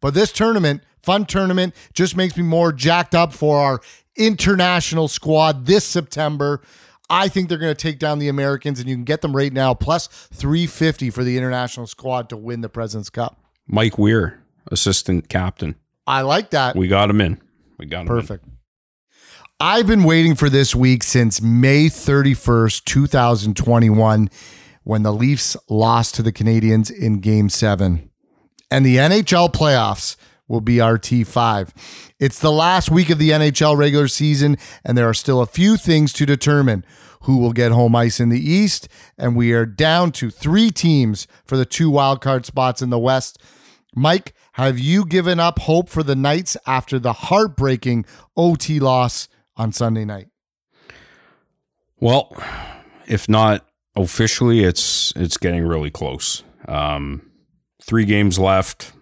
but 0.00 0.14
this 0.14 0.32
tournament 0.32 0.82
fun 1.06 1.24
tournament. 1.24 1.74
Just 1.94 2.16
makes 2.16 2.36
me 2.36 2.42
more 2.42 2.72
jacked 2.72 3.14
up 3.14 3.32
for 3.32 3.58
our 3.58 3.80
international 4.16 5.08
squad 5.08 5.66
this 5.66 5.84
September. 5.84 6.60
I 7.08 7.28
think 7.28 7.48
they're 7.48 7.58
going 7.58 7.74
to 7.74 7.80
take 7.80 8.00
down 8.00 8.18
the 8.18 8.28
Americans 8.28 8.80
and 8.80 8.88
you 8.88 8.96
can 8.96 9.04
get 9.04 9.22
them 9.22 9.34
right 9.34 9.52
now 9.52 9.72
plus 9.74 10.08
350 10.08 11.10
for 11.10 11.22
the 11.22 11.38
international 11.38 11.86
squad 11.86 12.28
to 12.30 12.36
win 12.36 12.60
the 12.60 12.68
President's 12.68 13.10
Cup. 13.10 13.40
Mike 13.68 13.96
Weir 13.96 14.42
assistant 14.70 15.28
captain. 15.28 15.76
I 16.06 16.22
like 16.22 16.50
that. 16.50 16.74
We 16.74 16.88
got 16.88 17.08
him 17.08 17.20
in. 17.20 17.40
We 17.78 17.86
got 17.86 18.02
him 18.02 18.08
perfect. 18.08 18.44
In. 18.44 18.52
I've 19.60 19.86
been 19.86 20.02
waiting 20.04 20.34
for 20.34 20.50
this 20.50 20.74
week 20.74 21.02
since 21.02 21.40
May 21.40 21.86
31st, 21.86 22.84
2021, 22.84 24.28
when 24.82 25.02
the 25.02 25.12
Leafs 25.12 25.56
lost 25.70 26.14
to 26.16 26.22
the 26.22 26.32
Canadiens 26.32 26.90
in 26.90 27.20
game 27.20 27.48
seven. 27.48 28.10
And 28.70 28.84
the 28.84 28.96
NHL 28.96 29.52
playoffs 29.52 30.16
will 30.48 30.60
be 30.60 30.80
our 30.80 30.98
T5. 30.98 31.70
It's 32.18 32.38
the 32.38 32.52
last 32.52 32.90
week 32.90 33.10
of 33.10 33.18
the 33.18 33.30
NHL 33.30 33.76
regular 33.76 34.08
season, 34.08 34.56
and 34.84 34.96
there 34.96 35.08
are 35.08 35.14
still 35.14 35.40
a 35.40 35.46
few 35.46 35.76
things 35.76 36.12
to 36.14 36.26
determine 36.26 36.84
who 37.22 37.38
will 37.38 37.52
get 37.52 37.72
home 37.72 37.96
ice 37.96 38.20
in 38.20 38.28
the 38.28 38.40
East. 38.40 38.88
And 39.18 39.34
we 39.36 39.52
are 39.52 39.66
down 39.66 40.12
to 40.12 40.30
three 40.30 40.70
teams 40.70 41.26
for 41.44 41.56
the 41.56 41.64
two 41.64 41.90
wildcard 41.90 42.44
spots 42.44 42.80
in 42.80 42.90
the 42.90 42.98
West. 42.98 43.42
Mike, 43.94 44.34
have 44.52 44.78
you 44.78 45.04
given 45.04 45.40
up 45.40 45.58
hope 45.60 45.88
for 45.88 46.02
the 46.02 46.14
Knights 46.14 46.56
after 46.66 46.98
the 46.98 47.12
heartbreaking 47.12 48.04
OT 48.36 48.78
loss 48.78 49.28
on 49.56 49.72
Sunday 49.72 50.04
night? 50.04 50.28
Well, 51.98 52.36
if 53.06 53.28
not 53.28 53.66
officially, 53.96 54.62
it's 54.64 55.12
it's 55.16 55.38
getting 55.38 55.64
really 55.64 55.90
close. 55.90 56.42
Um, 56.68 57.30
three 57.82 58.04
games 58.04 58.38
left, 58.38 58.92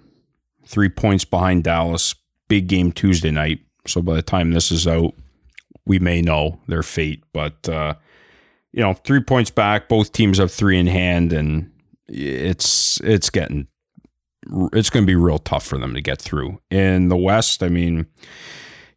three 0.75 0.89
points 0.89 1.25
behind 1.25 1.63
Dallas. 1.63 2.17
Big 2.49 2.67
game 2.67 2.91
Tuesday 2.91 3.31
night. 3.31 3.61
So 3.87 4.03
by 4.03 4.15
the 4.15 4.23
time 4.23 4.51
this 4.51 4.73
is 4.73 4.89
out, 4.89 5.15
we 5.87 6.01
may 6.01 6.21
know 6.21 6.61
their 6.67 6.83
fate. 6.83 7.23
But 7.33 7.69
uh, 7.69 7.95
you 8.73 8.83
know, 8.83 8.95
three 8.95 9.21
points 9.21 9.51
back. 9.51 9.89
Both 9.89 10.11
teams 10.11 10.39
have 10.39 10.51
three 10.51 10.79
in 10.79 10.89
hand, 10.89 11.33
and 11.33 11.71
it's 12.09 13.01
it's 13.03 13.31
getting 13.31 13.69
it's 14.73 14.91
going 14.91 15.05
to 15.05 15.07
be 15.07 15.15
real 15.15 15.39
tough 15.39 15.65
for 15.65 15.79
them 15.79 15.95
to 15.95 16.03
get 16.03 16.21
through. 16.21 16.61
In 16.71 17.09
the 17.09 17.17
West, 17.17 17.63
I 17.63 17.69
mean, 17.69 18.07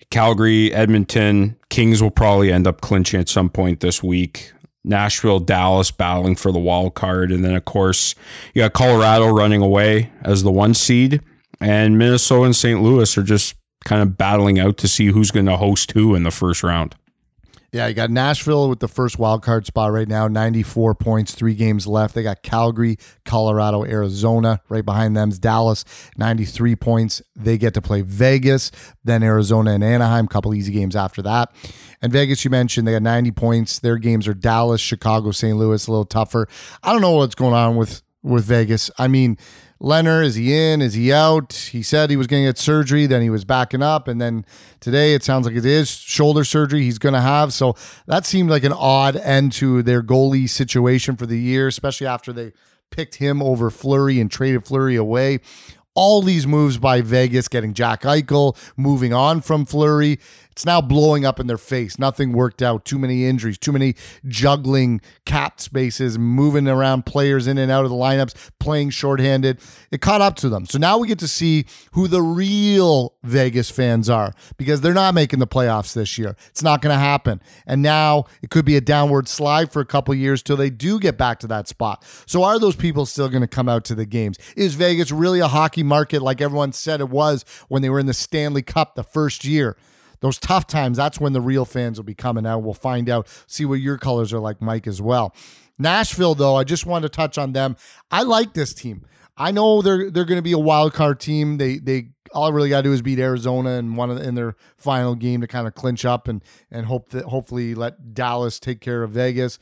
Calgary, 0.10 0.74
Edmonton, 0.74 1.58
Kings 1.70 2.02
will 2.02 2.12
probably 2.12 2.52
end 2.52 2.66
up 2.68 2.82
clinching 2.82 3.22
at 3.22 3.30
some 3.30 3.50
point 3.50 3.80
this 3.80 4.02
week. 4.02 4.52
Nashville, 4.84 5.40
Dallas 5.40 5.92
battling 5.92 6.36
for 6.36 6.52
the 6.52 6.60
wild 6.60 6.96
card. 6.96 7.32
And 7.32 7.46
then, 7.46 7.56
of 7.56 7.66
course, 7.66 8.16
you 8.54 8.62
got 8.62 8.74
Colorado 8.74 9.28
running 9.28 9.62
away 9.62 10.12
as 10.22 10.44
the 10.44 10.52
one 10.52 10.74
seed. 10.74 11.22
And 11.60 11.98
Minnesota 11.98 12.44
and 12.44 12.56
St. 12.56 12.82
Louis 12.82 13.18
are 13.18 13.24
just 13.24 13.56
kind 13.86 14.02
of 14.02 14.18
battling 14.18 14.60
out 14.60 14.78
to 14.78 14.88
see 14.88 15.08
who's 15.08 15.32
going 15.32 15.46
to 15.46 15.58
host 15.58 15.92
who 15.92 16.16
in 16.16 16.24
the 16.24 16.32
first 16.32 16.64
round. 16.64 16.96
Yeah, 17.74 17.88
you 17.88 17.94
got 17.94 18.10
Nashville 18.10 18.70
with 18.70 18.80
the 18.80 18.88
first 18.88 19.20
wild 19.20 19.44
card 19.44 19.66
spot 19.66 19.92
right 19.92 20.08
now, 20.08 20.30
94 20.30 20.96
points, 20.96 21.36
three 21.36 21.54
games 21.54 21.86
left. 21.86 22.16
They 22.16 22.24
got 22.24 22.42
Calgary, 22.42 22.98
Colorado, 23.26 23.84
Arizona 23.84 24.62
right 24.70 24.86
behind 24.86 25.18
them's 25.18 25.38
Dallas, 25.38 25.84
93 26.16 26.78
points. 26.78 27.22
They 27.36 27.58
get 27.58 27.74
to 27.74 27.82
play 27.82 28.02
Vegas, 28.02 28.72
then 29.04 29.22
Arizona 29.22 29.72
and 29.72 29.84
Anaheim, 29.84 30.28
couple 30.28 30.54
easy 30.56 30.72
games 30.72 30.96
after 30.96 31.22
that. 31.24 31.52
And 32.02 32.12
Vegas, 32.12 32.46
you 32.46 32.52
mentioned, 32.52 32.88
they 32.88 32.94
got 32.94 33.02
90 33.02 33.32
points. 33.32 33.80
Their 33.80 33.98
games 33.98 34.30
are 34.30 34.34
Dallas, 34.34 34.80
Chicago, 34.80 35.32
St. 35.32 35.58
Louis, 35.58 35.86
a 35.88 35.92
little 35.92 36.06
tougher. 36.06 36.48
I 36.84 36.94
don't 36.94 37.02
know 37.02 37.12
what's 37.12 37.36
going 37.36 37.54
on 37.54 37.76
with 37.76 38.02
with 38.24 38.46
Vegas. 38.46 38.92
I 38.98 39.08
mean, 39.08 39.38
Lehner, 39.82 40.24
is 40.24 40.36
he 40.36 40.56
in? 40.56 40.82
Is 40.82 40.96
he 40.96 41.14
out? 41.14 41.54
He 41.72 41.84
said 41.84 42.10
he 42.10 42.18
was 42.18 42.28
going 42.28 42.44
to 42.44 42.50
get 42.50 42.58
surgery, 42.58 43.06
then 43.06 43.22
he 43.22 43.30
was 43.30 43.46
backing 43.46 43.84
up, 43.84 44.08
and 44.08 44.20
then 44.20 44.46
today 44.80 45.14
it 45.14 45.24
sounds 45.24 45.46
like 45.46 45.56
it 45.56 45.66
is 45.66 45.90
shoulder 45.90 46.44
surgery 46.44 46.82
he's 46.82 46.98
going 46.98 47.14
to 47.14 47.22
have. 47.22 47.54
So 47.54 47.76
that 48.08 48.26
seemed 48.26 48.50
like 48.50 48.64
an 48.64 48.74
odd 48.74 49.16
end 49.16 49.52
to 49.54 49.84
their 49.84 50.02
goalie 50.02 50.50
situation 50.50 51.16
for 51.16 51.26
the 51.26 51.40
year, 51.40 51.68
especially 51.68 52.08
after 52.08 52.34
they 52.34 52.54
picked 52.90 53.16
him 53.16 53.42
over 53.44 53.70
Fleury 53.70 54.20
and 54.20 54.32
traded 54.32 54.66
Fleury 54.66 54.96
away 54.96 55.42
all 55.98 56.22
these 56.22 56.46
moves 56.46 56.78
by 56.78 57.02
Vegas, 57.02 57.48
getting 57.48 57.74
Jack 57.74 58.04
Eichel, 58.04 58.56
moving 58.78 59.14
on 59.14 59.42
from 59.42 59.66
Fleury. 59.66 60.20
It's 60.58 60.66
now 60.66 60.82
blowing 60.82 61.24
up 61.24 61.40
in 61.40 61.46
their 61.46 61.60
face. 61.60 62.00
Nothing 62.00 62.32
worked 62.32 62.64
out. 62.64 62.84
Too 62.84 62.98
many 62.98 63.28
injuries, 63.28 63.60
too 63.60 63.72
many 63.72 63.94
juggling 64.26 65.02
cap 65.24 65.62
spaces, 65.62 66.18
moving 66.18 66.68
around 66.68 67.06
players 67.06 67.46
in 67.46 67.60
and 67.60 67.72
out 67.72 67.84
of 67.84 67.92
the 67.92 67.96
lineups, 67.96 68.34
playing 68.60 68.90
shorthanded. 68.90 69.60
It 69.92 70.02
caught 70.02 70.20
up 70.20 70.36
to 70.38 70.50
them. 70.50 70.66
So 70.66 70.80
now 70.80 70.98
we 70.98 71.08
get 71.08 71.20
to 71.20 71.28
see 71.28 71.68
who 71.92 72.08
the 72.08 72.24
real 72.24 73.14
Vegas 73.22 73.70
fans 73.70 74.10
are 74.10 74.34
because 74.58 74.82
they're 74.82 74.96
not 74.96 75.14
making 75.14 75.38
the 75.38 75.46
playoffs 75.46 75.94
this 75.94 76.18
year. 76.18 76.36
It's 76.48 76.64
not 76.64 76.82
going 76.82 76.96
to 76.96 77.00
happen. 77.00 77.40
And 77.68 77.84
now 77.84 78.26
it 78.42 78.50
could 78.50 78.66
be 78.66 78.78
a 78.78 78.82
downward 78.82 79.28
slide 79.28 79.72
for 79.72 79.80
a 79.80 79.86
couple 79.86 80.16
years 80.16 80.42
till 80.42 80.58
they 80.58 80.72
do 80.72 81.00
get 81.00 81.20
back 81.20 81.38
to 81.42 81.48
that 81.50 81.68
spot. 81.68 82.04
So 82.26 82.42
are 82.42 82.58
those 82.58 82.76
people 82.76 83.06
still 83.06 83.30
going 83.30 83.42
to 83.42 83.48
come 83.48 83.70
out 83.70 83.86
to 83.86 83.94
the 83.94 84.08
games? 84.08 84.40
Is 84.56 84.74
Vegas 84.74 85.12
really 85.12 85.40
a 85.40 85.50
hockey 85.50 85.84
market 85.84 86.24
like 86.24 86.42
everyone 86.42 86.72
said 86.72 87.00
it 87.00 87.10
was 87.10 87.46
when 87.68 87.84
they 87.84 87.92
were 87.92 88.00
in 88.00 88.08
the 88.08 88.14
Stanley 88.16 88.64
Cup 88.64 88.96
the 88.96 89.04
first 89.04 89.46
year? 89.46 89.78
Those 90.20 90.40
tough 90.40 90.68
times, 90.68 90.98
that's 90.98 91.20
when 91.20 91.34
the 91.34 91.42
real 91.42 91.66
fans 91.66 91.98
will 91.98 92.06
be 92.06 92.16
coming 92.16 92.46
out. 92.46 92.60
We'll 92.64 92.74
find 92.74 93.10
out, 93.10 93.28
see 93.48 93.66
what 93.66 93.80
your 93.80 93.98
colors 93.98 94.34
are 94.34 94.40
like, 94.40 94.62
Mike, 94.62 94.88
as 94.88 95.02
well. 95.02 95.36
Nashville, 95.78 96.36
though, 96.36 96.56
I 96.56 96.64
just 96.64 96.86
wanted 96.86 97.12
to 97.12 97.16
touch 97.16 97.38
on 97.38 97.54
them. 97.54 97.76
I 98.10 98.24
like 98.24 98.54
this 98.54 98.74
team. 98.74 99.06
I 99.38 99.52
know 99.52 99.82
they're 99.84 100.10
they're 100.10 100.26
going 100.26 100.40
to 100.40 100.44
be 100.44 100.54
a 100.54 100.60
wild 100.60 100.94
card 100.94 101.20
team. 101.20 101.58
They 101.58 101.78
they 101.78 102.10
all 102.34 102.52
really 102.52 102.70
got 102.70 102.78
to 102.78 102.90
do 102.90 102.94
is 102.94 103.02
beat 103.02 103.20
Arizona 103.20 103.72
and 103.72 103.96
one 103.96 104.14
the, 104.14 104.22
in 104.22 104.36
their 104.36 104.56
final 104.76 105.16
game 105.16 105.42
to 105.42 105.48
kind 105.48 105.68
of 105.68 105.76
clinch 105.76 106.06
up 106.06 106.28
and 106.28 106.44
and 106.72 106.88
hope 106.88 107.10
that 107.10 107.26
hopefully 107.26 107.76
let 107.76 108.16
Dallas 108.16 108.60
take 108.60 108.82
care 108.82 109.04
of 109.04 109.12
Vegas. 109.12 109.60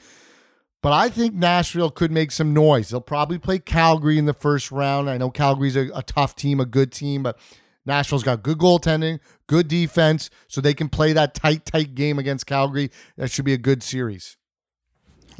But 0.82 0.94
I 0.94 1.10
think 1.10 1.34
Nashville 1.34 1.90
could 1.90 2.12
make 2.12 2.32
some 2.32 2.54
noise. 2.54 2.90
They'll 2.90 3.02
probably 3.02 3.40
play 3.40 3.60
Calgary 3.60 4.18
in 4.18 4.26
the 4.26 4.34
first 4.34 4.72
round. 4.72 5.10
I 5.10 5.18
know 5.18 5.32
Calgary's 5.32 5.76
a, 5.76 5.90
a 5.96 6.04
tough 6.04 6.36
team, 6.36 6.60
a 6.60 6.66
good 6.66 6.92
team, 6.92 7.24
but 7.24 7.38
Nashville's 7.86 8.24
got 8.24 8.44
good 8.44 8.58
goaltending, 8.58 9.20
good 9.48 9.68
defense, 9.68 10.30
so 10.48 10.62
they 10.62 10.74
can 10.74 10.90
play 10.90 11.14
that 11.14 11.34
tight, 11.34 11.66
tight 11.66 11.96
game 11.96 12.18
against 12.18 12.46
Calgary. 12.46 12.90
That 13.18 13.32
should 13.32 13.46
be 13.46 13.54
a 13.54 13.58
good 13.58 13.84
series. 13.84 14.38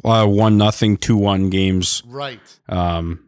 Lot 0.04 0.28
one 0.28 0.56
nothing, 0.56 0.96
two 0.96 1.16
one 1.16 1.50
games, 1.50 2.02
right? 2.06 2.60
Um, 2.68 3.24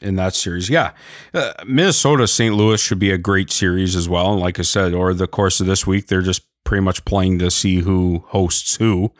in 0.00 0.16
that 0.16 0.34
series, 0.34 0.70
yeah. 0.70 0.92
Uh, 1.34 1.52
Minnesota 1.66 2.26
St. 2.26 2.54
Louis 2.54 2.80
should 2.80 2.98
be 2.98 3.10
a 3.10 3.18
great 3.18 3.50
series 3.50 3.94
as 3.94 4.08
well. 4.08 4.32
And 4.32 4.40
like 4.40 4.58
I 4.58 4.62
said, 4.62 4.94
over 4.94 5.12
the 5.12 5.26
course 5.26 5.60
of 5.60 5.66
this 5.66 5.86
week, 5.86 6.06
they're 6.06 6.22
just 6.22 6.42
pretty 6.64 6.82
much 6.82 7.04
playing 7.04 7.38
to 7.40 7.50
see 7.50 7.80
who 7.80 8.24
hosts 8.28 8.76
who. 8.76 9.12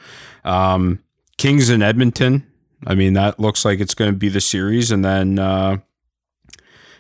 Um, 0.44 1.00
Kings 1.38 1.68
and 1.68 1.82
Edmonton. 1.82 2.46
I 2.86 2.94
mean, 2.94 3.12
that 3.14 3.38
looks 3.38 3.64
like 3.64 3.80
it's 3.80 3.94
going 3.94 4.11
to 4.11 4.16
be 4.16 4.28
the 4.28 4.40
series, 4.40 4.90
and 4.90 5.05
then 5.05 5.38
uh, 5.38 5.78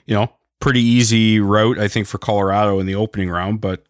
you 0.04 0.14
know 0.14 0.32
pretty 0.62 0.80
easy 0.80 1.40
route, 1.40 1.78
I 1.78 1.88
think, 1.88 2.06
for 2.06 2.16
Colorado 2.18 2.78
in 2.78 2.86
the 2.86 2.94
opening 2.94 3.28
round, 3.28 3.60
but 3.60 3.84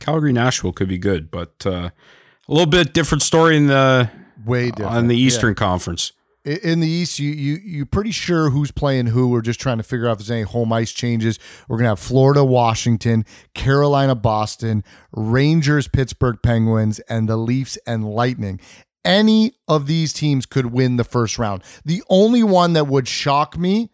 Calgary 0.00 0.32
Nashville 0.32 0.72
could 0.72 0.88
be 0.88 0.98
good. 0.98 1.30
But 1.30 1.64
uh, 1.66 1.90
a 1.90 2.52
little 2.52 2.66
bit 2.66 2.94
different 2.94 3.22
story 3.22 3.56
in 3.56 3.66
the 3.68 4.10
way 4.44 4.70
different. 4.70 4.92
on 4.96 5.08
the 5.08 5.16
Eastern 5.16 5.50
Yeah. 5.50 5.54
Conference. 5.54 6.12
In 6.44 6.80
the 6.80 6.88
East, 6.88 7.18
you 7.18 7.30
you 7.30 7.58
you're 7.62 7.84
pretty 7.84 8.10
sure 8.10 8.48
who's 8.48 8.70
playing 8.70 9.06
who. 9.08 9.28
We're 9.28 9.42
just 9.42 9.60
trying 9.60 9.76
to 9.76 9.82
figure 9.82 10.08
out 10.08 10.12
if 10.12 10.18
there's 10.18 10.30
any 10.30 10.42
home 10.42 10.72
ice 10.72 10.92
changes. 10.92 11.38
We're 11.68 11.76
gonna 11.76 11.90
have 11.90 11.98
Florida, 12.00 12.42
Washington, 12.42 13.26
Carolina, 13.54 14.14
Boston, 14.14 14.82
Rangers, 15.12 15.88
Pittsburgh 15.88 16.38
Penguins, 16.42 17.00
and 17.00 17.28
the 17.28 17.36
Leafs 17.36 17.76
and 17.86 18.08
Lightning. 18.08 18.60
Any 19.04 19.52
of 19.66 19.86
these 19.86 20.14
teams 20.14 20.46
could 20.46 20.66
win 20.66 20.96
the 20.96 21.04
first 21.04 21.38
round. 21.38 21.62
The 21.84 22.02
only 22.08 22.42
one 22.42 22.72
that 22.72 22.86
would 22.86 23.08
shock 23.08 23.58
me 23.58 23.90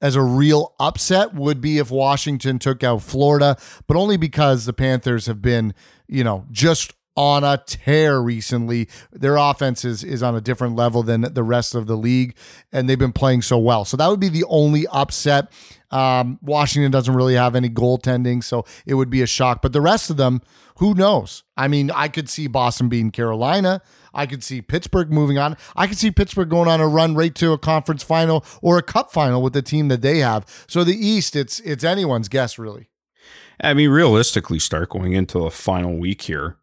as 0.00 0.14
a 0.14 0.22
real 0.22 0.74
upset 0.78 1.34
would 1.34 1.60
be 1.60 1.78
if 1.78 1.90
Washington 1.90 2.58
took 2.58 2.84
out 2.84 3.02
Florida, 3.02 3.56
but 3.86 3.96
only 3.96 4.16
because 4.16 4.64
the 4.64 4.72
Panthers 4.72 5.26
have 5.26 5.42
been, 5.42 5.74
you 6.06 6.22
know, 6.22 6.46
just 6.50 6.94
on 7.18 7.42
a 7.42 7.60
tear 7.66 8.20
recently. 8.20 8.88
Their 9.10 9.34
offense 9.34 9.84
is, 9.84 10.04
is 10.04 10.22
on 10.22 10.36
a 10.36 10.40
different 10.40 10.76
level 10.76 11.02
than 11.02 11.22
the 11.22 11.42
rest 11.42 11.74
of 11.74 11.88
the 11.88 11.96
league, 11.96 12.36
and 12.70 12.88
they've 12.88 12.96
been 12.96 13.12
playing 13.12 13.42
so 13.42 13.58
well. 13.58 13.84
So 13.84 13.96
that 13.96 14.06
would 14.06 14.20
be 14.20 14.28
the 14.28 14.44
only 14.44 14.86
upset. 14.86 15.50
Um, 15.90 16.38
Washington 16.42 16.92
doesn't 16.92 17.12
really 17.12 17.34
have 17.34 17.56
any 17.56 17.68
goaltending, 17.68 18.44
so 18.44 18.64
it 18.86 18.94
would 18.94 19.10
be 19.10 19.20
a 19.20 19.26
shock. 19.26 19.62
But 19.62 19.72
the 19.72 19.80
rest 19.80 20.10
of 20.10 20.16
them, 20.16 20.42
who 20.76 20.94
knows? 20.94 21.42
I 21.56 21.66
mean, 21.66 21.90
I 21.90 22.06
could 22.06 22.28
see 22.28 22.46
Boston 22.46 22.88
beating 22.88 23.10
Carolina. 23.10 23.82
I 24.14 24.26
could 24.26 24.44
see 24.44 24.62
Pittsburgh 24.62 25.10
moving 25.10 25.38
on. 25.38 25.56
I 25.74 25.88
could 25.88 25.98
see 25.98 26.12
Pittsburgh 26.12 26.48
going 26.48 26.68
on 26.68 26.80
a 26.80 26.86
run 26.86 27.16
right 27.16 27.34
to 27.34 27.50
a 27.50 27.58
conference 27.58 28.04
final 28.04 28.44
or 28.62 28.78
a 28.78 28.82
cup 28.82 29.12
final 29.12 29.42
with 29.42 29.54
the 29.54 29.62
team 29.62 29.88
that 29.88 30.02
they 30.02 30.18
have. 30.18 30.46
So 30.68 30.84
the 30.84 30.94
East, 30.94 31.34
it's 31.34 31.58
it's 31.60 31.82
anyone's 31.82 32.28
guess, 32.28 32.60
really. 32.60 32.90
I 33.60 33.74
mean, 33.74 33.90
realistically, 33.90 34.60
start 34.60 34.90
going 34.90 35.14
into 35.14 35.40
the 35.40 35.50
final 35.50 35.98
week 35.98 36.22
here. 36.22 36.58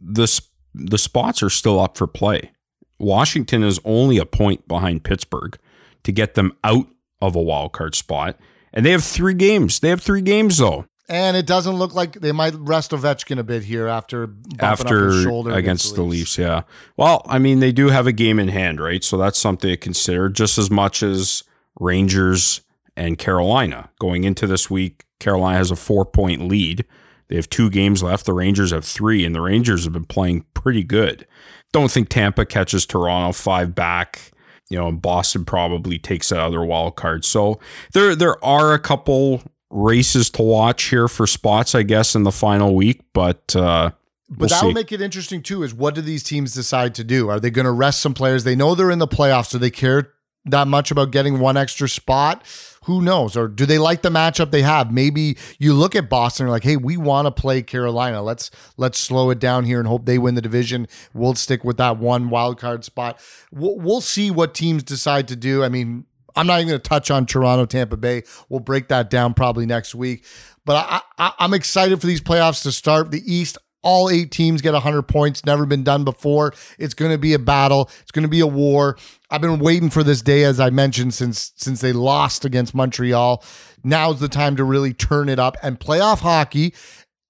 The 0.00 0.40
the 0.74 0.98
spots 0.98 1.42
are 1.42 1.50
still 1.50 1.80
up 1.80 1.96
for 1.96 2.06
play. 2.06 2.52
Washington 2.98 3.62
is 3.62 3.80
only 3.84 4.18
a 4.18 4.26
point 4.26 4.66
behind 4.68 5.04
Pittsburgh 5.04 5.58
to 6.02 6.12
get 6.12 6.34
them 6.34 6.56
out 6.64 6.86
of 7.20 7.34
a 7.34 7.42
wild 7.42 7.72
card 7.72 7.94
spot, 7.94 8.38
and 8.72 8.84
they 8.84 8.90
have 8.92 9.04
three 9.04 9.34
games. 9.34 9.80
They 9.80 9.88
have 9.88 10.02
three 10.02 10.22
games 10.22 10.58
though. 10.58 10.86
And 11.10 11.38
it 11.38 11.46
doesn't 11.46 11.76
look 11.76 11.94
like 11.94 12.20
they 12.20 12.32
might 12.32 12.54
rest 12.54 12.90
Ovechkin 12.90 13.38
a 13.38 13.42
bit 13.42 13.64
here 13.64 13.86
after 13.86 14.26
bumping 14.26 14.60
up 14.60 14.78
his 14.78 14.84
after 14.84 15.22
shoulder 15.22 15.52
against 15.52 15.94
the 15.94 16.02
Leafs. 16.02 16.36
Yeah. 16.36 16.64
Well, 16.98 17.22
I 17.24 17.38
mean, 17.38 17.60
they 17.60 17.72
do 17.72 17.88
have 17.88 18.06
a 18.06 18.12
game 18.12 18.38
in 18.38 18.48
hand, 18.48 18.78
right? 18.78 19.02
So 19.02 19.16
that's 19.16 19.38
something 19.38 19.70
to 19.70 19.76
consider 19.78 20.28
just 20.28 20.58
as 20.58 20.70
much 20.70 21.02
as 21.02 21.44
Rangers 21.80 22.60
and 22.94 23.16
Carolina. 23.16 23.88
Going 23.98 24.24
into 24.24 24.46
this 24.46 24.68
week, 24.68 25.06
Carolina 25.18 25.56
has 25.56 25.70
a 25.70 25.76
four 25.76 26.04
point 26.04 26.46
lead. 26.46 26.84
They 27.28 27.36
have 27.36 27.50
two 27.50 27.70
games 27.70 28.02
left. 28.02 28.26
The 28.26 28.32
Rangers 28.32 28.70
have 28.70 28.84
three, 28.84 29.24
and 29.24 29.34
the 29.34 29.40
Rangers 29.40 29.84
have 29.84 29.92
been 29.92 30.04
playing 30.04 30.46
pretty 30.54 30.82
good. 30.82 31.26
Don't 31.72 31.90
think 31.90 32.08
Tampa 32.08 32.46
catches 32.46 32.86
Toronto 32.86 33.32
five 33.32 33.74
back. 33.74 34.32
You 34.70 34.78
know, 34.78 34.88
and 34.88 35.00
Boston 35.00 35.44
probably 35.44 35.98
takes 35.98 36.28
that 36.28 36.40
other 36.40 36.62
wild 36.62 36.96
card. 36.96 37.24
So 37.24 37.58
there 37.94 38.14
there 38.14 38.42
are 38.44 38.74
a 38.74 38.78
couple 38.78 39.42
races 39.70 40.30
to 40.30 40.42
watch 40.42 40.84
here 40.84 41.08
for 41.08 41.26
spots, 41.26 41.74
I 41.74 41.82
guess, 41.82 42.14
in 42.14 42.22
the 42.22 42.32
final 42.32 42.74
week, 42.74 43.02
but 43.12 43.54
uh 43.56 43.90
But 44.28 44.38
we'll 44.38 44.48
that 44.48 44.60
see. 44.60 44.66
will 44.66 44.72
make 44.74 44.92
it 44.92 45.00
interesting 45.00 45.42
too. 45.42 45.62
Is 45.62 45.74
what 45.74 45.94
do 45.94 46.00
these 46.00 46.22
teams 46.22 46.54
decide 46.54 46.94
to 46.96 47.04
do? 47.04 47.28
Are 47.28 47.40
they 47.40 47.50
going 47.50 47.64
to 47.66 47.72
rest 47.72 48.00
some 48.00 48.14
players? 48.14 48.44
They 48.44 48.56
know 48.56 48.74
they're 48.74 48.90
in 48.90 48.98
the 48.98 49.08
playoffs. 49.08 49.50
Do 49.50 49.58
they 49.58 49.70
care 49.70 50.12
that 50.44 50.68
much 50.68 50.90
about 50.90 51.10
getting 51.10 51.38
one 51.38 51.56
extra 51.56 51.88
spot. 51.88 52.42
Who 52.88 53.02
knows? 53.02 53.36
Or 53.36 53.48
do 53.48 53.66
they 53.66 53.76
like 53.76 54.00
the 54.00 54.08
matchup 54.08 54.50
they 54.50 54.62
have? 54.62 54.90
Maybe 54.90 55.36
you 55.58 55.74
look 55.74 55.94
at 55.94 56.08
Boston 56.08 56.46
and 56.46 56.50
like, 56.50 56.64
hey, 56.64 56.78
we 56.78 56.96
want 56.96 57.26
to 57.26 57.30
play 57.30 57.60
Carolina. 57.60 58.22
Let's 58.22 58.50
let's 58.78 58.98
slow 58.98 59.28
it 59.28 59.38
down 59.38 59.64
here 59.64 59.78
and 59.78 59.86
hope 59.86 60.06
they 60.06 60.16
win 60.16 60.36
the 60.36 60.40
division. 60.40 60.88
We'll 61.12 61.34
stick 61.34 61.64
with 61.64 61.76
that 61.76 61.98
one 61.98 62.30
wild 62.30 62.58
card 62.58 62.84
spot. 62.84 63.20
We'll, 63.52 63.76
we'll 63.76 64.00
see 64.00 64.30
what 64.30 64.54
teams 64.54 64.82
decide 64.82 65.28
to 65.28 65.36
do. 65.36 65.62
I 65.62 65.68
mean, 65.68 66.06
I'm 66.34 66.46
not 66.46 66.60
even 66.60 66.68
going 66.68 66.80
to 66.80 66.88
touch 66.88 67.10
on 67.10 67.26
Toronto, 67.26 67.66
Tampa 67.66 67.98
Bay. 67.98 68.22
We'll 68.48 68.60
break 68.60 68.88
that 68.88 69.10
down 69.10 69.34
probably 69.34 69.66
next 69.66 69.94
week. 69.94 70.24
But 70.64 70.86
I, 70.88 71.00
I, 71.18 71.32
I'm 71.40 71.52
excited 71.52 72.00
for 72.00 72.06
these 72.06 72.22
playoffs 72.22 72.62
to 72.62 72.72
start. 72.72 73.10
The 73.10 73.22
East, 73.30 73.58
all 73.82 74.10
eight 74.10 74.30
teams 74.30 74.60
get 74.60 74.72
100 74.72 75.02
points. 75.02 75.44
Never 75.44 75.66
been 75.66 75.84
done 75.84 76.04
before. 76.04 76.52
It's 76.78 76.94
going 76.94 77.12
to 77.12 77.18
be 77.18 77.34
a 77.34 77.38
battle. 77.38 77.90
It's 78.00 78.10
going 78.10 78.24
to 78.24 78.28
be 78.28 78.40
a 78.40 78.46
war. 78.46 78.96
I've 79.30 79.40
been 79.40 79.58
waiting 79.58 79.90
for 79.90 80.02
this 80.02 80.22
day, 80.22 80.44
as 80.44 80.58
I 80.58 80.70
mentioned, 80.70 81.14
since 81.14 81.52
since 81.56 81.80
they 81.80 81.92
lost 81.92 82.44
against 82.44 82.74
Montreal. 82.74 83.42
Now's 83.84 84.20
the 84.20 84.28
time 84.28 84.56
to 84.56 84.64
really 84.64 84.92
turn 84.92 85.28
it 85.28 85.38
up 85.38 85.56
and 85.62 85.78
playoff 85.78 86.20
hockey. 86.20 86.74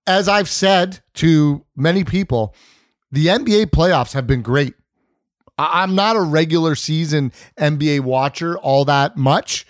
As 0.06 0.28
I've 0.28 0.48
said 0.48 1.00
to 1.14 1.64
many 1.76 2.02
people, 2.02 2.54
the 3.10 3.26
NBA 3.26 3.66
playoffs 3.66 4.12
have 4.12 4.26
been 4.26 4.42
great. 4.42 4.74
I'm 5.58 5.94
not 5.94 6.16
a 6.16 6.20
regular 6.20 6.76
season 6.76 7.32
NBA 7.58 8.00
watcher 8.00 8.56
all 8.56 8.84
that 8.84 9.16
much, 9.16 9.66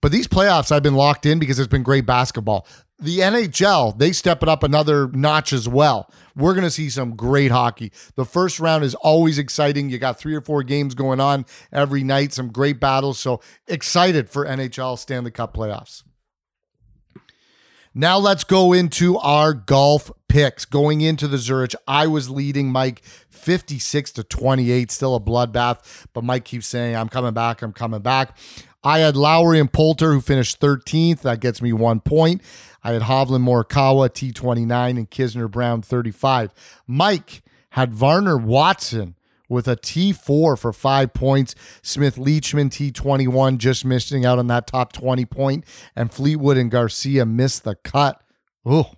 but 0.00 0.12
these 0.12 0.28
playoffs 0.28 0.70
I've 0.70 0.82
been 0.82 0.94
locked 0.94 1.26
in 1.26 1.38
because 1.38 1.58
it's 1.58 1.68
been 1.68 1.82
great 1.82 2.06
basketball. 2.06 2.66
The 3.00 3.20
NHL, 3.20 3.96
they 3.96 4.10
step 4.10 4.42
it 4.42 4.48
up 4.48 4.64
another 4.64 5.06
notch 5.08 5.52
as 5.52 5.68
well. 5.68 6.10
We're 6.34 6.54
going 6.54 6.64
to 6.64 6.70
see 6.70 6.90
some 6.90 7.14
great 7.14 7.52
hockey. 7.52 7.92
The 8.16 8.24
first 8.24 8.58
round 8.58 8.82
is 8.82 8.96
always 8.96 9.38
exciting. 9.38 9.88
You 9.88 9.98
got 9.98 10.18
three 10.18 10.34
or 10.34 10.40
four 10.40 10.64
games 10.64 10.96
going 10.96 11.20
on 11.20 11.46
every 11.72 12.02
night, 12.02 12.32
some 12.32 12.48
great 12.50 12.80
battles. 12.80 13.20
So 13.20 13.40
excited 13.68 14.28
for 14.28 14.44
NHL 14.44 14.98
Stanley 14.98 15.30
Cup 15.30 15.54
playoffs. 15.54 16.02
Now 17.94 18.18
let's 18.18 18.44
go 18.44 18.72
into 18.72 19.16
our 19.18 19.54
golf 19.54 20.10
picks. 20.28 20.64
Going 20.64 21.00
into 21.00 21.26
the 21.26 21.38
Zurich, 21.38 21.74
I 21.86 22.06
was 22.06 22.28
leading 22.28 22.70
Mike 22.70 23.02
56 23.30 24.12
to 24.12 24.24
28, 24.24 24.90
still 24.90 25.14
a 25.16 25.20
bloodbath, 25.20 26.06
but 26.12 26.22
Mike 26.22 26.44
keeps 26.44 26.66
saying, 26.66 26.94
I'm 26.94 27.08
coming 27.08 27.32
back, 27.32 27.62
I'm 27.62 27.72
coming 27.72 28.00
back. 28.00 28.36
I 28.84 29.00
had 29.00 29.16
Lowry 29.16 29.58
and 29.58 29.72
Poulter 29.72 30.12
who 30.12 30.20
finished 30.20 30.60
13th. 30.60 31.22
That 31.22 31.40
gets 31.40 31.60
me 31.60 31.72
one 31.72 32.00
point. 32.00 32.42
I 32.84 32.92
had 32.92 33.02
Hovland 33.02 33.44
Morikawa 33.44 34.08
T29 34.08 34.90
and 34.90 35.10
Kisner 35.10 35.50
Brown 35.50 35.82
35. 35.82 36.52
Mike 36.86 37.42
had 37.70 37.92
Varner 37.92 38.36
Watson 38.36 39.16
with 39.48 39.66
a 39.66 39.76
T4 39.76 40.58
for 40.58 40.72
five 40.72 41.12
points. 41.12 41.54
Smith 41.82 42.18
Leishman 42.18 42.70
T21 42.70 43.58
just 43.58 43.84
missing 43.84 44.24
out 44.24 44.38
on 44.38 44.46
that 44.48 44.66
top 44.66 44.92
20 44.92 45.24
point, 45.26 45.64
and 45.96 46.12
Fleetwood 46.12 46.56
and 46.56 46.70
Garcia 46.70 47.26
missed 47.26 47.64
the 47.64 47.74
cut. 47.74 48.22
Oh. 48.64 48.92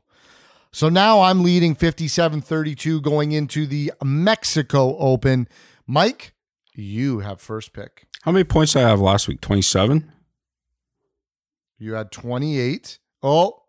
So 0.72 0.88
now 0.88 1.22
I'm 1.22 1.42
leading 1.42 1.74
57 1.74 2.42
32 2.42 3.00
going 3.00 3.32
into 3.32 3.66
the 3.66 3.92
Mexico 4.04 4.96
Open. 4.98 5.48
Mike, 5.86 6.32
you 6.74 7.20
have 7.20 7.40
first 7.40 7.72
pick. 7.72 8.06
How 8.22 8.30
many 8.30 8.44
points 8.44 8.74
did 8.74 8.84
I 8.84 8.88
have 8.88 9.00
last 9.00 9.26
week? 9.26 9.40
27? 9.40 10.12
You 11.78 11.94
had 11.94 12.12
28. 12.12 12.98
Oh, 13.22 13.59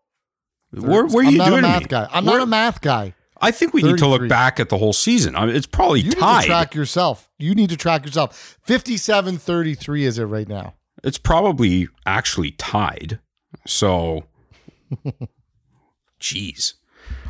Where, 0.72 1.06
where 1.06 1.24
are 1.24 1.26
I'm 1.26 1.32
you 1.32 1.38
not 1.38 1.48
doing 1.48 1.58
a 1.60 1.62
math 1.62 1.82
me? 1.82 1.86
guy. 1.88 2.08
I'm 2.12 2.24
Where- 2.24 2.38
not 2.38 2.42
a 2.44 2.46
math 2.46 2.80
guy. 2.80 3.14
I 3.44 3.50
think 3.50 3.74
we 3.74 3.82
need 3.82 3.98
to 3.98 4.06
look 4.06 4.28
back 4.28 4.60
at 4.60 4.68
the 4.68 4.78
whole 4.78 4.92
season. 4.92 5.34
I 5.34 5.46
mean, 5.46 5.56
it's 5.56 5.66
probably 5.66 5.98
You 6.00 6.10
need 6.10 6.14
to 6.14 6.20
tied. 6.20 6.44
track 6.46 6.74
yourself. 6.76 7.28
You 7.40 7.56
need 7.56 7.70
to 7.70 7.76
track 7.76 8.06
yourself. 8.06 8.56
57 8.62 9.36
33 9.38 10.04
is 10.04 10.16
it 10.18 10.24
right 10.26 10.46
now? 10.48 10.74
It's 11.02 11.18
probably 11.18 11.88
actually 12.06 12.52
tied. 12.52 13.18
So, 13.66 14.26
jeez, 16.20 16.74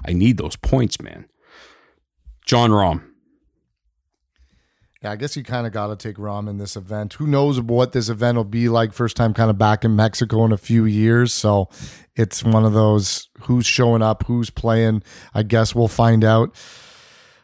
I 0.06 0.12
need 0.12 0.36
those 0.36 0.56
points, 0.56 1.00
man. 1.00 1.26
Jon 2.44 2.70
Rahm. 2.70 3.02
Yeah, 5.02 5.10
I 5.10 5.16
guess 5.16 5.36
you 5.36 5.42
kind 5.42 5.66
of 5.66 5.72
got 5.72 5.88
to 5.88 5.96
take 5.96 6.16
Rahm 6.16 6.48
in 6.48 6.58
this 6.58 6.76
event. 6.76 7.14
Who 7.14 7.26
knows 7.26 7.60
what 7.60 7.92
this 7.92 8.08
event 8.08 8.36
will 8.36 8.44
be 8.44 8.68
like? 8.68 8.92
First 8.92 9.16
time 9.16 9.34
kind 9.34 9.50
of 9.50 9.58
back 9.58 9.84
in 9.84 9.96
Mexico 9.96 10.44
in 10.44 10.52
a 10.52 10.56
few 10.56 10.84
years. 10.84 11.34
So 11.34 11.68
it's 12.14 12.44
one 12.44 12.64
of 12.64 12.72
those 12.72 13.28
who's 13.40 13.66
showing 13.66 14.00
up, 14.00 14.24
who's 14.24 14.50
playing. 14.50 15.02
I 15.34 15.42
guess 15.42 15.74
we'll 15.74 15.88
find 15.88 16.22
out. 16.22 16.54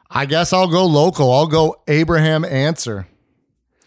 I 0.09 0.25
guess 0.25 0.53
I'll 0.53 0.69
go 0.69 0.87
local. 0.87 1.33
I'll 1.33 1.49
go 1.49 1.83
Abraham 1.89 2.45
Ancer. 2.45 3.09
I'm 3.81 3.87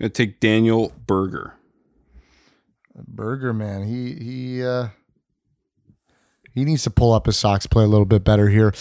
going 0.00 0.10
to 0.10 0.26
take 0.26 0.40
Daniel 0.40 0.92
Berger. 1.06 1.54
Burger 3.06 3.52
man, 3.52 3.84
he 3.86 4.14
he 4.14 4.64
uh 4.64 4.88
he 6.54 6.64
needs 6.64 6.82
to 6.84 6.90
pull 6.90 7.12
up 7.12 7.26
his 7.26 7.36
socks, 7.36 7.66
play 7.66 7.84
a 7.84 7.88
little 7.88 8.06
bit 8.06 8.24
better 8.24 8.48
here. 8.48 8.72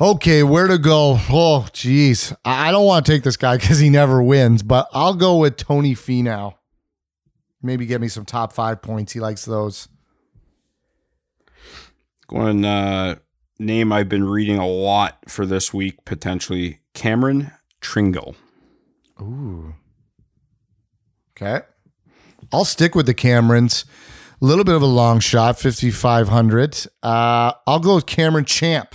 Okay, 0.00 0.42
where 0.42 0.66
to 0.66 0.76
go? 0.76 1.18
Oh, 1.30 1.68
geez, 1.72 2.32
I 2.44 2.72
don't 2.72 2.84
want 2.84 3.06
to 3.06 3.12
take 3.12 3.22
this 3.22 3.36
guy 3.36 3.56
because 3.58 3.78
he 3.78 3.90
never 3.90 4.22
wins, 4.22 4.62
but 4.62 4.88
I'll 4.92 5.14
go 5.14 5.38
with 5.38 5.56
Tony 5.56 5.94
Finau. 5.94 6.54
Maybe 7.62 7.86
get 7.86 8.00
me 8.00 8.08
some 8.08 8.24
top 8.24 8.52
five 8.52 8.82
points. 8.82 9.12
He 9.12 9.20
likes 9.20 9.44
those. 9.44 9.88
Going 12.26 12.64
uh, 12.64 13.16
name 13.58 13.92
I've 13.92 14.08
been 14.08 14.24
reading 14.24 14.58
a 14.58 14.66
lot 14.66 15.18
for 15.28 15.46
this 15.46 15.72
week 15.72 16.04
potentially 16.04 16.80
Cameron 16.92 17.52
Tringale. 17.80 18.34
Ooh. 19.20 19.74
Okay. 21.36 21.64
I'll 22.52 22.64
stick 22.64 22.94
with 22.94 23.06
the 23.06 23.14
Camerons. 23.14 23.84
A 24.42 24.44
little 24.44 24.64
bit 24.64 24.74
of 24.74 24.82
a 24.82 24.86
long 24.86 25.20
shot, 25.20 25.58
5,500. 25.58 26.86
Uh, 27.02 27.52
I'll 27.66 27.78
go 27.78 27.94
with 27.94 28.06
Cameron 28.06 28.44
Champ. 28.44 28.94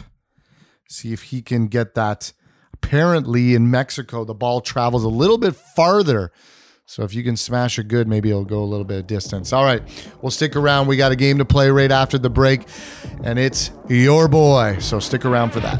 See 0.89 1.13
if 1.13 1.23
he 1.23 1.43
can 1.43 1.67
get 1.67 1.93
that. 1.93 2.33
Apparently, 2.73 3.53
in 3.53 3.69
Mexico, 3.69 4.23
the 4.25 4.33
ball 4.33 4.59
travels 4.59 5.03
a 5.03 5.09
little 5.09 5.37
bit 5.37 5.55
farther. 5.55 6.31
So 6.87 7.03
if 7.03 7.13
you 7.13 7.23
can 7.23 7.37
smash 7.37 7.77
it 7.77 7.87
good, 7.87 8.07
maybe 8.07 8.31
it'll 8.31 8.43
go 8.43 8.63
a 8.63 8.65
little 8.65 8.85
bit 8.85 8.97
of 8.97 9.05
distance. 9.05 9.53
All 9.53 9.63
right, 9.63 9.83
we'll 10.23 10.31
stick 10.31 10.55
around. 10.55 10.87
We 10.87 10.97
got 10.97 11.11
a 11.11 11.15
game 11.15 11.37
to 11.37 11.45
play 11.45 11.69
right 11.69 11.91
after 11.91 12.17
the 12.17 12.31
break, 12.31 12.63
and 13.23 13.37
it's 13.37 13.69
your 13.87 14.27
boy. 14.27 14.77
So 14.79 14.99
stick 14.99 15.25
around 15.25 15.51
for 15.51 15.59
that. 15.59 15.79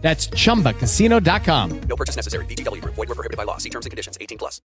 That's 0.00 0.28
chumbacasino.com. 0.28 1.80
No 1.80 1.96
purchase 1.96 2.16
necessary. 2.16 2.46
VGW 2.46 2.80
Group. 2.80 2.94
Void 2.94 3.08
were 3.08 3.14
prohibited 3.16 3.36
by 3.36 3.44
law. 3.44 3.58
See 3.58 3.70
terms 3.70 3.86
and 3.86 3.90
conditions. 3.90 4.16
18 4.20 4.38
plus. 4.38 4.60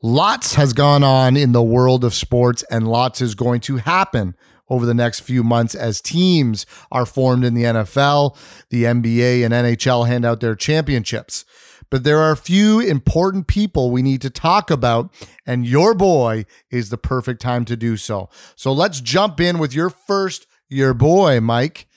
Lots 0.00 0.54
has 0.54 0.74
gone 0.74 1.02
on 1.02 1.36
in 1.36 1.50
the 1.50 1.62
world 1.62 2.04
of 2.04 2.14
sports, 2.14 2.62
and 2.70 2.86
lots 2.86 3.20
is 3.20 3.34
going 3.34 3.60
to 3.62 3.78
happen 3.78 4.36
over 4.68 4.86
the 4.86 4.94
next 4.94 5.20
few 5.20 5.42
months 5.42 5.74
as 5.74 6.00
teams 6.00 6.66
are 6.92 7.06
formed 7.06 7.44
in 7.44 7.54
the 7.54 7.64
NFL, 7.64 8.36
the 8.70 8.84
NBA, 8.84 9.44
and 9.44 9.52
NHL 9.52 10.06
hand 10.06 10.24
out 10.24 10.40
their 10.40 10.54
championships. 10.54 11.44
But 11.90 12.04
there 12.04 12.18
are 12.18 12.32
a 12.32 12.36
few 12.36 12.80
important 12.80 13.46
people 13.46 13.90
we 13.90 14.02
need 14.02 14.20
to 14.22 14.30
talk 14.30 14.70
about, 14.70 15.12
and 15.46 15.66
your 15.66 15.94
boy 15.94 16.44
is 16.70 16.90
the 16.90 16.98
perfect 16.98 17.40
time 17.40 17.64
to 17.64 17.76
do 17.76 17.96
so. 17.96 18.28
So 18.56 18.72
let's 18.72 19.00
jump 19.00 19.40
in 19.40 19.58
with 19.58 19.74
your 19.74 19.90
first, 19.90 20.46
your 20.68 20.94
boy, 20.94 21.40
Mike. 21.40 21.88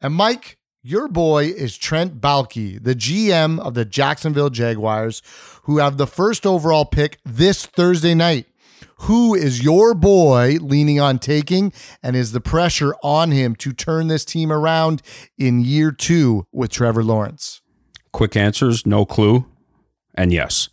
And 0.00 0.14
Mike, 0.14 0.58
your 0.84 1.06
boy 1.06 1.44
is 1.44 1.78
Trent 1.78 2.20
Baalke, 2.20 2.82
the 2.82 2.94
GM 2.94 3.60
of 3.60 3.74
the 3.74 3.84
Jacksonville 3.84 4.50
Jaguars, 4.50 5.22
who 5.62 5.78
have 5.78 5.96
the 5.96 6.08
first 6.08 6.44
overall 6.44 6.84
pick 6.84 7.18
this 7.24 7.64
Thursday 7.64 8.14
night. 8.14 8.46
Who 9.02 9.34
is 9.34 9.62
your 9.62 9.94
boy 9.94 10.58
leaning 10.60 10.98
on 10.98 11.20
taking, 11.20 11.72
and 12.02 12.16
is 12.16 12.32
the 12.32 12.40
pressure 12.40 12.94
on 13.02 13.30
him 13.30 13.54
to 13.56 13.72
turn 13.72 14.08
this 14.08 14.24
team 14.24 14.52
around 14.52 15.02
in 15.38 15.60
year 15.60 15.92
two 15.92 16.46
with 16.52 16.72
Trevor 16.72 17.04
Lawrence? 17.04 17.62
Quick 18.12 18.36
answers, 18.36 18.84
no 18.84 19.04
clue, 19.04 19.46
and 20.14 20.32
yes. 20.32 20.68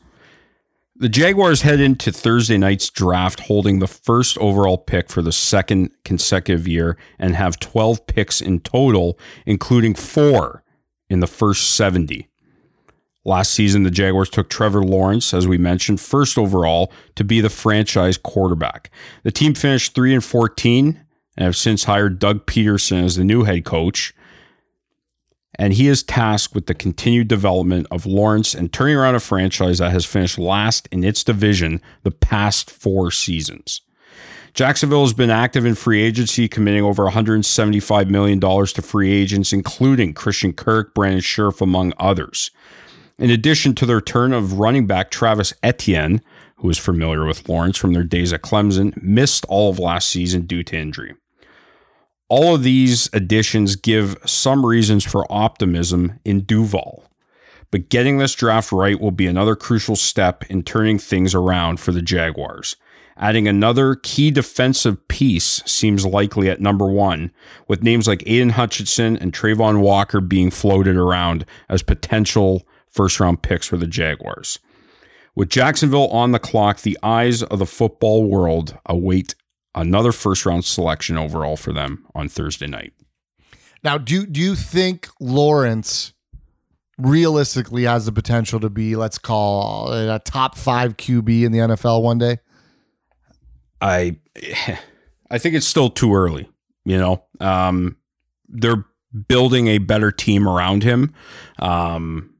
The 1.01 1.07
Jaguars 1.07 1.61
head 1.61 1.79
into 1.79 2.11
Thursday 2.11 2.57
night's 2.57 2.89
draft 2.89 3.39
holding 3.39 3.79
the 3.79 3.87
first 3.87 4.37
overall 4.39 4.77
pick 4.77 5.09
for 5.09 5.21
the 5.21 5.31
second 5.31 5.91
consecutive 6.03 6.67
year 6.67 6.97
and 7.17 7.35
have 7.35 7.57
12 7.57 8.05
picks 8.05 8.41
in 8.41 8.59
total, 8.59 9.17
including 9.45 9.95
four 9.95 10.61
in 11.09 11.21
the 11.21 11.27
first 11.27 11.73
70. 11.73 12.27
Last 13.23 13.51
season, 13.51 13.83
the 13.83 13.91
Jaguars 13.91 14.29
took 14.29 14.49
Trevor 14.49 14.83
Lawrence, 14.83 15.33
as 15.33 15.47
we 15.47 15.57
mentioned, 15.57 16.01
first 16.01 16.37
overall 16.37 16.91
to 17.15 17.23
be 17.23 17.39
the 17.39 17.49
franchise 17.49 18.17
quarterback. 18.17 18.91
The 19.23 19.31
team 19.31 19.53
finished 19.53 19.95
3 19.95 20.15
and 20.15 20.23
14 20.23 20.99
and 21.37 21.45
have 21.45 21.55
since 21.55 21.85
hired 21.85 22.19
Doug 22.19 22.45
Pederson 22.45 23.05
as 23.05 23.15
the 23.15 23.23
new 23.23 23.45
head 23.45 23.63
coach. 23.63 24.13
And 25.59 25.73
he 25.73 25.89
is 25.89 26.03
tasked 26.03 26.55
with 26.55 26.67
the 26.67 26.73
continued 26.73 27.27
development 27.27 27.85
of 27.91 28.05
Lawrence 28.05 28.53
and 28.55 28.71
turning 28.71 28.95
around 28.95 29.15
a 29.15 29.19
franchise 29.19 29.79
that 29.79 29.91
has 29.91 30.05
finished 30.05 30.39
last 30.39 30.87
in 30.89 31.03
its 31.03 31.21
division 31.21 31.81
the 32.03 32.11
past 32.11 32.71
four 32.71 33.11
seasons. 33.11 33.81
Jacksonville 34.53 35.03
has 35.03 35.13
been 35.13 35.29
active 35.29 35.65
in 35.65 35.75
free 35.75 36.01
agency, 36.01 36.47
committing 36.47 36.85
over 36.85 37.03
$175 37.03 38.09
million 38.09 38.39
to 38.39 38.81
free 38.81 39.11
agents, 39.11 39.51
including 39.51 40.13
Christian 40.13 40.53
Kirk, 40.53 40.95
Brandon 40.95 41.19
Scherff, 41.19 41.61
among 41.61 41.91
others. 41.99 42.51
In 43.17 43.29
addition 43.29 43.75
to 43.75 43.85
the 43.85 43.95
return 43.95 44.31
of 44.31 44.59
running 44.59 44.87
back 44.87 45.11
Travis 45.11 45.53
Etienne, 45.61 46.21
who 46.55 46.69
is 46.69 46.77
familiar 46.77 47.25
with 47.25 47.49
Lawrence 47.49 47.77
from 47.77 47.91
their 47.91 48.05
days 48.05 48.31
at 48.31 48.43
Clemson, 48.43 48.95
missed 49.03 49.45
all 49.49 49.69
of 49.69 49.77
last 49.77 50.07
season 50.07 50.43
due 50.43 50.63
to 50.63 50.77
injury. 50.77 51.15
All 52.29 52.53
of 52.53 52.63
these 52.63 53.09
additions 53.11 53.75
give 53.75 54.15
some 54.25 54.65
reasons 54.65 55.03
for 55.03 55.25
optimism 55.31 56.19
in 56.23 56.41
Duval. 56.41 57.03
But 57.71 57.89
getting 57.89 58.17
this 58.17 58.35
draft 58.35 58.71
right 58.71 58.99
will 58.99 59.11
be 59.11 59.27
another 59.27 59.55
crucial 59.55 59.95
step 59.95 60.43
in 60.49 60.63
turning 60.63 60.99
things 60.99 61.33
around 61.33 61.79
for 61.79 61.91
the 61.91 62.01
Jaguars. 62.01 62.75
Adding 63.17 63.47
another 63.47 63.95
key 63.95 64.31
defensive 64.31 65.07
piece 65.07 65.61
seems 65.65 66.05
likely 66.05 66.49
at 66.49 66.61
number 66.61 66.85
one, 66.85 67.31
with 67.67 67.83
names 67.83 68.07
like 68.07 68.23
Aidan 68.25 68.51
Hutchinson 68.51 69.17
and 69.17 69.33
Travon 69.33 69.81
Walker 69.81 70.21
being 70.21 70.51
floated 70.51 70.95
around 70.95 71.45
as 71.67 71.83
potential 71.83 72.65
first 72.89 73.19
round 73.19 73.41
picks 73.41 73.67
for 73.67 73.77
the 73.77 73.87
Jaguars. 73.87 74.59
With 75.35 75.49
Jacksonville 75.49 76.07
on 76.09 76.31
the 76.31 76.39
clock, 76.39 76.81
the 76.81 76.97
eyes 77.03 77.43
of 77.43 77.59
the 77.59 77.65
football 77.65 78.25
world 78.25 78.77
await 78.85 79.35
another 79.75 80.11
first 80.11 80.45
round 80.45 80.65
selection 80.65 81.17
overall 81.17 81.57
for 81.57 81.73
them 81.73 82.05
on 82.15 82.29
Thursday 82.29 82.67
night. 82.67 82.93
Now, 83.83 83.97
do 83.97 84.25
do 84.25 84.39
you 84.39 84.55
think 84.55 85.07
Lawrence 85.19 86.13
realistically 86.97 87.83
has 87.83 88.05
the 88.05 88.11
potential 88.11 88.59
to 88.59 88.69
be, 88.69 88.95
let's 88.95 89.17
call 89.17 89.93
it 89.93 90.13
a 90.13 90.19
top 90.19 90.57
five 90.57 90.97
QB 90.97 91.43
in 91.43 91.51
the 91.51 91.59
NFL 91.59 92.03
one 92.03 92.17
day? 92.17 92.39
I 93.81 94.17
I 95.31 95.37
think 95.37 95.55
it's 95.55 95.67
still 95.67 95.89
too 95.89 96.13
early. 96.13 96.49
You 96.85 96.97
know, 96.97 97.23
um, 97.39 97.97
they're 98.47 98.85
building 99.27 99.67
a 99.67 99.77
better 99.77 100.11
team 100.11 100.47
around 100.47 100.83
him. 100.83 101.13
Um, 101.59 102.33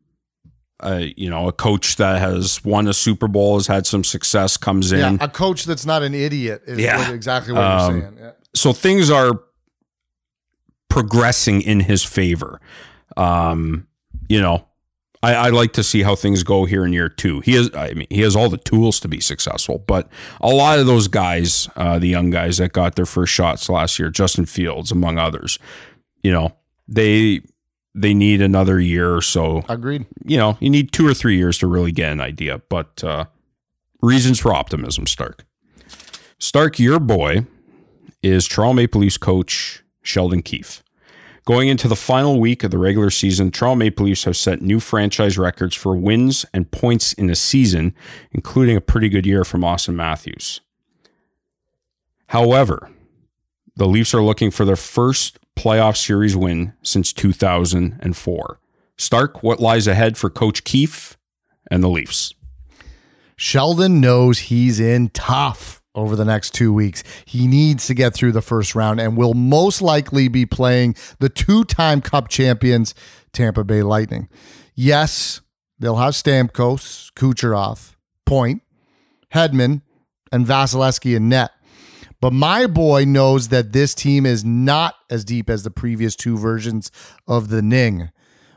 uh, 0.81 1.03
you 1.17 1.29
know, 1.29 1.47
a 1.47 1.51
coach 1.51 1.95
that 1.97 2.19
has 2.19 2.63
won 2.63 2.87
a 2.87 2.93
Super 2.93 3.27
Bowl, 3.27 3.55
has 3.55 3.67
had 3.67 3.85
some 3.85 4.03
success, 4.03 4.57
comes 4.57 4.91
in. 4.91 4.99
Yeah, 4.99 5.17
a 5.19 5.27
coach 5.29 5.65
that's 5.65 5.85
not 5.85 6.03
an 6.03 6.13
idiot 6.13 6.63
is 6.65 6.79
Yeah. 6.79 6.97
what- 6.97 7.13
exactly 7.13 7.53
what 7.53 7.63
Um, 7.63 7.91
you're 7.95 8.01
saying. 8.03 8.17
Yeah. 8.19 8.31
So 8.55 8.73
things 8.73 9.09
are 9.09 9.41
progressing 10.89 11.61
in 11.61 11.81
his 11.81 12.03
favor. 12.03 12.59
Um, 13.17 13.87
you 14.27 14.41
know, 14.41 14.65
I, 15.21 15.35
I 15.35 15.49
like 15.49 15.73
to 15.73 15.83
see 15.83 16.03
how 16.03 16.15
things 16.15 16.43
go 16.43 16.65
here 16.65 16.85
in 16.85 16.93
year 16.93 17.09
two. 17.09 17.41
He 17.41 17.53
has, 17.55 17.69
I 17.75 17.93
mean, 17.93 18.07
he 18.09 18.21
has 18.21 18.35
all 18.35 18.49
the 18.49 18.57
tools 18.57 18.99
to 19.01 19.07
be 19.07 19.19
successful, 19.19 19.83
but 19.85 20.09
a 20.39 20.47
lot 20.49 20.79
of 20.79 20.85
those 20.85 21.07
guys, 21.07 21.67
uh, 21.75 21.99
the 21.99 22.07
young 22.07 22.29
guys 22.29 22.57
that 22.57 22.71
got 22.73 22.95
their 22.95 23.05
first 23.05 23.33
shots 23.33 23.69
last 23.69 23.99
year, 23.99 24.09
Justin 24.09 24.45
Fields, 24.45 24.91
among 24.91 25.17
others, 25.17 25.59
you 26.23 26.31
know, 26.31 26.55
they 26.87 27.41
they 27.99 28.13
need 28.13 28.41
another 28.41 28.79
year 28.79 29.13
or 29.13 29.21
so. 29.21 29.65
Agreed. 29.67 30.05
You 30.25 30.37
know, 30.37 30.57
you 30.59 30.69
need 30.69 30.91
two 30.91 31.05
or 31.05 31.13
three 31.13 31.37
years 31.37 31.57
to 31.59 31.67
really 31.67 31.91
get 31.91 32.11
an 32.11 32.21
idea, 32.21 32.61
but 32.69 33.03
uh, 33.03 33.25
reasons 34.01 34.39
for 34.39 34.53
optimism, 34.53 35.05
Stark. 35.05 35.45
Stark, 36.37 36.79
your 36.79 36.99
boy 36.99 37.45
is 38.23 38.47
Toronto 38.47 38.73
Maple 38.73 39.01
Leafs 39.01 39.17
coach 39.17 39.83
Sheldon 40.01 40.41
Keefe. 40.41 40.81
Going 41.45 41.67
into 41.67 41.87
the 41.87 41.95
final 41.95 42.39
week 42.39 42.63
of 42.63 42.71
the 42.71 42.77
regular 42.77 43.09
season, 43.09 43.51
Toronto 43.51 43.79
Maple 43.79 44.05
Leafs 44.05 44.25
have 44.25 44.37
set 44.37 44.61
new 44.61 44.79
franchise 44.79 45.37
records 45.37 45.75
for 45.75 45.95
wins 45.95 46.45
and 46.53 46.69
points 46.69 47.11
in 47.13 47.29
a 47.29 47.35
season, 47.35 47.93
including 48.31 48.77
a 48.77 48.81
pretty 48.81 49.09
good 49.09 49.25
year 49.25 49.43
from 49.43 49.61
Auston 49.61 49.95
Matthews. 49.95 50.61
However, 52.27 52.91
the 53.75 53.87
Leafs 53.87 54.13
are 54.13 54.21
looking 54.21 54.51
for 54.51 54.63
their 54.63 54.75
first 54.75 55.38
playoff 55.57 55.97
series 55.97 56.35
win 56.35 56.73
since 56.81 57.13
2004. 57.13 58.59
Stark, 58.97 59.43
what 59.43 59.59
lies 59.59 59.87
ahead 59.87 60.17
for 60.17 60.29
Coach 60.29 60.63
Keefe 60.63 61.17
and 61.71 61.83
the 61.83 61.87
Leafs? 61.87 62.33
Sheldon 63.35 64.01
knows 64.01 64.39
he's 64.39 64.79
in 64.79 65.09
tough 65.09 65.81
over 65.95 66.15
the 66.15 66.25
next 66.25 66.53
two 66.53 66.73
weeks. 66.73 67.03
He 67.25 67.47
needs 67.47 67.87
to 67.87 67.93
get 67.93 68.13
through 68.13 68.33
the 68.33 68.41
first 68.41 68.75
round 68.75 68.99
and 68.99 69.15
will 69.17 69.33
most 69.33 69.81
likely 69.81 70.27
be 70.27 70.45
playing 70.45 70.95
the 71.19 71.29
two 71.29 71.63
time 71.63 72.01
Cup 72.01 72.27
champions, 72.27 72.93
Tampa 73.31 73.63
Bay 73.63 73.81
Lightning. 73.83 74.27
Yes, 74.75 75.41
they'll 75.79 75.95
have 75.95 76.13
Stamkos, 76.13 77.11
Kucherov, 77.13 77.95
Point, 78.25 78.61
Hedman, 79.33 79.81
and 80.31 80.45
Vasilevskiy 80.45 81.15
in 81.15 81.29
net. 81.29 81.51
But 82.21 82.33
my 82.33 82.67
boy 82.67 83.05
knows 83.05 83.47
that 83.47 83.71
this 83.71 83.95
team 83.95 84.25
is 84.25 84.43
not 84.43 84.95
as 85.09 85.23
deep 85.23 85.49
as 85.49 85.63
the 85.63 85.71
previous 85.71 86.15
two 86.15 86.37
versions 86.37 86.91
of 87.27 87.49
the 87.49 87.61
Ning. 87.61 88.11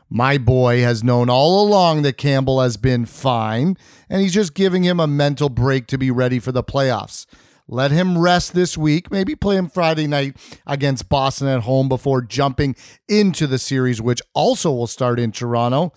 My 0.09 0.37
boy 0.37 0.81
has 0.81 1.03
known 1.03 1.29
all 1.29 1.65
along 1.65 2.01
that 2.03 2.17
Campbell 2.17 2.61
has 2.61 2.77
been 2.77 3.05
fine, 3.05 3.77
and 4.09 4.21
he's 4.21 4.33
just 4.33 4.53
giving 4.53 4.83
him 4.83 4.99
a 4.99 5.07
mental 5.07 5.49
break 5.49 5.87
to 5.87 5.97
be 5.97 6.11
ready 6.11 6.39
for 6.39 6.51
the 6.51 6.63
playoffs. 6.63 7.25
Let 7.67 7.91
him 7.91 8.17
rest 8.17 8.53
this 8.53 8.77
week, 8.77 9.09
maybe 9.09 9.35
play 9.35 9.55
him 9.55 9.69
Friday 9.69 10.05
night 10.05 10.35
against 10.67 11.07
Boston 11.07 11.47
at 11.47 11.61
home 11.61 11.87
before 11.87 12.21
jumping 12.21 12.75
into 13.07 13.47
the 13.47 13.57
series, 13.57 14.01
which 14.01 14.21
also 14.33 14.71
will 14.71 14.87
start 14.87 15.19
in 15.19 15.31
Toronto. 15.31 15.93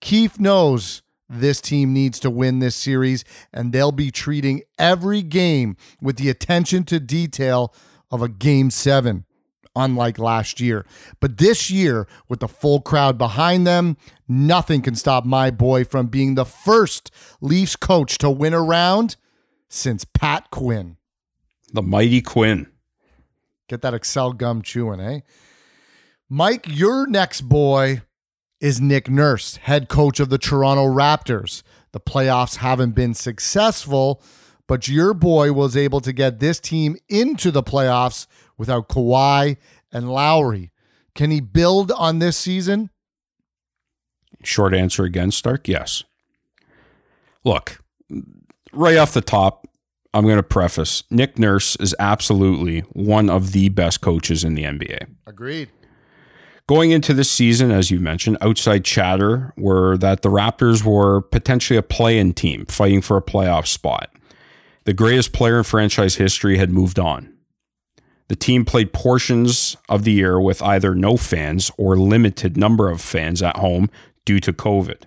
Keefe 0.00 0.38
knows 0.38 1.02
this 1.28 1.60
team 1.60 1.92
needs 1.92 2.18
to 2.20 2.30
win 2.30 2.58
this 2.58 2.76
series, 2.76 3.24
and 3.52 3.72
they'll 3.72 3.92
be 3.92 4.10
treating 4.10 4.62
every 4.78 5.22
game 5.22 5.76
with 6.00 6.16
the 6.16 6.30
attention 6.30 6.84
to 6.84 6.98
detail 6.98 7.74
of 8.10 8.22
a 8.22 8.28
game 8.28 8.70
seven, 8.70 9.24
unlike 9.76 10.18
last 10.18 10.60
year. 10.60 10.86
But 11.20 11.36
this 11.38 11.70
year, 11.70 12.06
with 12.28 12.40
the 12.40 12.48
full 12.48 12.80
crowd 12.80 13.18
behind 13.18 13.66
them, 13.66 13.96
nothing 14.26 14.80
can 14.80 14.94
stop 14.94 15.24
my 15.24 15.50
boy 15.50 15.84
from 15.84 16.06
being 16.06 16.34
the 16.34 16.46
first 16.46 17.10
Leafs 17.40 17.76
coach 17.76 18.16
to 18.18 18.30
win 18.30 18.54
a 18.54 18.62
round 18.62 19.16
since 19.68 20.04
Pat 20.04 20.50
Quinn. 20.50 20.96
The 21.72 21.82
mighty 21.82 22.22
Quinn. 22.22 22.68
Get 23.68 23.82
that 23.82 23.92
Excel 23.92 24.32
gum 24.32 24.62
chewing, 24.62 25.00
eh? 25.00 25.20
Mike, 26.30 26.64
your 26.66 27.06
next 27.06 27.42
boy 27.42 28.02
is 28.60 28.80
Nick 28.80 29.08
Nurse, 29.08 29.56
head 29.56 29.88
coach 29.88 30.20
of 30.20 30.30
the 30.30 30.38
Toronto 30.38 30.86
Raptors. 30.86 31.62
The 31.92 32.00
playoffs 32.00 32.56
haven't 32.56 32.92
been 32.92 33.14
successful, 33.14 34.22
but 34.66 34.88
your 34.88 35.14
boy 35.14 35.52
was 35.52 35.76
able 35.76 36.00
to 36.00 36.12
get 36.12 36.40
this 36.40 36.60
team 36.60 36.96
into 37.08 37.50
the 37.50 37.62
playoffs 37.62 38.26
without 38.56 38.88
Kawhi 38.88 39.56
and 39.92 40.12
Lowry. 40.12 40.72
Can 41.14 41.30
he 41.30 41.40
build 41.40 41.90
on 41.92 42.18
this 42.18 42.36
season? 42.36 42.90
Short 44.42 44.74
answer 44.74 45.04
again, 45.04 45.30
Stark. 45.30 45.66
Yes. 45.66 46.04
Look, 47.44 47.82
right 48.72 48.96
off 48.96 49.14
the 49.14 49.20
top, 49.20 49.66
I'm 50.12 50.24
going 50.24 50.36
to 50.36 50.42
preface 50.42 51.04
Nick 51.10 51.38
Nurse 51.38 51.76
is 51.76 51.94
absolutely 51.98 52.80
one 52.92 53.30
of 53.30 53.52
the 53.52 53.68
best 53.68 54.00
coaches 54.00 54.44
in 54.44 54.54
the 54.54 54.64
NBA. 54.64 55.06
Agreed. 55.26 55.70
Going 56.68 56.90
into 56.90 57.14
this 57.14 57.30
season, 57.30 57.70
as 57.70 57.90
you 57.90 57.98
mentioned, 57.98 58.36
outside 58.42 58.84
chatter 58.84 59.54
were 59.56 59.96
that 59.96 60.20
the 60.20 60.28
Raptors 60.28 60.84
were 60.84 61.22
potentially 61.22 61.78
a 61.78 61.82
play 61.82 62.18
in 62.18 62.34
team 62.34 62.66
fighting 62.66 63.00
for 63.00 63.16
a 63.16 63.22
playoff 63.22 63.66
spot. 63.66 64.10
The 64.84 64.92
greatest 64.92 65.32
player 65.32 65.56
in 65.56 65.64
franchise 65.64 66.16
history 66.16 66.58
had 66.58 66.70
moved 66.70 66.98
on. 66.98 67.32
The 68.28 68.36
team 68.36 68.66
played 68.66 68.92
portions 68.92 69.78
of 69.88 70.04
the 70.04 70.12
year 70.12 70.38
with 70.38 70.60
either 70.60 70.94
no 70.94 71.16
fans 71.16 71.70
or 71.78 71.96
limited 71.96 72.58
number 72.58 72.90
of 72.90 73.00
fans 73.00 73.42
at 73.42 73.56
home 73.56 73.88
due 74.26 74.38
to 74.40 74.52
COVID. 74.52 75.04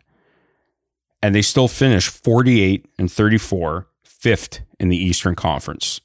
And 1.21 1.35
they 1.35 1.43
still 1.43 1.67
finished 1.67 2.09
48 2.09 2.87
and 2.97 3.11
34, 3.11 3.87
fifth 4.03 4.61
in 4.79 4.89
the 4.89 4.97
Eastern 4.97 5.35
Conference. 5.35 6.01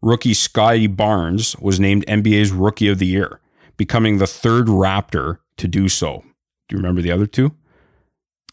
Rookie 0.00 0.32
Scottie 0.32 0.86
Barnes 0.86 1.54
was 1.58 1.78
named 1.78 2.06
NBA's 2.06 2.50
Rookie 2.50 2.88
of 2.88 2.98
the 2.98 3.06
Year, 3.06 3.40
becoming 3.76 4.18
the 4.18 4.26
third 4.26 4.66
Raptor 4.66 5.38
to 5.56 5.68
do 5.68 5.88
so. 5.88 6.22
Do 6.68 6.76
you 6.76 6.78
remember 6.78 7.02
the 7.02 7.10
other 7.10 7.26
two? 7.26 7.52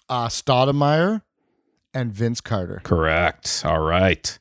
Uh, 0.09 0.27
Stoudamire 0.27 1.21
and 1.93 2.11
Vince 2.11 2.41
Carter. 2.41 2.81
Correct. 2.83 3.63
All 3.65 3.79
right. 3.81 4.37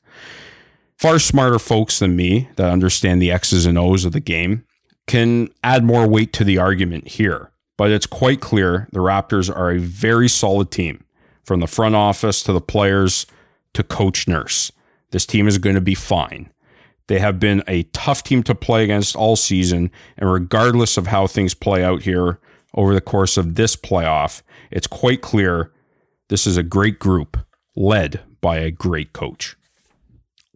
Far 0.98 1.18
smarter 1.18 1.58
folks 1.58 1.98
than 1.98 2.16
me 2.16 2.48
that 2.56 2.70
understand 2.70 3.22
the 3.22 3.30
X's 3.30 3.66
and 3.66 3.78
O's 3.78 4.04
of 4.04 4.12
the 4.12 4.20
game 4.20 4.64
can 5.06 5.48
add 5.64 5.82
more 5.84 6.06
weight 6.06 6.32
to 6.34 6.44
the 6.44 6.58
argument 6.58 7.08
here. 7.08 7.50
but 7.76 7.90
it's 7.90 8.04
quite 8.06 8.40
clear 8.42 8.86
the 8.92 8.98
Raptors 9.00 9.48
are 9.54 9.70
a 9.70 9.78
very 9.78 10.28
solid 10.28 10.70
team 10.70 11.02
from 11.42 11.60
the 11.60 11.66
front 11.66 11.94
office 11.94 12.42
to 12.42 12.52
the 12.52 12.60
players 12.60 13.24
to 13.72 13.82
coach 13.82 14.28
nurse. 14.28 14.70
This 15.12 15.24
team 15.24 15.48
is 15.48 15.56
going 15.56 15.76
to 15.76 15.80
be 15.80 15.94
fine. 15.94 16.50
They 17.10 17.18
have 17.18 17.40
been 17.40 17.64
a 17.66 17.82
tough 17.82 18.22
team 18.22 18.44
to 18.44 18.54
play 18.54 18.84
against 18.84 19.16
all 19.16 19.34
season, 19.34 19.90
and 20.16 20.30
regardless 20.30 20.96
of 20.96 21.08
how 21.08 21.26
things 21.26 21.54
play 21.54 21.82
out 21.82 22.02
here 22.02 22.38
over 22.72 22.94
the 22.94 23.00
course 23.00 23.36
of 23.36 23.56
this 23.56 23.74
playoff, 23.74 24.42
it's 24.70 24.86
quite 24.86 25.20
clear 25.20 25.72
this 26.28 26.46
is 26.46 26.56
a 26.56 26.62
great 26.62 27.00
group 27.00 27.36
led 27.74 28.20
by 28.40 28.58
a 28.58 28.70
great 28.70 29.12
coach. 29.12 29.56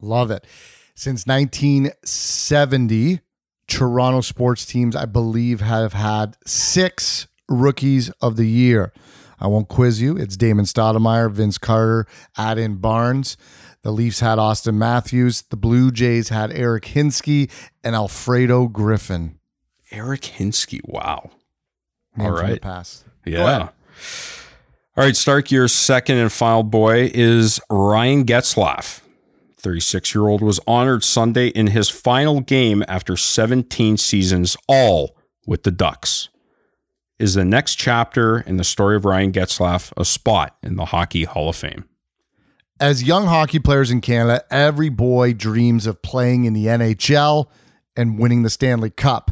Love 0.00 0.30
it. 0.30 0.46
Since 0.94 1.26
1970, 1.26 3.18
Toronto 3.66 4.20
sports 4.20 4.64
teams, 4.64 4.94
I 4.94 5.07
believe, 5.07 5.61
have 5.61 5.92
had 5.92 6.36
six 6.46 7.26
rookies 7.48 8.11
of 8.20 8.36
the 8.36 8.46
year. 8.46 8.92
I 9.40 9.48
won't 9.48 9.66
quiz 9.66 10.00
you. 10.00 10.16
It's 10.16 10.36
Damon 10.36 10.66
Stoudamire, 10.66 11.32
Vince 11.32 11.59
Carter, 11.59 12.07
Aden 12.38 12.76
Barnes. 12.76 13.36
The 13.85 13.93
Leafs 13.93 14.20
had 14.20 14.39
Auston 14.39 14.76
Matthews. 14.76 15.43
The 15.43 15.59
Blue 15.59 15.93
Jays 15.93 16.30
had 16.30 16.51
Eric 16.51 16.85
Hinske 16.85 17.51
and 17.85 17.95
Alfredo 17.95 18.66
Griffin. 18.66 19.39
Eric 19.91 20.22
Hinske, 20.22 20.80
wow. 20.85 21.30
Man 22.16 22.30
All 22.30 22.37
from 22.39 22.47
the 22.47 22.53
right. 22.53 22.62
past. 22.62 23.05
Yeah. 23.26 23.68
All 24.97 25.05
right, 25.05 25.14
Stark, 25.14 25.51
your 25.51 25.68
second 25.68 26.16
and 26.16 26.32
final 26.32 26.62
boy 26.62 27.11
is 27.12 27.61
Ryan 27.68 28.24
Getzlaf. 28.24 29.03
36 29.59 30.14
year 30.14 30.28
old 30.28 30.41
was 30.41 30.61
honored 30.66 31.05
Sunday 31.05 31.49
in 31.49 31.66
his 31.68 31.91
final 31.91 32.41
game 32.41 32.82
after 32.89 33.18
17 33.18 33.99
seasons, 33.99 34.57
all 34.66 35.14
with 35.47 35.62
the 35.62 35.70
Ducks. 35.70 36.30
Is 37.18 37.35
the 37.35 37.45
next 37.45 37.74
chapter 37.74 38.41
in 38.41 38.57
the 38.57 38.64
story 38.64 38.97
of 38.97 39.05
Ryan 39.05 39.30
Getzlaf 39.30 39.93
a 39.95 40.07
spot 40.07 40.57
in 40.62 40.76
the 40.76 40.87
Hockey 40.87 41.24
Hall 41.24 41.51
of 41.51 41.57
Fame? 41.57 41.85
As 42.81 43.05
young 43.05 43.27
hockey 43.27 43.61
players 43.61 43.93
in 43.93 44.01
Canada, 44.01 44.43
every 44.51 44.89
boy 44.89 45.33
dreams 45.33 45.87
of 45.87 46.03
playing 46.03 46.45
in 46.45 46.55
the 46.55 46.66
NHL 46.66 47.47
and 47.97 48.18
winning 48.18 48.43
the 48.43 48.51
Stanley 48.51 48.91
Cup. 48.91 49.31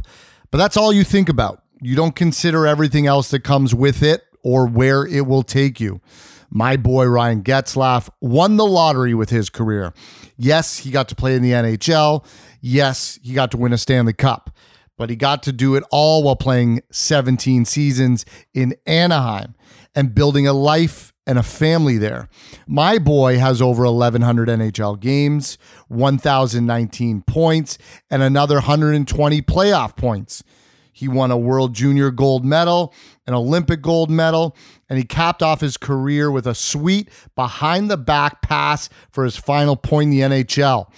But 0.49 0.59
that's 0.59 0.77
all 0.77 0.93
you 0.93 1.03
think 1.03 1.27
about. 1.27 1.61
You 1.81 1.93
don't 1.97 2.15
consider 2.15 2.65
everything 2.65 3.05
else 3.05 3.29
that 3.31 3.43
comes 3.43 3.75
with 3.75 4.01
it 4.01 4.23
or 4.43 4.65
where 4.65 5.05
it 5.05 5.27
will 5.27 5.43
take 5.43 5.81
you. 5.81 5.99
My 6.49 6.77
boy 6.77 7.05
Ryan 7.05 7.43
Getzlaf 7.43 8.09
won 8.21 8.55
the 8.55 8.65
lottery 8.65 9.13
with 9.13 9.29
his 9.29 9.49
career. 9.49 9.93
Yes, 10.37 10.77
he 10.77 10.89
got 10.89 11.09
to 11.09 11.15
play 11.15 11.35
in 11.35 11.41
the 11.41 11.51
NHL. 11.51 12.25
Yes, 12.61 13.19
he 13.23 13.33
got 13.33 13.51
to 13.51 13.57
win 13.57 13.73
a 13.73 13.77
Stanley 13.77 14.13
Cup. 14.13 14.51
But 14.97 15.09
he 15.09 15.17
got 15.17 15.43
to 15.43 15.51
do 15.51 15.75
it 15.75 15.83
all 15.91 16.23
while 16.23 16.37
playing 16.37 16.81
17 16.91 17.65
seasons 17.65 18.25
in 18.53 18.75
Anaheim 18.85 19.55
and 19.95 20.15
building 20.15 20.47
a 20.47 20.53
life 20.53 21.13
and 21.25 21.37
a 21.37 21.43
family 21.43 21.97
there. 21.97 22.27
My 22.67 22.97
boy 22.97 23.37
has 23.37 23.61
over 23.61 23.83
1,100 23.83 24.49
NHL 24.49 24.99
games, 24.99 25.57
1,019 25.87 27.21
points, 27.21 27.77
and 28.09 28.21
another 28.21 28.55
120 28.55 29.41
playoff 29.41 29.95
points. 29.95 30.43
He 30.91 31.07
won 31.07 31.31
a 31.31 31.37
World 31.37 31.73
Junior 31.73 32.11
gold 32.11 32.45
medal, 32.45 32.93
an 33.25 33.33
Olympic 33.33 33.81
gold 33.81 34.11
medal, 34.11 34.55
and 34.87 34.99
he 34.99 35.05
capped 35.05 35.41
off 35.41 35.59
his 35.59 35.75
career 35.75 36.29
with 36.29 36.45
a 36.45 36.53
sweet 36.53 37.09
behind 37.35 37.89
the 37.89 37.97
back 37.97 38.41
pass 38.41 38.89
for 39.09 39.23
his 39.23 39.35
final 39.35 39.75
point 39.75 40.13
in 40.13 40.29
the 40.29 40.43
NHL. 40.43 40.91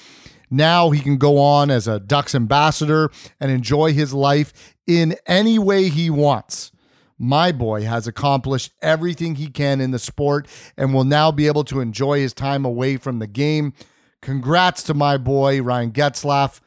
Now 0.49 0.89
he 0.89 0.99
can 0.99 1.17
go 1.17 1.37
on 1.37 1.71
as 1.71 1.87
a 1.87 1.99
Ducks 1.99 2.35
ambassador 2.35 3.09
and 3.39 3.51
enjoy 3.51 3.93
his 3.93 4.13
life 4.13 4.75
in 4.85 5.15
any 5.25 5.57
way 5.57 5.89
he 5.89 6.09
wants. 6.09 6.71
My 7.17 7.51
boy 7.51 7.83
has 7.83 8.07
accomplished 8.07 8.73
everything 8.81 9.35
he 9.35 9.47
can 9.47 9.79
in 9.79 9.91
the 9.91 9.99
sport 9.99 10.47
and 10.77 10.93
will 10.93 11.05
now 11.05 11.31
be 11.31 11.47
able 11.47 11.63
to 11.65 11.79
enjoy 11.79 12.19
his 12.19 12.33
time 12.33 12.65
away 12.65 12.97
from 12.97 13.19
the 13.19 13.27
game. 13.27 13.73
Congrats 14.21 14.83
to 14.83 14.93
my 14.93 15.17
boy, 15.17 15.61
Ryan 15.61 15.91
Getzlaf, 15.91 16.59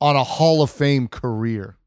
on 0.00 0.16
a 0.16 0.24
Hall 0.24 0.62
of 0.62 0.70
Fame 0.70 1.08
career. 1.08 1.78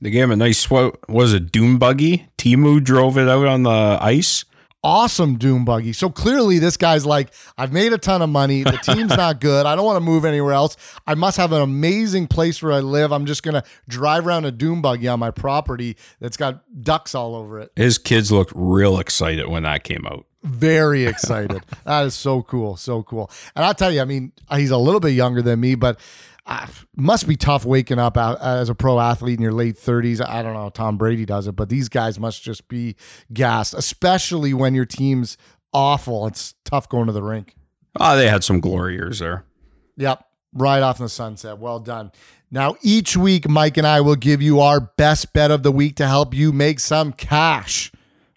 They 0.00 0.10
gave 0.10 0.24
him 0.24 0.30
a 0.30 0.36
nice, 0.36 0.70
what 0.70 1.08
was 1.08 1.32
it, 1.32 1.50
Doom 1.50 1.78
Buggy? 1.78 2.28
Timu 2.38 2.84
drove 2.84 3.18
it 3.18 3.28
out 3.28 3.46
on 3.46 3.64
the 3.64 3.98
ice. 4.00 4.44
Awesome 4.84 5.36
Doom 5.38 5.64
Buggy. 5.64 5.92
So 5.92 6.08
clearly, 6.08 6.58
this 6.60 6.76
guy's 6.76 7.04
like, 7.04 7.32
I've 7.56 7.72
made 7.72 7.92
a 7.92 7.98
ton 7.98 8.22
of 8.22 8.30
money. 8.30 8.62
The 8.62 8.78
team's 8.82 9.16
not 9.16 9.40
good. 9.40 9.66
I 9.66 9.74
don't 9.74 9.84
want 9.84 9.96
to 9.96 10.00
move 10.04 10.24
anywhere 10.24 10.52
else. 10.52 10.76
I 11.06 11.14
must 11.14 11.36
have 11.36 11.52
an 11.52 11.60
amazing 11.62 12.28
place 12.28 12.62
where 12.62 12.72
I 12.72 12.80
live. 12.80 13.12
I'm 13.12 13.26
just 13.26 13.42
going 13.42 13.54
to 13.54 13.64
drive 13.88 14.26
around 14.26 14.44
a 14.44 14.52
Doom 14.52 14.80
Buggy 14.80 15.08
on 15.08 15.18
my 15.18 15.32
property 15.32 15.96
that's 16.20 16.36
got 16.36 16.62
ducks 16.82 17.14
all 17.14 17.34
over 17.34 17.58
it. 17.58 17.72
His 17.74 17.98
kids 17.98 18.30
looked 18.30 18.52
real 18.54 19.00
excited 19.00 19.48
when 19.48 19.64
that 19.64 19.82
came 19.82 20.06
out. 20.06 20.26
Very 20.44 21.06
excited. 21.06 21.64
that 21.84 22.06
is 22.06 22.14
so 22.14 22.42
cool. 22.42 22.76
So 22.76 23.02
cool. 23.02 23.30
And 23.56 23.64
I'll 23.64 23.74
tell 23.74 23.90
you, 23.90 24.00
I 24.00 24.04
mean, 24.04 24.32
he's 24.54 24.70
a 24.70 24.78
little 24.78 25.00
bit 25.00 25.10
younger 25.10 25.42
than 25.42 25.58
me, 25.58 25.74
but 25.74 25.98
must 26.96 27.28
be 27.28 27.36
tough 27.36 27.64
waking 27.64 27.98
up 27.98 28.16
as 28.16 28.68
a 28.68 28.74
pro 28.74 28.98
athlete 28.98 29.38
in 29.38 29.42
your 29.42 29.52
late 29.52 29.76
30s. 29.76 30.26
I 30.26 30.42
don't 30.42 30.54
know 30.54 30.62
how 30.62 30.68
Tom 30.70 30.96
Brady 30.96 31.24
does 31.24 31.46
it, 31.46 31.52
but 31.52 31.68
these 31.68 31.88
guys 31.88 32.18
must 32.18 32.42
just 32.42 32.68
be 32.68 32.96
gassed, 33.32 33.74
especially 33.74 34.54
when 34.54 34.74
your 34.74 34.86
team's 34.86 35.36
awful. 35.72 36.26
It's 36.26 36.54
tough 36.64 36.88
going 36.88 37.06
to 37.06 37.12
the 37.12 37.22
rink. 37.22 37.54
Ah, 37.98 38.14
they 38.14 38.28
had 38.28 38.44
some 38.44 38.60
glory 38.60 38.94
years 38.94 39.18
there. 39.18 39.44
Yep. 39.96 40.24
Right 40.54 40.82
off 40.82 40.98
in 40.98 41.04
the 41.04 41.10
sunset. 41.10 41.58
Well 41.58 41.80
done. 41.80 42.12
Now, 42.50 42.76
each 42.82 43.16
week, 43.16 43.48
Mike 43.48 43.76
and 43.76 43.86
I 43.86 44.00
will 44.00 44.16
give 44.16 44.40
you 44.40 44.60
our 44.60 44.80
best 44.80 45.34
bet 45.34 45.50
of 45.50 45.62
the 45.62 45.72
week 45.72 45.96
to 45.96 46.06
help 46.06 46.32
you 46.32 46.52
make 46.52 46.80
some 46.80 47.12
cash. 47.12 47.92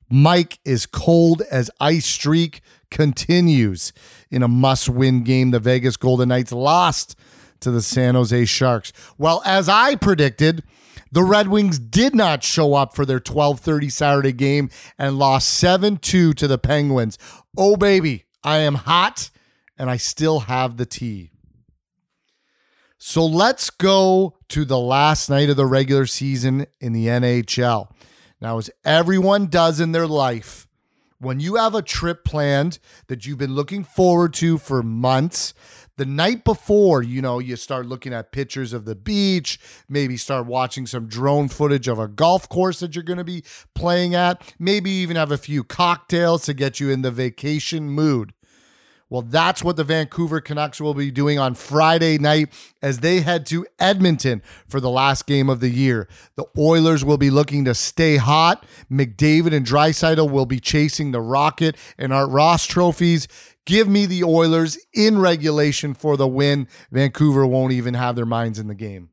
Mike 0.10 0.60
is 0.66 0.86
cold 0.86 1.42
as 1.50 1.72
ice 1.80 2.06
streak 2.06 2.62
continues 2.90 3.94
in 4.30 4.44
a 4.44 4.48
must 4.50 4.90
win 4.90 5.24
game. 5.24 5.52
The 5.52 5.60
Vegas 5.60 5.96
Golden 5.96 6.28
Knights 6.30 6.52
lost 6.52 7.16
to 7.62 7.72
the 7.72 7.82
San 7.82 8.16
Jose 8.16 8.46
Sharks. 8.46 8.92
Well, 9.18 9.42
as 9.46 9.70
I 9.70 9.96
predicted, 9.96 10.64
the 11.12 11.24
Red 11.24 11.48
Wings 11.48 11.80
did 11.80 12.16
not 12.16 12.44
show 12.44 12.74
up 12.74 12.96
for 12.96 13.06
their 13.06 13.20
12:30 13.20 13.90
Saturday 13.92 14.32
game 14.34 14.70
and 14.98 15.18
lost 15.18 15.62
7-2 15.62 16.34
to 16.34 16.48
the 16.48 16.58
Penguins. 16.58 17.18
Oh 17.58 17.76
baby, 17.76 18.26
I 18.44 18.60
am 18.60 18.76
hot 18.76 19.30
and 19.78 19.90
I 19.90 19.98
still 19.98 20.42
have 20.42 20.78
the 20.78 20.86
tea. 20.86 21.32
So 22.98 23.26
let's 23.26 23.72
go 23.72 24.38
to 24.50 24.64
the 24.64 24.78
last 24.78 25.30
night 25.30 25.50
of 25.50 25.58
the 25.58 25.66
regular 25.66 26.06
season 26.06 26.68
in 26.80 26.94
the 26.94 27.08
NHL. 27.08 27.88
Now, 28.40 28.60
as 28.60 28.70
everyone 28.86 29.48
does 29.48 29.80
in 29.80 29.92
their 29.92 30.08
life, 30.08 30.68
when 31.18 31.40
you 31.40 31.56
have 31.56 31.76
a 31.76 31.82
trip 31.82 32.24
planned 32.24 32.80
that 33.08 33.26
you've 33.26 33.38
been 33.38 33.56
looking 33.56 33.84
forward 33.84 34.34
to 34.36 34.58
for 34.58 34.82
months, 34.82 35.54
the 36.02 36.06
night 36.08 36.44
before, 36.44 37.04
you 37.04 37.22
know, 37.22 37.38
you 37.38 37.56
start 37.56 37.86
looking 37.86 38.12
at 38.12 38.32
pictures 38.32 38.74
of 38.74 38.86
the 38.86 38.96
beach, 38.96 39.60
maybe 39.88 40.18
start 40.18 40.48
watching 40.48 40.88
some 40.88 41.06
drone 41.06 41.48
footage 41.48 41.88
of 41.88 42.00
a 42.00 42.08
golf 42.08 42.50
course 42.50 42.80
that 42.80 42.96
you're 42.96 43.04
going 43.04 43.20
to 43.20 43.24
be 43.24 43.44
playing 43.76 44.16
at, 44.16 44.52
maybe 44.58 44.90
even 44.90 45.16
have 45.16 45.32
a 45.32 45.38
few 45.38 45.64
cocktails 45.64 46.44
to 46.46 46.56
get 46.56 46.80
you 46.80 46.90
in 46.90 47.04
the 47.04 47.12
vacation 47.12 47.88
mood. 47.88 48.34
Well, 49.12 49.22
that's 49.22 49.62
what 49.62 49.76
the 49.76 49.84
Vancouver 49.84 50.40
Canucks 50.40 50.80
will 50.80 50.94
be 50.94 51.12
doing 51.12 51.38
on 51.38 51.54
Friday 51.54 52.18
night 52.18 52.52
as 52.82 53.02
they 53.02 53.20
head 53.20 53.46
to 53.48 53.68
Edmonton 53.78 54.42
for 54.68 54.80
the 54.80 54.90
last 54.90 55.28
game 55.28 55.50
of 55.50 55.60
the 55.60 55.70
year. 55.70 56.08
The 56.36 56.46
Oilers 56.58 57.04
will 57.04 57.18
be 57.18 57.30
looking 57.30 57.66
to 57.66 57.76
stay 57.76 58.16
hot. 58.16 58.66
McDavid 58.90 59.54
and 59.54 59.66
Draisaitl 59.66 60.32
will 60.32 60.46
be 60.46 60.62
chasing 60.62 61.12
the 61.12 61.20
Rocket 61.20 61.76
and 61.98 62.14
Art 62.14 62.30
Ross 62.30 62.66
trophies. 62.66 63.28
Give 63.66 63.88
me 63.88 64.06
the 64.06 64.24
Oilers 64.24 64.78
in 64.94 65.20
regulation 65.20 65.94
for 65.94 66.18
the 66.18 66.28
win. 66.28 66.68
Vancouver 66.92 67.46
won't 67.46 67.74
even 67.74 67.94
have 67.94 68.16
their 68.16 68.26
minds 68.26 68.60
in 68.60 68.68
the 68.68 68.76
game. 68.76 69.10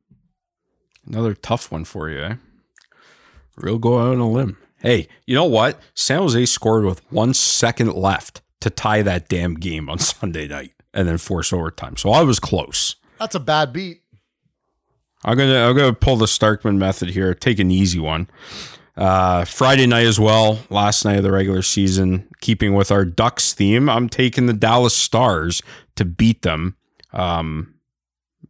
Another 1.05 1.33
tough 1.33 1.71
one 1.71 1.85
for 1.85 2.09
you, 2.09 2.19
eh? 2.19 2.35
Real 3.55 3.77
go 3.77 3.99
out 3.99 4.13
on 4.13 4.19
a 4.19 4.29
limb. 4.29 4.57
Hey, 4.77 5.07
you 5.25 5.35
know 5.35 5.45
what? 5.45 5.79
San 5.93 6.19
Jose 6.19 6.45
scored 6.45 6.85
with 6.85 7.01
one 7.11 7.33
second 7.33 7.93
left 7.93 8.41
to 8.61 8.69
tie 8.69 9.01
that 9.01 9.27
damn 9.27 9.55
game 9.55 9.89
on 9.89 9.99
Sunday 9.99 10.47
night 10.47 10.73
and 10.93 11.07
then 11.07 11.17
force 11.17 11.51
overtime. 11.51 11.97
So 11.97 12.11
I 12.11 12.23
was 12.23 12.39
close. 12.39 12.95
That's 13.19 13.35
a 13.35 13.39
bad 13.39 13.73
beat. 13.73 14.01
I'm 15.25 15.37
gonna 15.37 15.67
I'm 15.67 15.75
gonna 15.75 15.93
pull 15.93 16.15
the 16.15 16.27
Starkman 16.27 16.77
method 16.77 17.09
here. 17.09 17.33
Take 17.33 17.59
an 17.59 17.71
easy 17.71 17.99
one. 17.99 18.29
Uh, 18.99 19.45
Friday 19.45 19.87
night 19.87 20.05
as 20.05 20.19
well. 20.19 20.59
Last 20.69 21.05
night 21.05 21.15
of 21.15 21.23
the 21.23 21.31
regular 21.31 21.61
season, 21.61 22.27
keeping 22.41 22.73
with 22.73 22.91
our 22.91 23.05
Ducks 23.05 23.53
theme, 23.53 23.89
I'm 23.89 24.09
taking 24.09 24.45
the 24.45 24.53
Dallas 24.53 24.93
Stars 24.95 25.61
to 25.95 26.03
beat 26.03 26.41
them. 26.41 26.75
Um, 27.13 27.75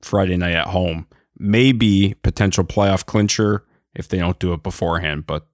Friday 0.01 0.37
night 0.37 0.55
at 0.55 0.67
home, 0.67 1.07
maybe 1.37 2.15
potential 2.23 2.63
playoff 2.63 3.05
clincher 3.05 3.63
if 3.93 4.07
they 4.07 4.17
don't 4.17 4.39
do 4.39 4.53
it 4.53 4.63
beforehand. 4.63 5.27
But 5.27 5.45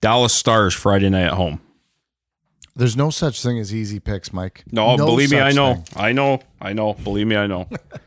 Dallas 0.00 0.32
Stars 0.32 0.74
Friday 0.74 1.10
night 1.10 1.24
at 1.24 1.32
home. 1.32 1.60
There's 2.76 2.96
no 2.96 3.10
such 3.10 3.42
thing 3.42 3.58
as 3.58 3.74
easy 3.74 3.98
picks, 3.98 4.32
Mike. 4.32 4.64
No, 4.70 4.96
believe 4.96 5.32
me, 5.32 5.40
I 5.40 5.52
know. 5.52 5.74
thing. 5.74 5.84
I 5.96 6.12
know. 6.12 6.40
I 6.60 6.72
know. 6.72 6.92
Believe 6.94 7.26
me, 7.26 7.34
I 7.36 7.46
know. 7.46 7.68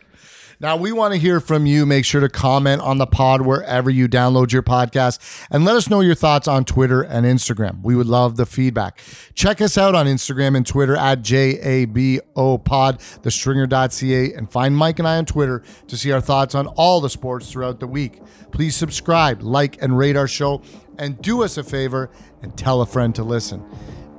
Now, 0.62 0.76
we 0.76 0.92
want 0.92 1.14
to 1.14 1.20
hear 1.20 1.40
from 1.40 1.66
you. 1.66 1.86
Make 1.86 2.04
sure 2.04 2.20
to 2.20 2.28
comment 2.28 2.82
on 2.82 2.98
the 2.98 3.08
pod 3.08 3.44
wherever 3.44 3.90
you 3.90 4.10
download 4.10 4.52
your 4.52 4.62
podcast 4.62 5.48
and 5.50 5.64
let 5.64 5.78
us 5.78 5.90
know 5.90 6.02
your 6.02 6.16
thoughts 6.16 6.50
on 6.50 6.66
Twitter 6.66 7.02
and 7.02 7.26
Instagram. 7.26 7.82
We 7.82 7.96
would 7.96 8.08
love 8.08 8.36
the 8.36 8.46
feedback. 8.46 9.02
Check 9.36 9.62
us 9.62 9.78
out 9.78 9.96
on 9.96 10.06
Instagram 10.06 10.58
and 10.58 10.68
Twitter 10.68 10.98
at 10.98 11.22
JABO 11.22 12.66
Pod, 12.66 13.00
thestringer.ca, 13.00 14.34
and 14.34 14.52
find 14.52 14.76
Mike 14.76 15.00
and 15.00 15.08
I 15.08 15.18
on 15.18 15.26
Twitter 15.26 15.64
to 15.88 15.96
see 15.96 16.12
our 16.12 16.20
thoughts 16.20 16.54
on 16.56 16.68
all 16.68 17.00
the 17.00 17.10
sports 17.10 17.50
throughout 17.50 17.80
the 17.80 17.88
week. 17.88 18.20
Please 18.52 18.76
subscribe, 18.76 19.42
like, 19.42 19.82
and 19.82 19.98
rate 19.98 20.18
our 20.18 20.28
show, 20.28 20.62
and 20.98 21.22
do 21.22 21.42
us 21.42 21.58
a 21.58 21.64
favor 21.64 22.10
and 22.42 22.58
tell 22.58 22.82
a 22.82 22.86
friend 22.86 23.16
to 23.16 23.24
listen. 23.24 23.64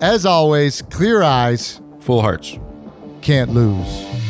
As 0.01 0.25
always, 0.25 0.81
clear 0.81 1.21
eyes, 1.21 1.83
full 2.01 2.23
hearts, 2.23 2.59
can't 3.21 3.51
lose. 3.51 4.30